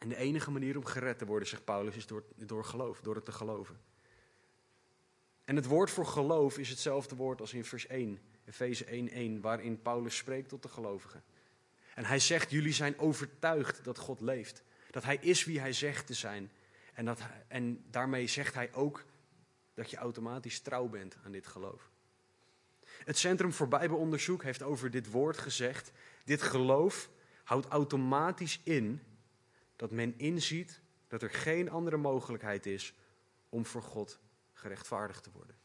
En 0.00 0.08
de 0.08 0.16
enige 0.16 0.50
manier 0.50 0.76
om 0.76 0.84
gered 0.84 1.18
te 1.18 1.26
worden, 1.26 1.48
zegt 1.48 1.64
Paulus, 1.64 1.96
is 1.96 2.06
door, 2.06 2.24
door 2.36 2.64
geloof, 2.64 3.00
door 3.00 3.14
het 3.14 3.24
te 3.24 3.32
geloven. 3.32 3.80
En 5.44 5.56
het 5.56 5.66
woord 5.66 5.90
voor 5.90 6.06
geloof 6.06 6.58
is 6.58 6.68
hetzelfde 6.68 7.16
woord 7.16 7.40
als 7.40 7.52
in 7.52 7.64
vers 7.64 7.86
1, 7.86 8.20
Efeze 8.44 8.84
1:1, 9.36 9.40
waarin 9.40 9.82
Paulus 9.82 10.16
spreekt 10.16 10.48
tot 10.48 10.62
de 10.62 10.68
gelovigen. 10.68 11.22
En 11.94 12.04
hij 12.04 12.18
zegt: 12.18 12.50
Jullie 12.50 12.72
zijn 12.72 12.98
overtuigd 12.98 13.84
dat 13.84 13.98
God 13.98 14.20
leeft. 14.20 14.62
Dat 14.90 15.04
hij 15.04 15.16
is 15.16 15.44
wie 15.44 15.60
hij 15.60 15.72
zegt 15.72 16.06
te 16.06 16.14
zijn. 16.14 16.50
En, 16.94 17.04
dat, 17.04 17.20
en 17.48 17.84
daarmee 17.90 18.26
zegt 18.26 18.54
hij 18.54 18.74
ook 18.74 19.04
dat 19.74 19.90
je 19.90 19.96
automatisch 19.96 20.60
trouw 20.60 20.88
bent 20.88 21.16
aan 21.24 21.32
dit 21.32 21.46
geloof. 21.46 21.90
Het 23.04 23.18
Centrum 23.18 23.52
voor 23.52 23.68
Bijbelonderzoek 23.68 24.42
heeft 24.42 24.62
over 24.62 24.90
dit 24.90 25.10
woord 25.10 25.38
gezegd: 25.38 25.92
Dit 26.24 26.42
geloof 26.42 27.10
houdt 27.44 27.66
automatisch 27.66 28.60
in 28.62 29.02
dat 29.80 29.90
men 29.90 30.18
inziet 30.18 30.80
dat 31.08 31.22
er 31.22 31.30
geen 31.30 31.70
andere 31.70 31.96
mogelijkheid 31.96 32.66
is 32.66 32.94
om 33.48 33.66
voor 33.66 33.82
God 33.82 34.18
gerechtvaardigd 34.52 35.22
te 35.22 35.30
worden. 35.32 35.56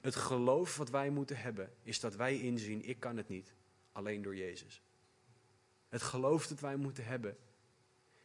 Het 0.00 0.14
geloof 0.16 0.76
wat 0.76 0.90
wij 0.90 1.10
moeten 1.10 1.36
hebben 1.36 1.72
is 1.82 2.00
dat 2.00 2.14
wij 2.14 2.40
inzien: 2.40 2.84
ik 2.88 3.00
kan 3.00 3.16
het 3.16 3.28
niet, 3.28 3.54
alleen 3.92 4.22
door 4.22 4.36
Jezus. 4.36 4.82
Het 5.88 6.02
geloof 6.02 6.46
dat 6.46 6.60
wij 6.60 6.76
moeten 6.76 7.04
hebben 7.04 7.36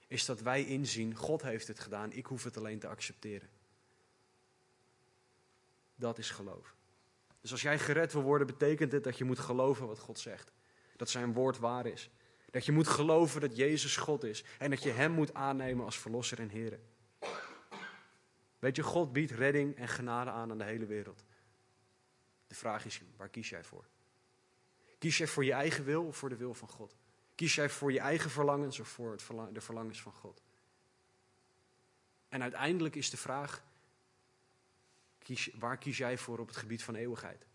is 0.07 0.25
dat 0.25 0.41
wij 0.41 0.63
inzien: 0.65 1.15
God 1.15 1.41
heeft 1.41 1.67
het 1.67 1.79
gedaan, 1.79 2.11
ik 2.11 2.25
hoef 2.25 2.43
het 2.43 2.57
alleen 2.57 2.79
te 2.79 2.87
accepteren. 2.87 3.49
Dat 5.95 6.17
is 6.17 6.29
geloof. 6.29 6.75
Dus 7.41 7.51
als 7.51 7.61
jij 7.61 7.79
gered 7.79 8.13
wil 8.13 8.21
worden, 8.21 8.47
betekent 8.47 8.91
het 8.91 9.03
dat 9.03 9.17
je 9.17 9.23
moet 9.23 9.39
geloven 9.39 9.87
wat 9.87 9.99
God 9.99 10.19
zegt. 10.19 10.51
Dat 10.95 11.09
zijn 11.09 11.33
woord 11.33 11.57
waar 11.57 11.85
is. 11.85 12.09
Dat 12.57 12.65
je 12.65 12.71
moet 12.71 12.87
geloven 12.87 13.41
dat 13.41 13.55
Jezus 13.55 13.97
God 13.97 14.23
is 14.23 14.43
en 14.57 14.69
dat 14.69 14.83
je 14.83 14.89
Hem 14.89 15.11
moet 15.11 15.33
aannemen 15.33 15.85
als 15.85 15.97
Verlosser 15.97 16.39
en 16.39 16.49
Heer. 16.49 16.79
Weet 18.59 18.75
je, 18.75 18.83
God 18.83 19.13
biedt 19.13 19.31
redding 19.31 19.75
en 19.75 19.87
genade 19.87 20.29
aan 20.29 20.51
aan 20.51 20.57
de 20.57 20.63
hele 20.63 20.85
wereld. 20.85 21.23
De 22.47 22.55
vraag 22.55 22.85
is, 22.85 23.01
waar 23.17 23.29
kies 23.29 23.49
jij 23.49 23.63
voor? 23.63 23.85
Kies 24.97 25.17
jij 25.17 25.27
voor 25.27 25.45
je 25.45 25.51
eigen 25.51 25.83
wil 25.83 26.05
of 26.05 26.17
voor 26.17 26.29
de 26.29 26.35
wil 26.35 26.53
van 26.53 26.67
God? 26.67 26.95
Kies 27.35 27.55
jij 27.55 27.69
voor 27.69 27.91
je 27.91 27.99
eigen 27.99 28.29
verlangens 28.29 28.79
of 28.79 28.87
voor 28.87 29.11
het 29.11 29.23
de 29.53 29.61
verlangens 29.61 30.01
van 30.01 30.13
God? 30.13 30.41
En 32.29 32.41
uiteindelijk 32.41 32.95
is 32.95 33.09
de 33.09 33.17
vraag, 33.17 33.63
kies, 35.19 35.49
waar 35.53 35.77
kies 35.77 35.97
jij 35.97 36.17
voor 36.17 36.39
op 36.39 36.47
het 36.47 36.57
gebied 36.57 36.83
van 36.83 36.95
eeuwigheid? 36.95 37.46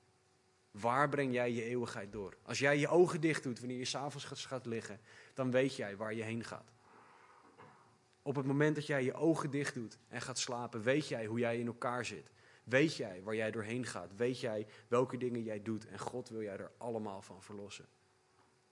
Waar 0.73 1.09
breng 1.09 1.33
jij 1.33 1.53
je 1.53 1.65
eeuwigheid 1.65 2.13
door? 2.13 2.37
Als 2.43 2.59
jij 2.59 2.79
je 2.79 2.89
ogen 2.89 3.21
dicht 3.21 3.43
doet 3.43 3.59
wanneer 3.59 3.79
je 3.79 3.85
s'avonds 3.85 4.45
gaat, 4.45 4.67
liggen, 4.67 5.01
dan 5.35 5.51
weet 5.51 5.77
jij 5.77 5.97
waar 5.97 6.15
je 6.15 6.23
heen 6.23 6.45
gaat. 6.45 6.73
Op 8.23 8.37
het 8.37 8.47
moment 8.47 8.75
dat 8.75 8.87
jij 8.87 9.05
je 9.05 9.15
ogen 9.15 9.51
dicht 9.51 9.75
doet 9.75 9.99
en 10.09 10.21
gaat 10.21 10.39
slapen, 10.39 10.83
weet 10.83 11.09
jij 11.09 11.27
hoe 11.27 11.39
jij 11.39 11.59
in 11.59 11.67
elkaar 11.67 12.05
zit. 12.05 12.31
Weet 12.65 12.97
jij 12.97 13.23
waar 13.23 13.35
jij 13.35 13.51
doorheen 13.51 13.87
gaat. 13.87 14.17
Weet 14.17 14.41
jij 14.41 14.67
welke 14.89 15.17
dingen 15.17 15.43
jij 15.43 15.63
doet. 15.63 15.87
En 15.87 15.99
God 15.99 16.29
wil 16.29 16.43
jij 16.43 16.57
er 16.57 16.71
allemaal 16.77 17.23
van 17.23 17.43
verlossen. 17.43 17.87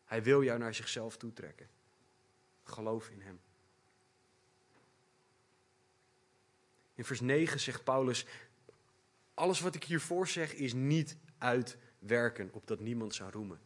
Hij 0.04 0.22
wil 0.22 0.42
jou 0.42 0.58
naar 0.58 0.74
zichzelf 0.74 1.16
toetrekken. 1.16 1.68
Geloof 2.62 3.08
in 3.08 3.20
Hem. 3.20 3.40
In 6.94 7.04
vers 7.04 7.20
9 7.20 7.60
zegt 7.60 7.84
Paulus: 7.84 8.26
Alles 9.34 9.60
wat 9.60 9.74
ik 9.74 9.84
hiervoor 9.84 10.28
zeg 10.28 10.54
is 10.54 10.72
niet 10.72 11.16
uit 11.38 11.78
werken, 12.00 12.48
opdat 12.52 12.80
niemand 12.80 13.14
zou 13.14 13.30
roemen. 13.30 13.60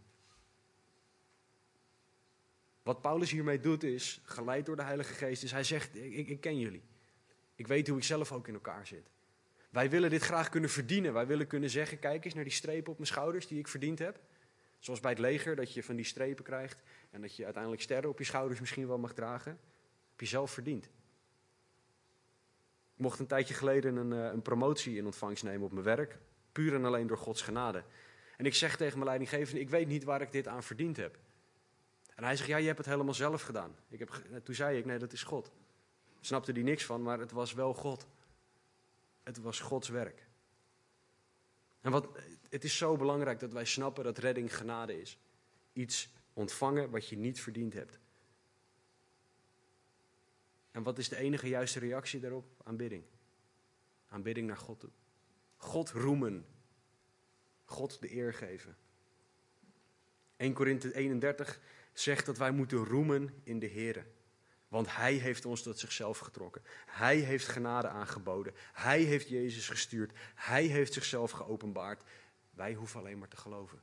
Wat 2.83 3.01
Paulus 3.01 3.31
hiermee 3.31 3.61
doet 3.61 3.83
is, 3.83 4.21
geleid 4.25 4.67
door 4.67 4.77
de 4.77 4.83
Heilige 4.83 5.15
Geest, 5.15 5.43
is 5.43 5.51
hij 5.51 5.65
zegt, 5.65 5.97
ik, 5.97 6.29
ik 6.29 6.41
ken 6.41 6.59
jullie. 6.59 6.83
Ik 7.55 7.67
weet 7.67 7.89
hoe 7.89 7.97
ik 7.97 8.05
zelf 8.05 8.33
ook 8.33 8.49
in 8.49 8.55
elkaar 8.55 8.87
zit. 8.87 9.11
Wij 9.71 9.91
willen 9.91 10.11
dit 10.11 10.23
graag 10.23 10.49
kunnen 10.49 10.71
verdienen. 10.71 11.13
Wij 11.13 11.27
willen 11.27 11.47
kunnen 11.47 11.71
zeggen, 11.71 11.99
kijk 11.99 12.25
eens 12.25 12.35
naar 12.35 12.45
die 12.45 12.53
strepen 12.53 12.91
op 12.93 12.99
mijn 12.99 13.11
schouders 13.11 13.47
die 13.47 13.59
ik 13.59 13.69
verdiend 13.69 13.99
heb. 13.99 14.21
Zoals 14.79 15.01
bij 15.01 15.11
het 15.11 15.21
leger, 15.21 15.57
dat 15.57 15.75
je 15.75 15.83
van 15.83 15.97
die 15.97 16.05
strepen 16.05 16.45
krijgt 16.45 16.83
en 17.11 17.21
dat 17.21 17.37
je 17.37 17.45
uiteindelijk 17.45 17.83
sterren 17.83 18.11
op 18.11 18.19
je 18.19 18.25
schouders 18.25 18.61
misschien 18.61 18.87
wel 18.87 18.99
mag 18.99 19.13
dragen. 19.13 19.59
Heb 20.11 20.21
je 20.21 20.27
zelf 20.27 20.51
verdiend. 20.51 20.85
Ik 22.95 23.01
mocht 23.01 23.19
een 23.19 23.27
tijdje 23.27 23.55
geleden 23.55 23.97
een, 23.97 24.13
eh, 24.13 24.33
een 24.33 24.43
promotie 24.43 24.97
in 24.97 25.05
ontvangst 25.05 25.43
nemen 25.43 25.67
op 25.67 25.73
mijn 25.73 25.85
werk. 25.85 26.19
Puur 26.53 26.75
en 26.75 26.85
alleen 26.85 27.07
door 27.07 27.19
Gods 27.19 27.43
genade. 27.43 27.85
En 28.37 28.47
ik 28.47 28.55
zeg 28.55 28.77
tegen 28.77 28.95
mijn 28.95 29.05
leidinggevende, 29.05 29.61
ik 29.61 29.71
weet 29.71 29.87
niet 29.87 30.05
waar 30.05 30.21
ik 30.21 30.33
dit 30.33 30.49
aan 30.49 30.63
verdiend 30.63 30.97
heb. 30.97 31.19
En 32.15 32.25
hij 32.25 32.37
zegt, 32.37 32.49
ja, 32.49 32.57
je 32.57 32.67
hebt 32.67 32.79
het 32.79 32.87
helemaal 32.87 33.15
zelf 33.15 33.43
gedaan. 33.43 33.77
Ik 33.89 33.99
heb, 33.99 34.23
toen 34.43 34.55
zei 34.55 34.79
ik, 34.79 34.85
nee, 34.85 34.99
dat 34.99 35.13
is 35.13 35.23
God. 35.23 35.51
Snapte 36.21 36.53
die 36.53 36.65
niks 36.65 36.85
van, 36.85 37.03
maar 37.03 37.19
het 37.19 37.33
was 37.33 37.53
wel 37.53 37.75
God. 37.75 38.07
Het 39.23 39.39
was 39.39 39.61
Gods 39.61 39.89
werk. 39.89 40.29
En 41.81 41.91
wat, 41.91 42.09
het 42.49 42.65
is 42.65 42.77
zo 42.77 42.97
belangrijk 42.97 43.41
dat 43.41 43.53
wij 43.53 43.65
snappen 43.65 44.05
dat 44.05 44.19
redding 44.19 44.57
genade 44.57 45.01
is. 45.01 45.19
Iets 45.73 46.13
ontvangen 46.33 46.91
wat 46.91 47.09
je 47.09 47.17
niet 47.17 47.41
verdiend 47.41 47.73
hebt. 47.73 47.99
En 50.71 50.83
wat 50.83 50.99
is 50.99 51.09
de 51.09 51.17
enige 51.17 51.49
juiste 51.49 51.79
reactie 51.79 52.21
daarop? 52.21 52.47
Aanbidding. 52.63 53.05
Aanbidding 54.09 54.47
naar 54.47 54.57
God 54.57 54.81
toe. 54.81 54.91
God 55.57 55.91
roemen. 55.91 56.47
God 57.65 58.01
de 58.01 58.15
eer 58.15 58.35
geven. 58.35 58.77
1 60.37 60.53
Korinthe 60.53 60.95
31 60.95 61.61
zegt 61.93 62.27
dat 62.27 62.39
wij 62.39 62.51
moeten 62.51 62.85
roemen 62.85 63.41
in 63.43 63.59
de 63.59 63.67
Heer. 63.67 64.07
Want 64.69 64.97
Hij 64.97 65.15
heeft 65.15 65.45
ons 65.45 65.63
tot 65.63 65.79
zichzelf 65.79 66.19
getrokken. 66.19 66.63
Hij 66.87 67.17
heeft 67.17 67.47
genade 67.47 67.89
aangeboden. 67.89 68.55
Hij 68.73 69.03
heeft 69.03 69.29
Jezus 69.29 69.69
gestuurd. 69.69 70.13
Hij 70.35 70.65
heeft 70.65 70.93
zichzelf 70.93 71.31
geopenbaard. 71.31 72.03
Wij 72.51 72.75
hoeven 72.75 73.01
alleen 73.01 73.19
maar 73.19 73.29
te 73.29 73.37
geloven. 73.37 73.83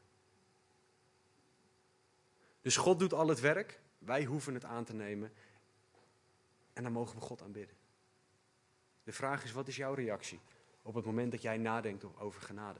Dus 2.61 2.77
God 2.77 2.99
doet 2.99 3.13
al 3.13 3.27
het 3.27 3.39
werk. 3.39 3.79
Wij 3.97 4.23
hoeven 4.23 4.53
het 4.53 4.65
aan 4.65 4.83
te 4.83 4.93
nemen. 4.93 5.33
En 6.73 6.83
dan 6.83 6.91
mogen 6.91 7.15
we 7.15 7.21
God 7.21 7.41
aanbidden. 7.41 7.75
De 9.03 9.11
vraag 9.11 9.43
is, 9.43 9.51
wat 9.51 9.67
is 9.67 9.75
jouw 9.75 9.93
reactie 9.93 10.39
op 10.81 10.93
het 10.93 11.05
moment 11.05 11.31
dat 11.31 11.41
jij 11.41 11.57
nadenkt 11.57 12.17
over 12.17 12.41
genade? 12.41 12.79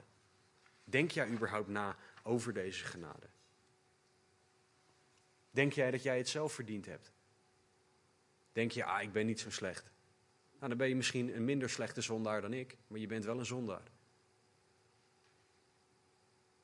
Denk 0.92 1.10
jij 1.10 1.28
überhaupt 1.28 1.68
na 1.68 1.96
over 2.22 2.52
deze 2.52 2.84
genade? 2.84 3.26
Denk 5.50 5.72
jij 5.72 5.90
dat 5.90 6.02
jij 6.02 6.16
het 6.16 6.28
zelf 6.28 6.52
verdiend 6.52 6.86
hebt? 6.86 7.12
Denk 8.52 8.70
je, 8.70 8.84
ah, 8.84 9.02
ik 9.02 9.12
ben 9.12 9.26
niet 9.26 9.40
zo 9.40 9.50
slecht. 9.50 9.90
Nou, 10.56 10.68
dan 10.68 10.76
ben 10.76 10.88
je 10.88 10.96
misschien 10.96 11.36
een 11.36 11.44
minder 11.44 11.70
slechte 11.70 12.00
zondaar 12.00 12.40
dan 12.40 12.52
ik, 12.52 12.76
maar 12.86 12.98
je 12.98 13.06
bent 13.06 13.24
wel 13.24 13.38
een 13.38 13.46
zondaar. 13.46 13.90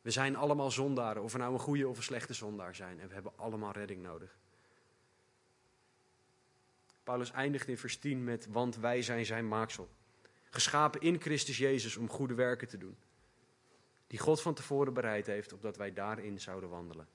We 0.00 0.10
zijn 0.10 0.36
allemaal 0.36 0.70
zondaren, 0.70 1.22
of 1.22 1.32
we 1.32 1.38
nou 1.38 1.52
een 1.52 1.58
goede 1.58 1.88
of 1.88 1.96
een 1.96 2.02
slechte 2.02 2.34
zondaar 2.34 2.74
zijn. 2.74 3.00
En 3.00 3.08
we 3.08 3.14
hebben 3.14 3.32
allemaal 3.36 3.72
redding 3.72 4.02
nodig. 4.02 4.38
Paulus 7.02 7.30
eindigt 7.30 7.68
in 7.68 7.78
vers 7.78 7.98
10 7.98 8.24
met, 8.24 8.46
want 8.46 8.76
wij 8.76 9.02
zijn 9.02 9.26
zijn 9.26 9.48
maaksel. 9.48 9.88
Geschapen 10.50 11.00
in 11.00 11.20
Christus 11.20 11.58
Jezus 11.58 11.96
om 11.96 12.08
goede 12.08 12.34
werken 12.34 12.68
te 12.68 12.78
doen. 12.78 12.96
Die 14.08 14.18
God 14.18 14.40
van 14.40 14.54
tevoren 14.54 14.92
bereid 14.92 15.26
heeft, 15.26 15.52
opdat 15.52 15.76
wij 15.76 15.92
daarin 15.92 16.40
zouden 16.40 16.68
wandelen. 16.68 17.08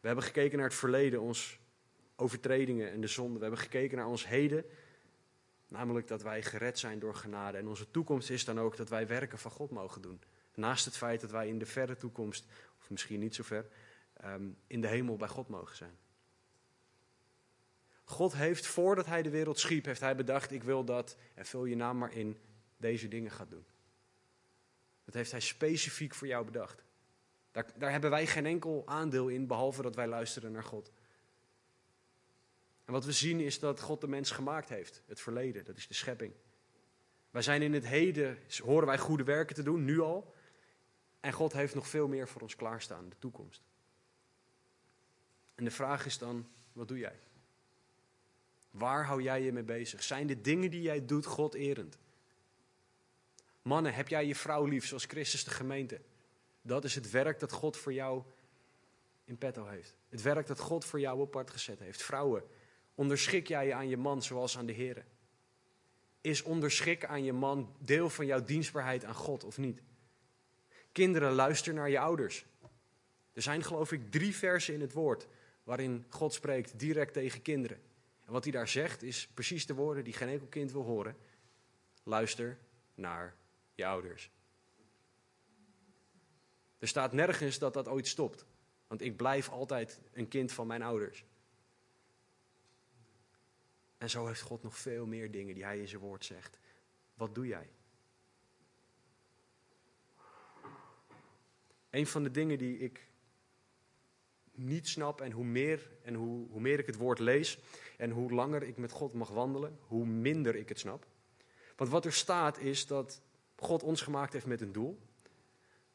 We 0.00 0.06
hebben 0.06 0.24
gekeken 0.24 0.58
naar 0.58 0.68
het 0.68 0.76
verleden, 0.76 1.20
ons 1.20 1.58
overtredingen 2.16 2.90
en 2.90 3.00
de 3.00 3.06
zonde. 3.06 3.34
We 3.34 3.44
hebben 3.44 3.60
gekeken 3.60 3.96
naar 3.96 4.06
ons 4.06 4.26
heden, 4.26 4.64
namelijk 5.68 6.08
dat 6.08 6.22
wij 6.22 6.42
gered 6.42 6.78
zijn 6.78 6.98
door 6.98 7.14
genade. 7.14 7.58
En 7.58 7.68
onze 7.68 7.90
toekomst 7.90 8.30
is 8.30 8.44
dan 8.44 8.60
ook 8.60 8.76
dat 8.76 8.88
wij 8.88 9.06
werken 9.06 9.38
van 9.38 9.50
God 9.50 9.70
mogen 9.70 10.02
doen. 10.02 10.20
Naast 10.54 10.84
het 10.84 10.96
feit 10.96 11.20
dat 11.20 11.30
wij 11.30 11.48
in 11.48 11.58
de 11.58 11.66
verre 11.66 11.96
toekomst, 11.96 12.46
of 12.78 12.90
misschien 12.90 13.20
niet 13.20 13.34
zo 13.34 13.42
ver, 13.42 13.66
ehm, 14.12 14.48
in 14.66 14.80
de 14.80 14.88
hemel 14.88 15.16
bij 15.16 15.28
God 15.28 15.48
mogen 15.48 15.76
zijn. 15.76 15.98
God 18.04 18.32
heeft, 18.32 18.66
voordat 18.66 19.06
hij 19.06 19.22
de 19.22 19.30
wereld 19.30 19.58
schiep, 19.58 19.84
heeft 19.84 20.00
hij 20.00 20.16
bedacht, 20.16 20.50
ik 20.50 20.62
wil 20.62 20.84
dat, 20.84 21.16
en 21.34 21.46
vul 21.46 21.64
je 21.64 21.76
naam 21.76 21.98
maar 21.98 22.12
in, 22.12 22.38
deze 22.76 23.08
dingen 23.08 23.30
gaat 23.30 23.50
doen. 23.50 23.66
Dat 25.04 25.14
heeft 25.14 25.30
hij 25.30 25.40
specifiek 25.40 26.14
voor 26.14 26.26
jou 26.26 26.44
bedacht. 26.44 26.82
Daar, 27.50 27.66
daar 27.76 27.90
hebben 27.90 28.10
wij 28.10 28.26
geen 28.26 28.46
enkel 28.46 28.82
aandeel 28.86 29.28
in, 29.28 29.46
behalve 29.46 29.82
dat 29.82 29.94
wij 29.94 30.06
luisteren 30.06 30.52
naar 30.52 30.64
God. 30.64 30.92
En 32.84 32.92
wat 32.92 33.04
we 33.04 33.12
zien 33.12 33.40
is 33.40 33.58
dat 33.58 33.80
God 33.80 34.00
de 34.00 34.08
mens 34.08 34.30
gemaakt 34.30 34.68
heeft, 34.68 35.02
het 35.06 35.20
verleden, 35.20 35.64
dat 35.64 35.76
is 35.76 35.88
de 35.88 35.94
schepping. 35.94 36.32
Wij 37.30 37.42
zijn 37.42 37.62
in 37.62 37.72
het 37.72 37.86
heden, 37.86 38.38
horen 38.62 38.86
wij 38.86 38.98
goede 38.98 39.24
werken 39.24 39.54
te 39.54 39.62
doen, 39.62 39.84
nu 39.84 40.00
al. 40.00 40.34
En 41.20 41.32
God 41.32 41.52
heeft 41.52 41.74
nog 41.74 41.88
veel 41.88 42.08
meer 42.08 42.28
voor 42.28 42.40
ons 42.40 42.56
klaarstaan, 42.56 43.08
de 43.08 43.18
toekomst. 43.18 43.62
En 45.54 45.64
de 45.64 45.70
vraag 45.70 46.06
is 46.06 46.18
dan, 46.18 46.48
wat 46.72 46.88
doe 46.88 46.98
jij? 46.98 47.18
Waar 48.70 49.04
hou 49.04 49.22
jij 49.22 49.42
je 49.42 49.52
mee 49.52 49.62
bezig? 49.62 50.02
Zijn 50.02 50.26
de 50.26 50.40
dingen 50.40 50.70
die 50.70 50.82
jij 50.82 51.06
doet 51.06 51.26
God 51.26 51.54
erend? 51.54 51.98
Mannen, 53.62 53.94
heb 53.94 54.08
jij 54.08 54.26
je 54.26 54.34
vrouw 54.34 54.64
lief 54.64 54.86
zoals 54.86 55.04
Christus 55.04 55.44
de 55.44 55.50
gemeente? 55.50 56.00
Dat 56.62 56.84
is 56.84 56.94
het 56.94 57.10
werk 57.10 57.40
dat 57.40 57.52
God 57.52 57.76
voor 57.76 57.92
jou 57.92 58.22
in 59.24 59.38
petto 59.38 59.66
heeft. 59.66 59.96
Het 60.08 60.22
werk 60.22 60.46
dat 60.46 60.58
God 60.58 60.84
voor 60.84 61.00
jou 61.00 61.20
apart 61.20 61.50
gezet 61.50 61.78
heeft. 61.78 62.02
Vrouwen, 62.02 62.42
onderschik 62.94 63.48
jij 63.48 63.66
je 63.66 63.74
aan 63.74 63.88
je 63.88 63.96
man 63.96 64.22
zoals 64.22 64.58
aan 64.58 64.66
de 64.66 64.72
Heer? 64.72 65.04
Is 66.20 66.42
onderschikken 66.42 67.08
aan 67.08 67.24
je 67.24 67.32
man 67.32 67.76
deel 67.78 68.10
van 68.10 68.26
jouw 68.26 68.44
dienstbaarheid 68.44 69.04
aan 69.04 69.14
God 69.14 69.44
of 69.44 69.58
niet? 69.58 69.82
Kinderen, 70.92 71.32
luister 71.32 71.74
naar 71.74 71.90
je 71.90 71.98
ouders. 71.98 72.44
Er 73.32 73.42
zijn 73.42 73.62
geloof 73.62 73.92
ik 73.92 74.10
drie 74.10 74.36
versen 74.36 74.74
in 74.74 74.80
het 74.80 74.92
woord 74.92 75.26
waarin 75.64 76.04
God 76.08 76.34
spreekt 76.34 76.78
direct 76.78 77.12
tegen 77.12 77.42
kinderen. 77.42 77.80
En 78.24 78.32
wat 78.32 78.42
hij 78.42 78.52
daar 78.52 78.68
zegt 78.68 79.02
is 79.02 79.28
precies 79.34 79.66
de 79.66 79.74
woorden 79.74 80.04
die 80.04 80.12
geen 80.12 80.28
enkel 80.28 80.46
kind 80.46 80.72
wil 80.72 80.82
horen. 80.82 81.16
Luister 82.02 82.58
naar 82.94 83.34
je 83.74 83.86
ouders. 83.86 84.30
Er 86.78 86.88
staat 86.88 87.12
nergens 87.12 87.58
dat 87.58 87.74
dat 87.74 87.88
ooit 87.88 88.06
stopt. 88.06 88.46
Want 88.86 89.02
ik 89.02 89.16
blijf 89.16 89.48
altijd 89.48 90.00
een 90.12 90.28
kind 90.28 90.52
van 90.52 90.66
mijn 90.66 90.82
ouders. 90.82 91.24
En 93.98 94.10
zo 94.10 94.26
heeft 94.26 94.40
God 94.40 94.62
nog 94.62 94.78
veel 94.78 95.06
meer 95.06 95.30
dingen 95.30 95.54
die 95.54 95.64
hij 95.64 95.78
in 95.78 95.88
zijn 95.88 96.00
woord 96.00 96.24
zegt. 96.24 96.58
Wat 97.14 97.34
doe 97.34 97.46
jij? 97.46 97.70
Een 101.90 102.06
van 102.06 102.22
de 102.22 102.30
dingen 102.30 102.58
die 102.58 102.78
ik 102.78 103.08
niet 104.52 104.88
snap 104.88 105.20
en 105.20 105.32
hoe 105.32 105.44
meer, 105.44 105.90
en 106.02 106.14
hoe, 106.14 106.48
hoe 106.50 106.60
meer 106.60 106.78
ik 106.78 106.86
het 106.86 106.96
woord 106.96 107.18
lees 107.18 107.58
en 107.96 108.10
hoe 108.10 108.32
langer 108.32 108.62
ik 108.62 108.76
met 108.76 108.92
God 108.92 109.12
mag 109.12 109.28
wandelen, 109.28 109.78
hoe 109.80 110.06
minder 110.06 110.56
ik 110.56 110.68
het 110.68 110.78
snap. 110.78 111.06
Want 111.76 111.90
wat 111.90 112.04
er 112.04 112.12
staat 112.12 112.58
is 112.58 112.86
dat 112.86 113.22
God 113.62 113.82
ons 113.82 114.00
gemaakt 114.00 114.32
heeft 114.32 114.46
met 114.46 114.60
een 114.60 114.72
doel. 114.72 114.98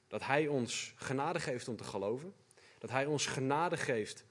Dat 0.08 0.26
Hij 0.26 0.48
ons 0.48 0.94
genade 0.96 1.40
geeft 1.40 1.68
om 1.68 1.76
te 1.76 1.84
geloven. 1.84 2.34
Dat 2.78 2.90
Hij 2.90 3.06
ons 3.06 3.26
genade 3.26 3.78
geeft 3.78 4.26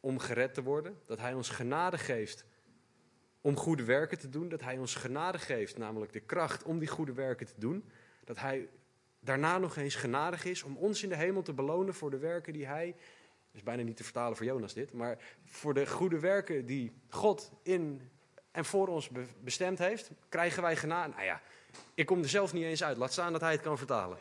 om 0.00 0.18
gered 0.18 0.54
te 0.54 0.62
worden. 0.62 0.98
Dat 1.06 1.18
Hij 1.18 1.34
ons 1.34 1.48
genade 1.48 1.98
geeft 1.98 2.44
om 3.40 3.56
goede 3.56 3.84
werken 3.84 4.18
te 4.18 4.28
doen. 4.28 4.48
Dat 4.48 4.60
Hij 4.60 4.78
ons 4.78 4.94
genade 4.94 5.38
geeft, 5.38 5.78
namelijk 5.78 6.12
de 6.12 6.20
kracht 6.20 6.62
om 6.62 6.78
die 6.78 6.88
goede 6.88 7.12
werken 7.12 7.46
te 7.46 7.54
doen. 7.56 7.90
Dat 8.24 8.38
Hij 8.38 8.68
daarna 9.20 9.58
nog 9.58 9.76
eens 9.76 9.94
genadig 9.94 10.44
is 10.44 10.62
om 10.62 10.76
ons 10.76 11.02
in 11.02 11.08
de 11.08 11.16
hemel 11.16 11.42
te 11.42 11.52
belonen 11.52 11.94
voor 11.94 12.10
de 12.10 12.18
werken 12.18 12.52
die 12.52 12.66
Hij 12.66 12.96
is 13.52 13.62
bijna 13.62 13.82
niet 13.82 13.96
te 13.96 14.04
vertalen 14.04 14.36
voor 14.36 14.46
Jonas 14.46 14.74
dit, 14.74 14.92
maar 14.92 15.18
voor 15.44 15.74
de 15.74 15.86
goede 15.86 16.18
werken 16.18 16.66
die 16.66 16.92
God 17.08 17.52
in 17.62 18.10
en 18.50 18.64
voor 18.64 18.88
ons 18.88 19.10
bestemd 19.40 19.78
heeft, 19.78 20.10
krijgen 20.28 20.62
wij 20.62 20.76
genade. 20.76 21.12
Nou 21.12 21.24
ja, 21.24 21.42
ik 21.94 22.06
kom 22.06 22.22
er 22.22 22.28
zelf 22.28 22.52
niet 22.52 22.64
eens 22.64 22.82
uit. 22.82 22.96
Laat 22.96 23.12
staan 23.12 23.32
dat 23.32 23.40
hij 23.40 23.52
het 23.52 23.60
kan 23.60 23.78
vertalen. 23.78 24.18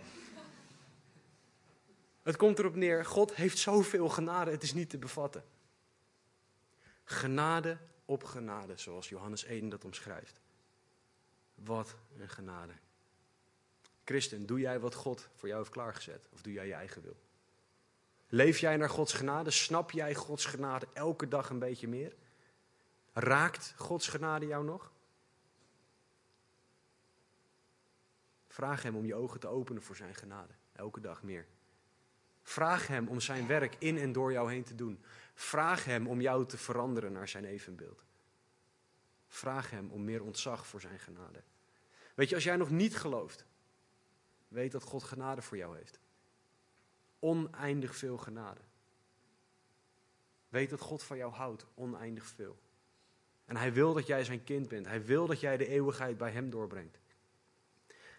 Het 2.24 2.36
komt 2.36 2.60
erop 2.60 2.76
neer, 2.76 3.06
God 3.06 3.36
heeft 3.36 3.58
zoveel 3.58 4.10
genade, 4.10 4.52
het 4.52 4.64
is 4.64 4.74
niet 4.74 4.89
te 4.89 4.98
bevatten. 4.98 5.43
Genade 7.04 7.78
op 8.06 8.24
genade, 8.24 8.78
zoals 8.78 9.10
Johannes 9.10 9.43
1 9.43 9.70
dat 9.70 9.86
omschrijft. 9.86 10.39
Wat 11.56 11.95
een 12.20 12.30
genade. 12.30 12.74
Christen, 14.04 14.45
doe 14.45 14.60
jij 14.60 14.80
wat 14.80 14.93
God 14.93 15.28
voor 15.36 15.48
jou 15.48 15.60
heeft 15.60 15.74
klaargezet? 15.74 16.28
Of 16.34 16.41
doe 16.41 16.54
jij 16.54 16.68
je 16.68 16.74
eigen 16.74 17.02
wil? 17.02 17.16
Leef 18.28 18.60
jij 18.60 18.78
naar 18.78 18.89
Gods 18.89 19.14
genade? 19.14 19.52
Snap 19.52 19.91
jij 19.91 20.16
Gods 20.16 20.45
genade 20.45 20.88
elke 20.93 21.28
dag 21.28 21.50
een 21.50 21.60
beetje 21.60 21.88
meer? 21.88 22.16
Raakt 23.14 23.74
Gods 23.78 24.08
genade 24.08 24.48
jou 24.48 24.66
nog? 24.66 24.91
Vraag 28.58 28.84
Hem 28.84 28.95
om 28.95 29.05
je 29.05 29.16
ogen 29.16 29.39
te 29.39 29.47
openen 29.47 29.82
voor 29.82 29.95
Zijn 29.95 30.16
genade, 30.16 30.53
elke 30.72 30.99
dag 30.99 31.24
meer. 31.24 31.45
Vraag 32.41 32.88
Hem 32.88 33.08
om 33.08 33.20
Zijn 33.20 33.47
werk 33.47 33.76
in 33.80 33.97
en 33.97 34.12
door 34.12 34.32
jou 34.32 34.51
heen 34.51 34.64
te 34.64 34.76
doen. 34.76 35.03
Vraag 35.34 35.86
Hem 35.86 36.08
om 36.08 36.22
jou 36.22 36.45
te 36.45 36.58
veranderen 36.58 37.12
naar 37.12 37.28
Zijn 37.28 37.45
evenbeeld. 37.45 38.03
Vraag 39.28 39.70
Hem 39.70 39.91
om 39.91 40.03
meer 40.03 40.24
ontzag 40.24 40.68
voor 40.68 40.82
Zijn 40.82 40.99
genade. 40.99 41.43
Weet 42.16 42.30
je, 42.30 42.36
als 42.36 42.43
jij 42.43 42.55
nog 42.55 42.70
niet 42.70 42.97
gelooft, 42.97 43.45
weet 44.47 44.72
dat 44.72 44.84
God 44.84 45.03
genade 45.03 45.41
voor 45.41 45.58
jou 45.58 45.78
heeft 45.78 45.99
oneindig 47.20 47.95
veel 47.95 48.18
genade. 48.18 48.62
Weet 50.49 50.70
dat 50.70 50.80
God 50.82 51.03
van 51.03 51.18
jou 51.18 51.34
houdt, 51.34 51.66
oneindig 51.76 52.26
veel. 52.26 52.58
En 53.45 53.58
hij 53.58 53.74
wil 53.74 53.93
dat 53.93 54.08
jij 54.08 54.24
zijn 54.24 54.43
kind 54.43 54.68
bent. 54.68 54.86
Hij 54.86 55.05
wil 55.05 55.28
dat 55.28 55.39
jij 55.39 55.58
de 55.58 55.68
eeuwigheid 55.68 56.18
bij 56.18 56.32
hem 56.32 56.49
doorbrengt. 56.49 56.99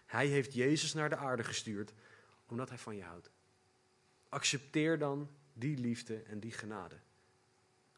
Hij 0.09 0.27
heeft 0.27 0.53
Jezus 0.53 0.93
naar 0.93 1.09
de 1.09 1.15
aarde 1.15 1.43
gestuurd 1.43 1.93
omdat 2.45 2.69
hij 2.69 2.77
van 2.77 2.95
je 2.95 3.03
houdt. 3.03 3.29
Accepteer 4.29 4.99
dan 4.99 5.29
die 5.53 5.77
liefde 5.77 6.21
en 6.21 6.39
die 6.39 6.51
genade. 6.51 6.95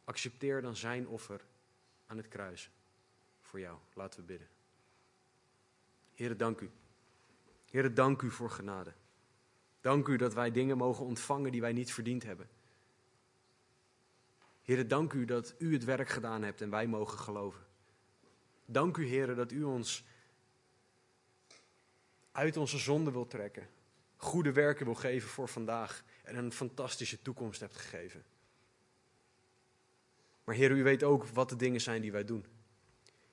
Accepteer 0.03 0.62
dan 0.62 0.76
zijn 0.76 1.07
offer 1.07 1.41
aan 2.05 2.18
het 2.18 2.28
kruis 2.28 2.72
voor 3.41 3.59
jou. 3.59 3.78
Laten 3.93 4.20
we 4.20 4.26
bidden. 4.26 4.47
Heere, 6.14 6.36
dank 6.36 6.59
u. 6.59 6.70
Heere, 7.70 7.93
dank 7.93 8.22
u 8.22 8.32
voor 8.32 8.49
genade. 8.49 8.93
Dank 9.82 10.07
u 10.07 10.18
dat 10.18 10.34
wij 10.34 10.51
dingen 10.51 10.78
mogen 10.78 11.05
ontvangen 11.05 11.51
die 11.51 11.62
wij 11.62 11.74
niet 11.74 11.93
verdiend 11.93 12.24
hebben. 12.24 12.49
Heren, 14.62 14.88
dank 14.88 15.14
u 15.14 15.26
dat 15.26 15.55
u 15.57 15.74
het 15.74 15.84
werk 15.84 16.09
gedaan 16.09 16.43
hebt 16.43 16.62
en 16.62 16.70
wij 16.70 16.88
mogen 16.88 17.20
geloven. 17.20 17.66
Dank 18.66 18.97
u, 18.97 19.05
heren, 19.05 19.36
dat 19.36 19.51
u 19.51 19.64
ons 19.64 20.03
uit 22.32 22.58
onze 22.58 22.78
zonde 22.78 23.12
wil 23.12 23.28
trekken. 23.28 23.68
Goede 24.16 24.52
werken 24.52 24.86
wil 24.86 24.96
geven 24.96 25.30
voor 25.30 25.48
vandaag 25.48 26.04
en 26.24 26.36
een 26.36 26.52
fantastische 26.52 27.22
toekomst 27.22 27.60
hebt 27.60 27.76
gegeven. 27.76 28.24
Maar 30.44 30.56
Heer, 30.56 30.72
u 30.72 30.84
weet 30.84 31.04
ook 31.04 31.26
wat 31.26 31.50
de 31.50 31.56
dingen 31.56 31.82
zijn 31.82 32.02
die 32.02 32.12
wij 32.12 32.26
doen. 32.26 32.46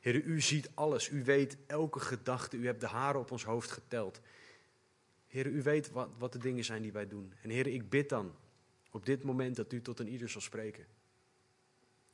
Heer, 0.01 0.15
u 0.15 0.41
ziet 0.41 0.71
alles. 0.75 1.11
U 1.11 1.25
weet 1.25 1.57
elke 1.67 2.01
gedachte. 2.01 2.57
U 2.57 2.67
hebt 2.67 2.81
de 2.81 2.87
haren 2.87 3.21
op 3.21 3.31
ons 3.31 3.45
hoofd 3.45 3.71
geteld. 3.71 4.21
Heer, 5.27 5.47
u 5.47 5.63
weet 5.63 5.91
wat, 5.91 6.09
wat 6.19 6.33
de 6.33 6.39
dingen 6.39 6.65
zijn 6.65 6.83
die 6.83 6.93
wij 6.93 7.09
doen. 7.09 7.33
En 7.43 7.51
Heer, 7.51 7.67
ik 7.67 7.91
bid 7.91 8.09
dan 8.09 8.35
op 8.91 9.07
dit 9.07 9.23
moment 9.23 9.57
dat 9.57 9.73
u 9.73 9.83
tot 9.83 9.99
een 9.99 10.09
ieder 10.09 10.29
zal 10.29 10.41
spreken. 10.41 10.87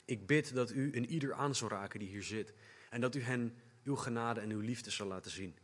Ik 0.04 0.26
bid 0.26 0.54
dat 0.54 0.70
u 0.70 0.96
een 0.96 1.10
ieder 1.10 1.34
aan 1.34 1.54
zal 1.54 1.68
raken 1.68 1.98
die 1.98 2.08
hier 2.08 2.22
zit. 2.22 2.52
En 2.90 3.00
dat 3.00 3.14
u 3.14 3.22
hen 3.22 3.56
uw 3.84 3.96
genade 3.96 4.40
en 4.40 4.50
uw 4.50 4.60
liefde 4.60 4.90
zal 4.90 5.06
laten 5.06 5.30
zien. 5.30 5.56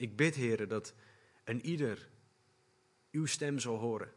Ik 0.00 0.16
bid, 0.16 0.34
Heer, 0.34 0.68
dat 0.68 0.94
een 1.44 1.66
ieder 1.66 2.08
uw 3.10 3.26
stem 3.26 3.58
zal 3.58 3.76
horen. 3.76 4.12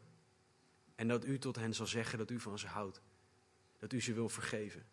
En 0.94 1.08
dat 1.08 1.24
u 1.24 1.38
tot 1.38 1.56
hen 1.56 1.74
zal 1.74 1.86
zeggen 1.86 2.18
dat 2.18 2.30
u 2.30 2.40
van 2.40 2.58
ze 2.58 2.66
houdt. 2.66 3.00
Dat 3.78 3.92
u 3.92 4.00
ze 4.00 4.12
wil 4.12 4.28
vergeven. 4.28 4.86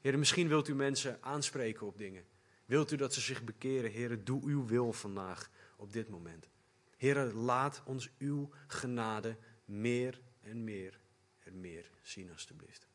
Heer, 0.00 0.18
misschien 0.18 0.48
wilt 0.48 0.68
u 0.68 0.74
mensen 0.74 1.22
aanspreken 1.22 1.86
op 1.86 1.98
dingen. 1.98 2.24
Wilt 2.64 2.90
u 2.90 2.96
dat 2.96 3.14
ze 3.14 3.20
zich 3.20 3.44
bekeren? 3.44 3.90
Heren, 3.90 4.24
doe 4.24 4.42
uw 4.44 4.66
wil 4.66 4.92
vandaag 4.92 5.50
op 5.76 5.92
dit 5.92 6.08
moment. 6.08 6.48
Heren, 6.96 7.32
laat 7.32 7.82
ons 7.84 8.10
uw 8.18 8.50
genade 8.66 9.36
meer 9.64 10.20
en 10.40 10.64
meer 10.64 11.00
en 11.38 11.60
meer 11.60 11.90
zien, 12.02 12.30
alstublieft. 12.30 12.88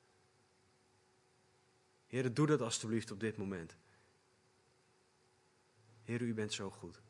Heren, 2.08 2.34
doe 2.34 2.47
dat 2.47 2.62
alstublieft 2.62 3.12
op 3.12 3.20
dit 3.20 3.38
moment. 3.38 3.78
Heren, 6.06 6.28
u 6.28 6.34
bent 6.34 6.53
zo 6.53 6.70
goed. 6.70 7.01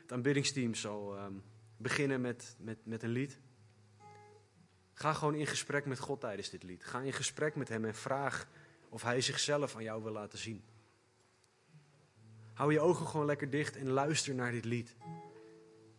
Het 0.00 0.12
aanbiddingsteam 0.12 0.74
zal 0.74 1.18
um, 1.18 1.42
beginnen 1.76 2.20
met, 2.20 2.56
met, 2.58 2.78
met 2.86 3.02
een 3.02 3.08
lied. 3.08 3.38
Ga 4.92 5.12
gewoon 5.12 5.34
in 5.34 5.46
gesprek 5.46 5.86
met 5.86 5.98
God 5.98 6.20
tijdens 6.20 6.50
dit 6.50 6.62
lied. 6.62 6.84
Ga 6.84 7.00
in 7.00 7.12
gesprek 7.12 7.54
met 7.54 7.68
Hem 7.68 7.84
en 7.84 7.94
vraag 7.94 8.48
of 8.88 9.02
hij 9.02 9.20
zichzelf 9.20 9.76
aan 9.76 9.82
jou 9.82 10.02
wil 10.02 10.12
laten 10.12 10.38
zien. 10.38 10.64
Hou 12.52 12.72
je 12.72 12.80
ogen 12.80 13.06
gewoon 13.06 13.26
lekker 13.26 13.50
dicht 13.50 13.76
en 13.76 13.88
luister 13.88 14.34
naar 14.34 14.50
dit 14.52 14.64
lied. 14.64 14.96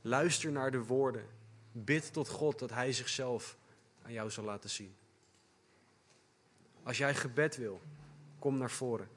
Luister 0.01 0.51
naar 0.51 0.71
de 0.71 0.84
woorden. 0.84 1.28
Bid 1.71 2.13
tot 2.13 2.30
God 2.30 2.59
dat 2.59 2.69
hij 2.69 2.93
zichzelf 2.93 3.57
aan 4.01 4.11
jou 4.11 4.32
zal 4.32 4.43
laten 4.43 4.69
zien. 4.69 4.95
Als 6.84 6.97
jij 6.97 7.15
gebed 7.15 7.57
wil, 7.57 7.82
kom 8.39 8.57
naar 8.57 8.71
voren. 8.71 9.07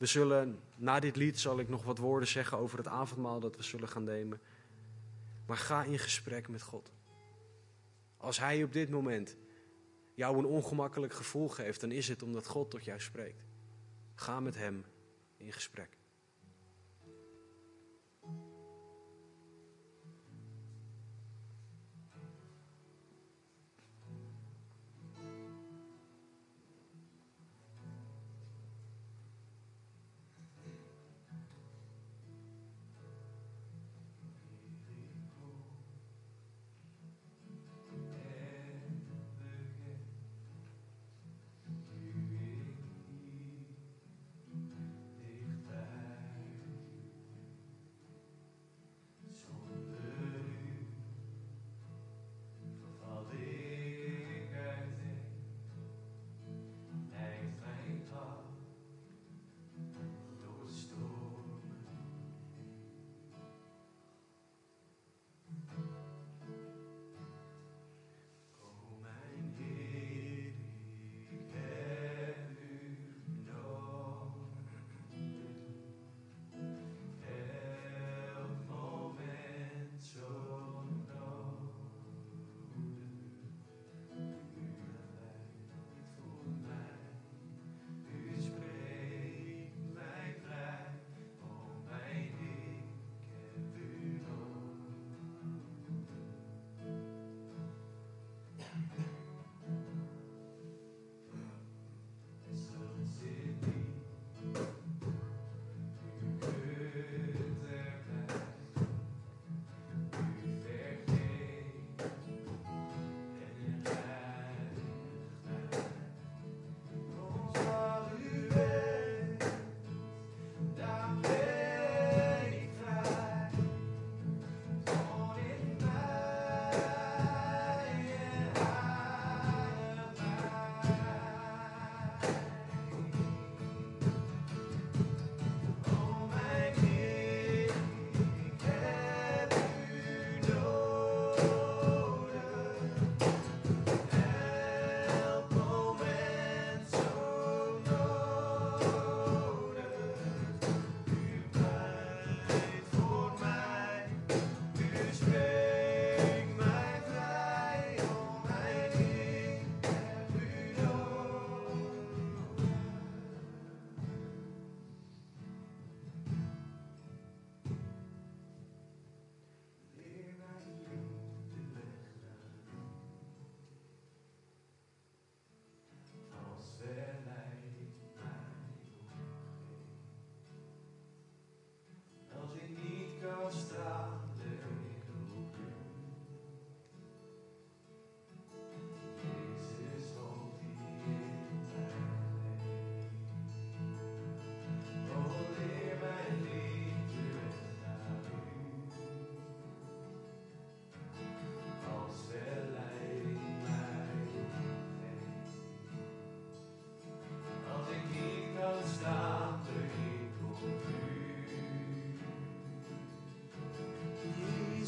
We 0.00 0.06
zullen, 0.06 0.60
na 0.76 1.00
dit 1.00 1.16
lied 1.16 1.38
zal 1.38 1.58
ik 1.58 1.68
nog 1.68 1.84
wat 1.84 1.98
woorden 1.98 2.28
zeggen 2.28 2.58
over 2.58 2.78
het 2.78 2.86
avondmaal 2.86 3.40
dat 3.40 3.56
we 3.56 3.62
zullen 3.62 3.88
gaan 3.88 4.04
nemen. 4.04 4.40
Maar 5.46 5.56
ga 5.56 5.84
in 5.84 5.98
gesprek 5.98 6.48
met 6.48 6.62
God. 6.62 6.92
Als 8.16 8.38
hij 8.38 8.62
op 8.62 8.72
dit 8.72 8.90
moment 8.90 9.36
jou 10.14 10.38
een 10.38 10.44
ongemakkelijk 10.44 11.12
gevoel 11.12 11.48
geeft, 11.48 11.80
dan 11.80 11.90
is 11.90 12.08
het 12.08 12.22
omdat 12.22 12.46
God 12.46 12.70
tot 12.70 12.84
jou 12.84 13.00
spreekt. 13.00 13.44
Ga 14.14 14.40
met 14.40 14.54
Hem 14.54 14.84
in 15.36 15.52
gesprek. 15.52 15.99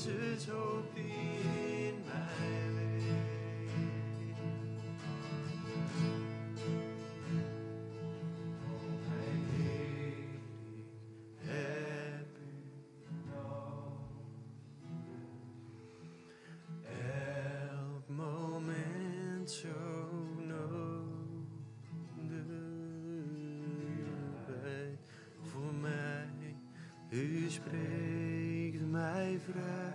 Is 0.07 0.47
hoop 0.49 0.95
die 0.95 1.05
in 1.87 1.95
mij 2.05 2.71
leeft. 2.75 3.07
Mijn 9.09 9.45
Heer, 9.57 10.41
heb 11.39 12.27
u 12.37 12.53
Elk 17.69 18.09
moment 18.09 19.51
zo 19.51 19.69
nodig. 20.47 21.47
U 22.31 22.45
bent 24.63 25.01
voor 25.41 25.75
mij, 25.75 26.57
u 27.11 27.51
spreekt 27.51 28.91
mij 28.91 29.39
vrij. 29.41 29.92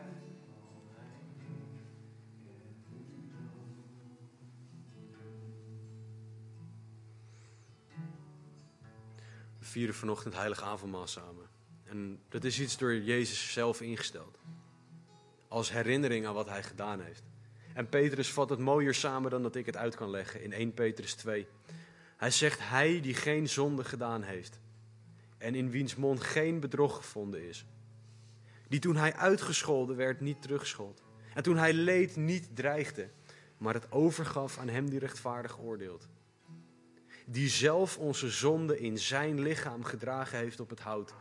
Vieren 9.78 9.96
vanochtend 9.96 10.34
heilig 10.34 10.62
avondmaal 10.62 11.08
samen. 11.08 11.46
En 11.84 12.20
dat 12.30 12.44
is 12.44 12.60
iets 12.60 12.78
door 12.78 12.96
Jezus 12.96 13.54
zelf 13.54 13.82
ingesteld 13.82 14.38
als 15.48 15.72
herinnering 15.72 16.28
aan 16.28 16.34
wat 16.34 16.50
hij 16.50 16.64
gedaan 16.64 17.00
heeft. 17.00 17.24
En 17.74 17.90
Petrus 17.90 18.32
vat 18.34 18.50
het 18.50 18.60
mooier 18.60 18.94
samen 18.94 19.32
dan 19.32 19.44
dat 19.44 19.56
ik 19.56 19.66
het 19.66 19.78
uit 19.78 19.96
kan 19.96 20.10
leggen 20.10 20.42
in 20.42 20.54
1 20.54 20.74
Petrus 20.74 21.14
2. 21.14 21.48
Hij 22.18 22.32
zegt, 22.32 22.60
hij 22.62 23.02
die 23.02 23.14
geen 23.14 23.50
zonde 23.50 23.84
gedaan 23.84 24.24
heeft 24.24 24.60
en 25.38 25.56
in 25.56 25.70
wiens 25.70 25.96
mond 25.96 26.22
geen 26.22 26.60
bedrog 26.60 26.96
gevonden 26.96 27.48
is. 27.48 27.66
Die 28.68 28.80
toen 28.80 28.96
hij 28.96 29.14
uitgescholden 29.14 29.96
werd 29.96 30.22
niet 30.22 30.42
terugschold. 30.42 31.02
En 31.34 31.44
toen 31.44 31.58
hij 31.58 31.74
leed 31.74 32.16
niet 32.16 32.56
dreigde, 32.56 33.10
maar 33.58 33.74
het 33.74 33.92
overgaf 33.92 34.58
aan 34.58 34.70
hem 34.70 34.90
die 34.90 35.00
rechtvaardig 35.00 35.60
oordeelt. 35.60 36.08
Die 37.30 37.50
zelf 37.50 37.98
onze 37.98 38.30
zonde 38.30 38.80
in 38.80 38.98
zijn 38.98 39.40
lichaam 39.40 39.84
gedragen 39.84 40.38
heeft 40.38 40.60
op 40.60 40.70
het 40.70 40.80
hout, 40.80 41.14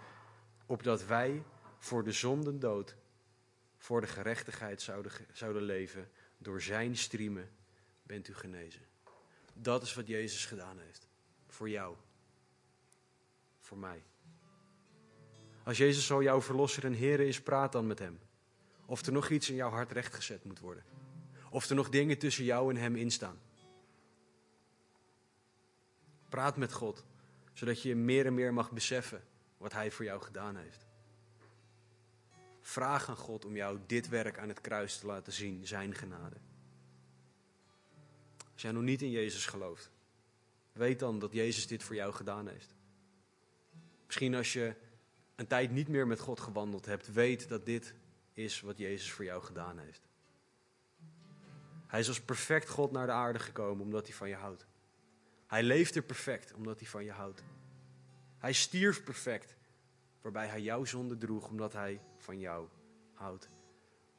opdat 0.66 1.06
wij 1.06 1.42
voor 1.78 2.04
de 2.04 2.12
zonden 2.12 2.58
dood 2.58 2.96
voor 3.86 4.00
de 4.00 4.06
gerechtigheid 4.06 4.82
zouden, 4.82 5.12
zouden 5.32 5.62
leven. 5.62 6.10
Door 6.38 6.62
zijn 6.62 6.96
striemen 6.96 7.50
bent 8.02 8.28
u 8.28 8.34
genezen. 8.34 8.82
Dat 9.52 9.82
is 9.82 9.94
wat 9.94 10.06
Jezus 10.06 10.46
gedaan 10.46 10.78
heeft. 10.78 11.08
Voor 11.48 11.68
jou. 11.70 11.96
Voor 13.60 13.78
mij. 13.78 14.02
Als 15.64 15.76
Jezus 15.76 16.06
zo 16.06 16.22
jouw 16.22 16.42
verlosser 16.42 16.84
en 16.84 16.92
Heer 16.92 17.20
is, 17.20 17.42
praat 17.42 17.72
dan 17.72 17.86
met 17.86 17.98
hem. 17.98 18.18
Of 18.86 19.06
er 19.06 19.12
nog 19.12 19.28
iets 19.28 19.50
in 19.50 19.56
jouw 19.56 19.70
hart 19.70 19.92
rechtgezet 19.92 20.44
moet 20.44 20.58
worden. 20.58 20.84
Of 21.50 21.68
er 21.68 21.74
nog 21.74 21.88
dingen 21.88 22.18
tussen 22.18 22.44
jou 22.44 22.70
en 22.70 22.80
hem 22.80 22.96
instaan. 22.96 23.38
Praat 26.36 26.56
met 26.56 26.72
God, 26.72 27.04
zodat 27.52 27.82
je 27.82 27.94
meer 27.94 28.26
en 28.26 28.34
meer 28.34 28.52
mag 28.52 28.70
beseffen 28.72 29.24
wat 29.58 29.72
hij 29.72 29.90
voor 29.90 30.04
jou 30.04 30.22
gedaan 30.22 30.56
heeft. 30.56 30.86
Vraag 32.60 33.08
aan 33.08 33.16
God 33.16 33.44
om 33.44 33.56
jou 33.56 33.78
dit 33.86 34.08
werk 34.08 34.38
aan 34.38 34.48
het 34.48 34.60
kruis 34.60 34.98
te 34.98 35.06
laten 35.06 35.32
zien, 35.32 35.66
zijn 35.66 35.94
genade. 35.94 36.36
Als 38.52 38.62
jij 38.62 38.72
nog 38.72 38.82
niet 38.82 39.02
in 39.02 39.10
Jezus 39.10 39.46
gelooft, 39.46 39.90
weet 40.72 40.98
dan 40.98 41.18
dat 41.18 41.32
Jezus 41.32 41.66
dit 41.66 41.82
voor 41.82 41.94
jou 41.94 42.12
gedaan 42.12 42.48
heeft. 42.48 42.74
Misschien 44.06 44.34
als 44.34 44.52
je 44.52 44.74
een 45.36 45.46
tijd 45.46 45.70
niet 45.70 45.88
meer 45.88 46.06
met 46.06 46.20
God 46.20 46.40
gewandeld 46.40 46.86
hebt, 46.86 47.12
weet 47.12 47.48
dat 47.48 47.66
dit 47.66 47.94
is 48.32 48.60
wat 48.60 48.78
Jezus 48.78 49.12
voor 49.12 49.24
jou 49.24 49.42
gedaan 49.42 49.78
heeft. 49.78 50.02
Hij 51.86 52.00
is 52.00 52.08
als 52.08 52.20
perfect 52.20 52.68
God 52.68 52.92
naar 52.92 53.06
de 53.06 53.12
aarde 53.12 53.38
gekomen 53.38 53.84
omdat 53.84 54.06
hij 54.06 54.16
van 54.16 54.28
je 54.28 54.34
houdt. 54.34 54.66
Hij 55.46 55.62
leefde 55.62 56.02
perfect 56.02 56.52
omdat 56.52 56.78
hij 56.78 56.88
van 56.88 57.04
je 57.04 57.10
houdt. 57.10 57.42
Hij 58.38 58.52
stierf 58.52 59.04
perfect 59.04 59.56
waarbij 60.20 60.46
hij 60.46 60.62
jouw 60.62 60.84
zonde 60.84 61.16
droeg 61.16 61.48
omdat 61.48 61.72
hij 61.72 62.00
van 62.16 62.38
jou 62.38 62.68
houdt. 63.12 63.48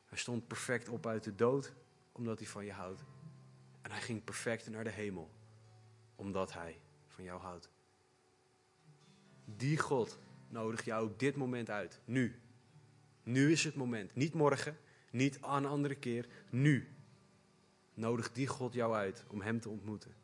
Hij 0.06 0.18
stond 0.18 0.48
perfect 0.48 0.90
op 0.90 1.06
uit 1.06 1.24
de 1.24 1.36
dood 1.36 1.74
omdat 2.12 2.40
hij 2.40 2.48
van 2.48 2.66
je 2.66 2.72
houdt. 2.72 3.04
En 3.82 3.92
hij 3.92 4.02
ging 4.02 4.24
perfect 4.24 4.70
naar 4.70 4.84
de 4.84 4.90
hemel 4.90 5.32
omdat 6.16 6.54
hij 6.54 6.80
van 7.08 7.24
jou 7.24 7.42
houdt. 7.42 7.70
Die 9.46 9.78
God 9.78 10.20
nodigt 10.50 10.86
jou 10.86 11.10
op 11.10 11.20
dit 11.20 11.36
moment 11.36 11.70
uit. 11.70 12.02
Nu. 12.06 12.42
Nu 13.24 13.52
is 13.52 13.64
het 13.64 13.76
moment. 13.76 14.16
Niet 14.16 14.34
morgen, 14.34 14.78
niet 15.12 15.42
aan 15.42 15.64
een 15.64 15.70
andere 15.70 15.96
keer. 15.96 16.28
Nu. 16.50 16.96
Nodig 17.94 18.32
die 18.32 18.48
God 18.48 18.74
jou 18.74 18.96
uit 18.96 19.26
om 19.28 19.42
Hem 19.42 19.60
te 19.60 19.70
ontmoeten. 19.70 20.16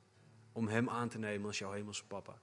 Om 0.54 0.68
Hem 0.68 0.90
aan 0.90 1.10
te 1.10 1.20
nemen 1.20 1.48
als 1.48 1.58
jouw 1.58 1.72
hemelse 1.72 2.06
papa 2.06 2.40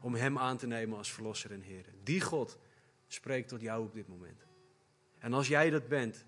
om 0.00 0.14
Hem 0.14 0.38
aan 0.38 0.56
te 0.56 0.66
nemen 0.66 0.98
als 0.98 1.12
Verlosser 1.12 1.52
en 1.52 1.60
Heer. 1.60 1.84
Die 2.02 2.20
God 2.20 2.58
spreekt 3.06 3.48
tot 3.48 3.60
jou 3.60 3.84
op 3.84 3.94
dit 3.94 4.08
moment. 4.08 4.46
En 5.18 5.32
als 5.32 5.48
jij 5.48 5.70
dat 5.70 5.88
bent, 5.88 6.24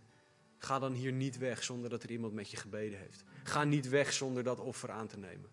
ga 0.58 0.78
dan 0.78 0.92
hier 0.92 1.12
niet 1.12 1.38
weg 1.38 1.64
zonder 1.64 1.90
dat 1.90 2.02
er 2.02 2.10
iemand 2.10 2.32
met 2.32 2.50
je 2.50 2.56
gebeden 2.56 2.98
heeft. 2.98 3.24
Ga 3.42 3.64
niet 3.64 3.88
weg 3.88 4.12
zonder 4.12 4.42
dat 4.42 4.60
offer 4.60 4.90
aan 4.90 5.06
te 5.06 5.18
nemen. 5.18 5.50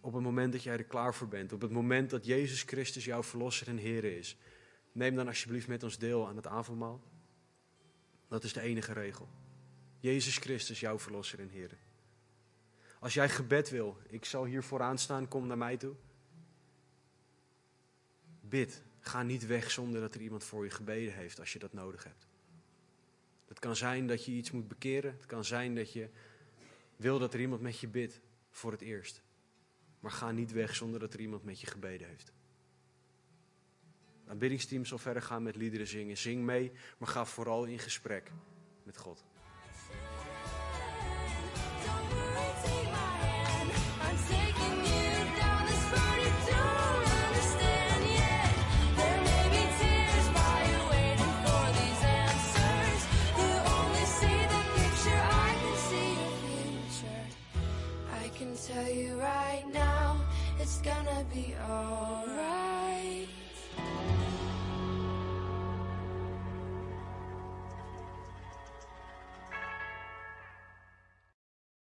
Op 0.00 0.12
het 0.14 0.22
moment 0.22 0.52
dat 0.52 0.62
jij 0.62 0.76
er 0.76 0.84
klaar 0.84 1.14
voor 1.14 1.28
bent, 1.28 1.52
op 1.52 1.60
het 1.60 1.70
moment 1.70 2.10
dat 2.10 2.24
Jezus 2.24 2.62
Christus 2.62 3.04
jouw 3.04 3.22
Verlosser 3.22 3.68
en 3.68 3.76
Heer 3.76 4.04
is, 4.04 4.36
neem 4.92 5.14
dan 5.14 5.26
alsjeblieft 5.26 5.68
met 5.68 5.82
ons 5.82 5.98
deel 5.98 6.28
aan 6.28 6.36
het 6.36 6.46
avondmaal. 6.46 7.00
Dat 8.28 8.44
is 8.44 8.52
de 8.52 8.60
enige 8.60 8.92
regel. 8.92 9.28
Jezus 10.00 10.36
Christus, 10.36 10.80
jouw 10.80 10.98
Verlosser 10.98 11.40
en 11.40 11.48
Heer. 11.48 11.70
Als 12.98 13.14
jij 13.14 13.28
gebed 13.28 13.70
wil, 13.70 13.98
ik 14.08 14.24
zal 14.24 14.44
hier 14.44 14.62
vooraan 14.62 14.98
staan, 14.98 15.28
kom 15.28 15.46
naar 15.46 15.58
mij 15.58 15.76
toe. 15.76 15.94
Bid. 18.40 18.82
Ga 19.00 19.22
niet 19.22 19.46
weg 19.46 19.70
zonder 19.70 20.00
dat 20.00 20.14
er 20.14 20.20
iemand 20.20 20.44
voor 20.44 20.64
je 20.64 20.70
gebeden 20.70 21.14
heeft 21.14 21.40
als 21.40 21.52
je 21.52 21.58
dat 21.58 21.72
nodig 21.72 22.04
hebt. 22.04 22.26
Het 23.48 23.58
kan 23.58 23.76
zijn 23.76 24.06
dat 24.06 24.24
je 24.24 24.32
iets 24.32 24.50
moet 24.50 24.68
bekeren. 24.68 25.12
Het 25.12 25.26
kan 25.26 25.44
zijn 25.44 25.74
dat 25.74 25.92
je 25.92 26.08
wil 26.96 27.18
dat 27.18 27.34
er 27.34 27.40
iemand 27.40 27.60
met 27.60 27.78
je 27.78 27.88
bidt 27.88 28.20
voor 28.50 28.72
het 28.72 28.80
eerst. 28.80 29.22
Maar 30.00 30.10
ga 30.10 30.30
niet 30.30 30.52
weg 30.52 30.74
zonder 30.74 31.00
dat 31.00 31.14
er 31.14 31.20
iemand 31.20 31.44
met 31.44 31.60
je 31.60 31.66
gebeden 31.66 32.08
heeft. 32.08 32.32
Het 34.20 34.30
aanbiddingsteam 34.30 34.84
zal 34.84 34.98
verder 34.98 35.22
gaan 35.22 35.42
met 35.42 35.56
liederen 35.56 35.86
zingen. 35.86 36.16
Zing 36.16 36.44
mee, 36.44 36.72
maar 36.98 37.08
ga 37.08 37.24
vooral 37.24 37.64
in 37.64 37.78
gesprek 37.78 38.32
met 38.82 38.96
God. 38.96 39.24
gonna 60.82 61.24
be 61.32 61.54
alright. 61.68 62.37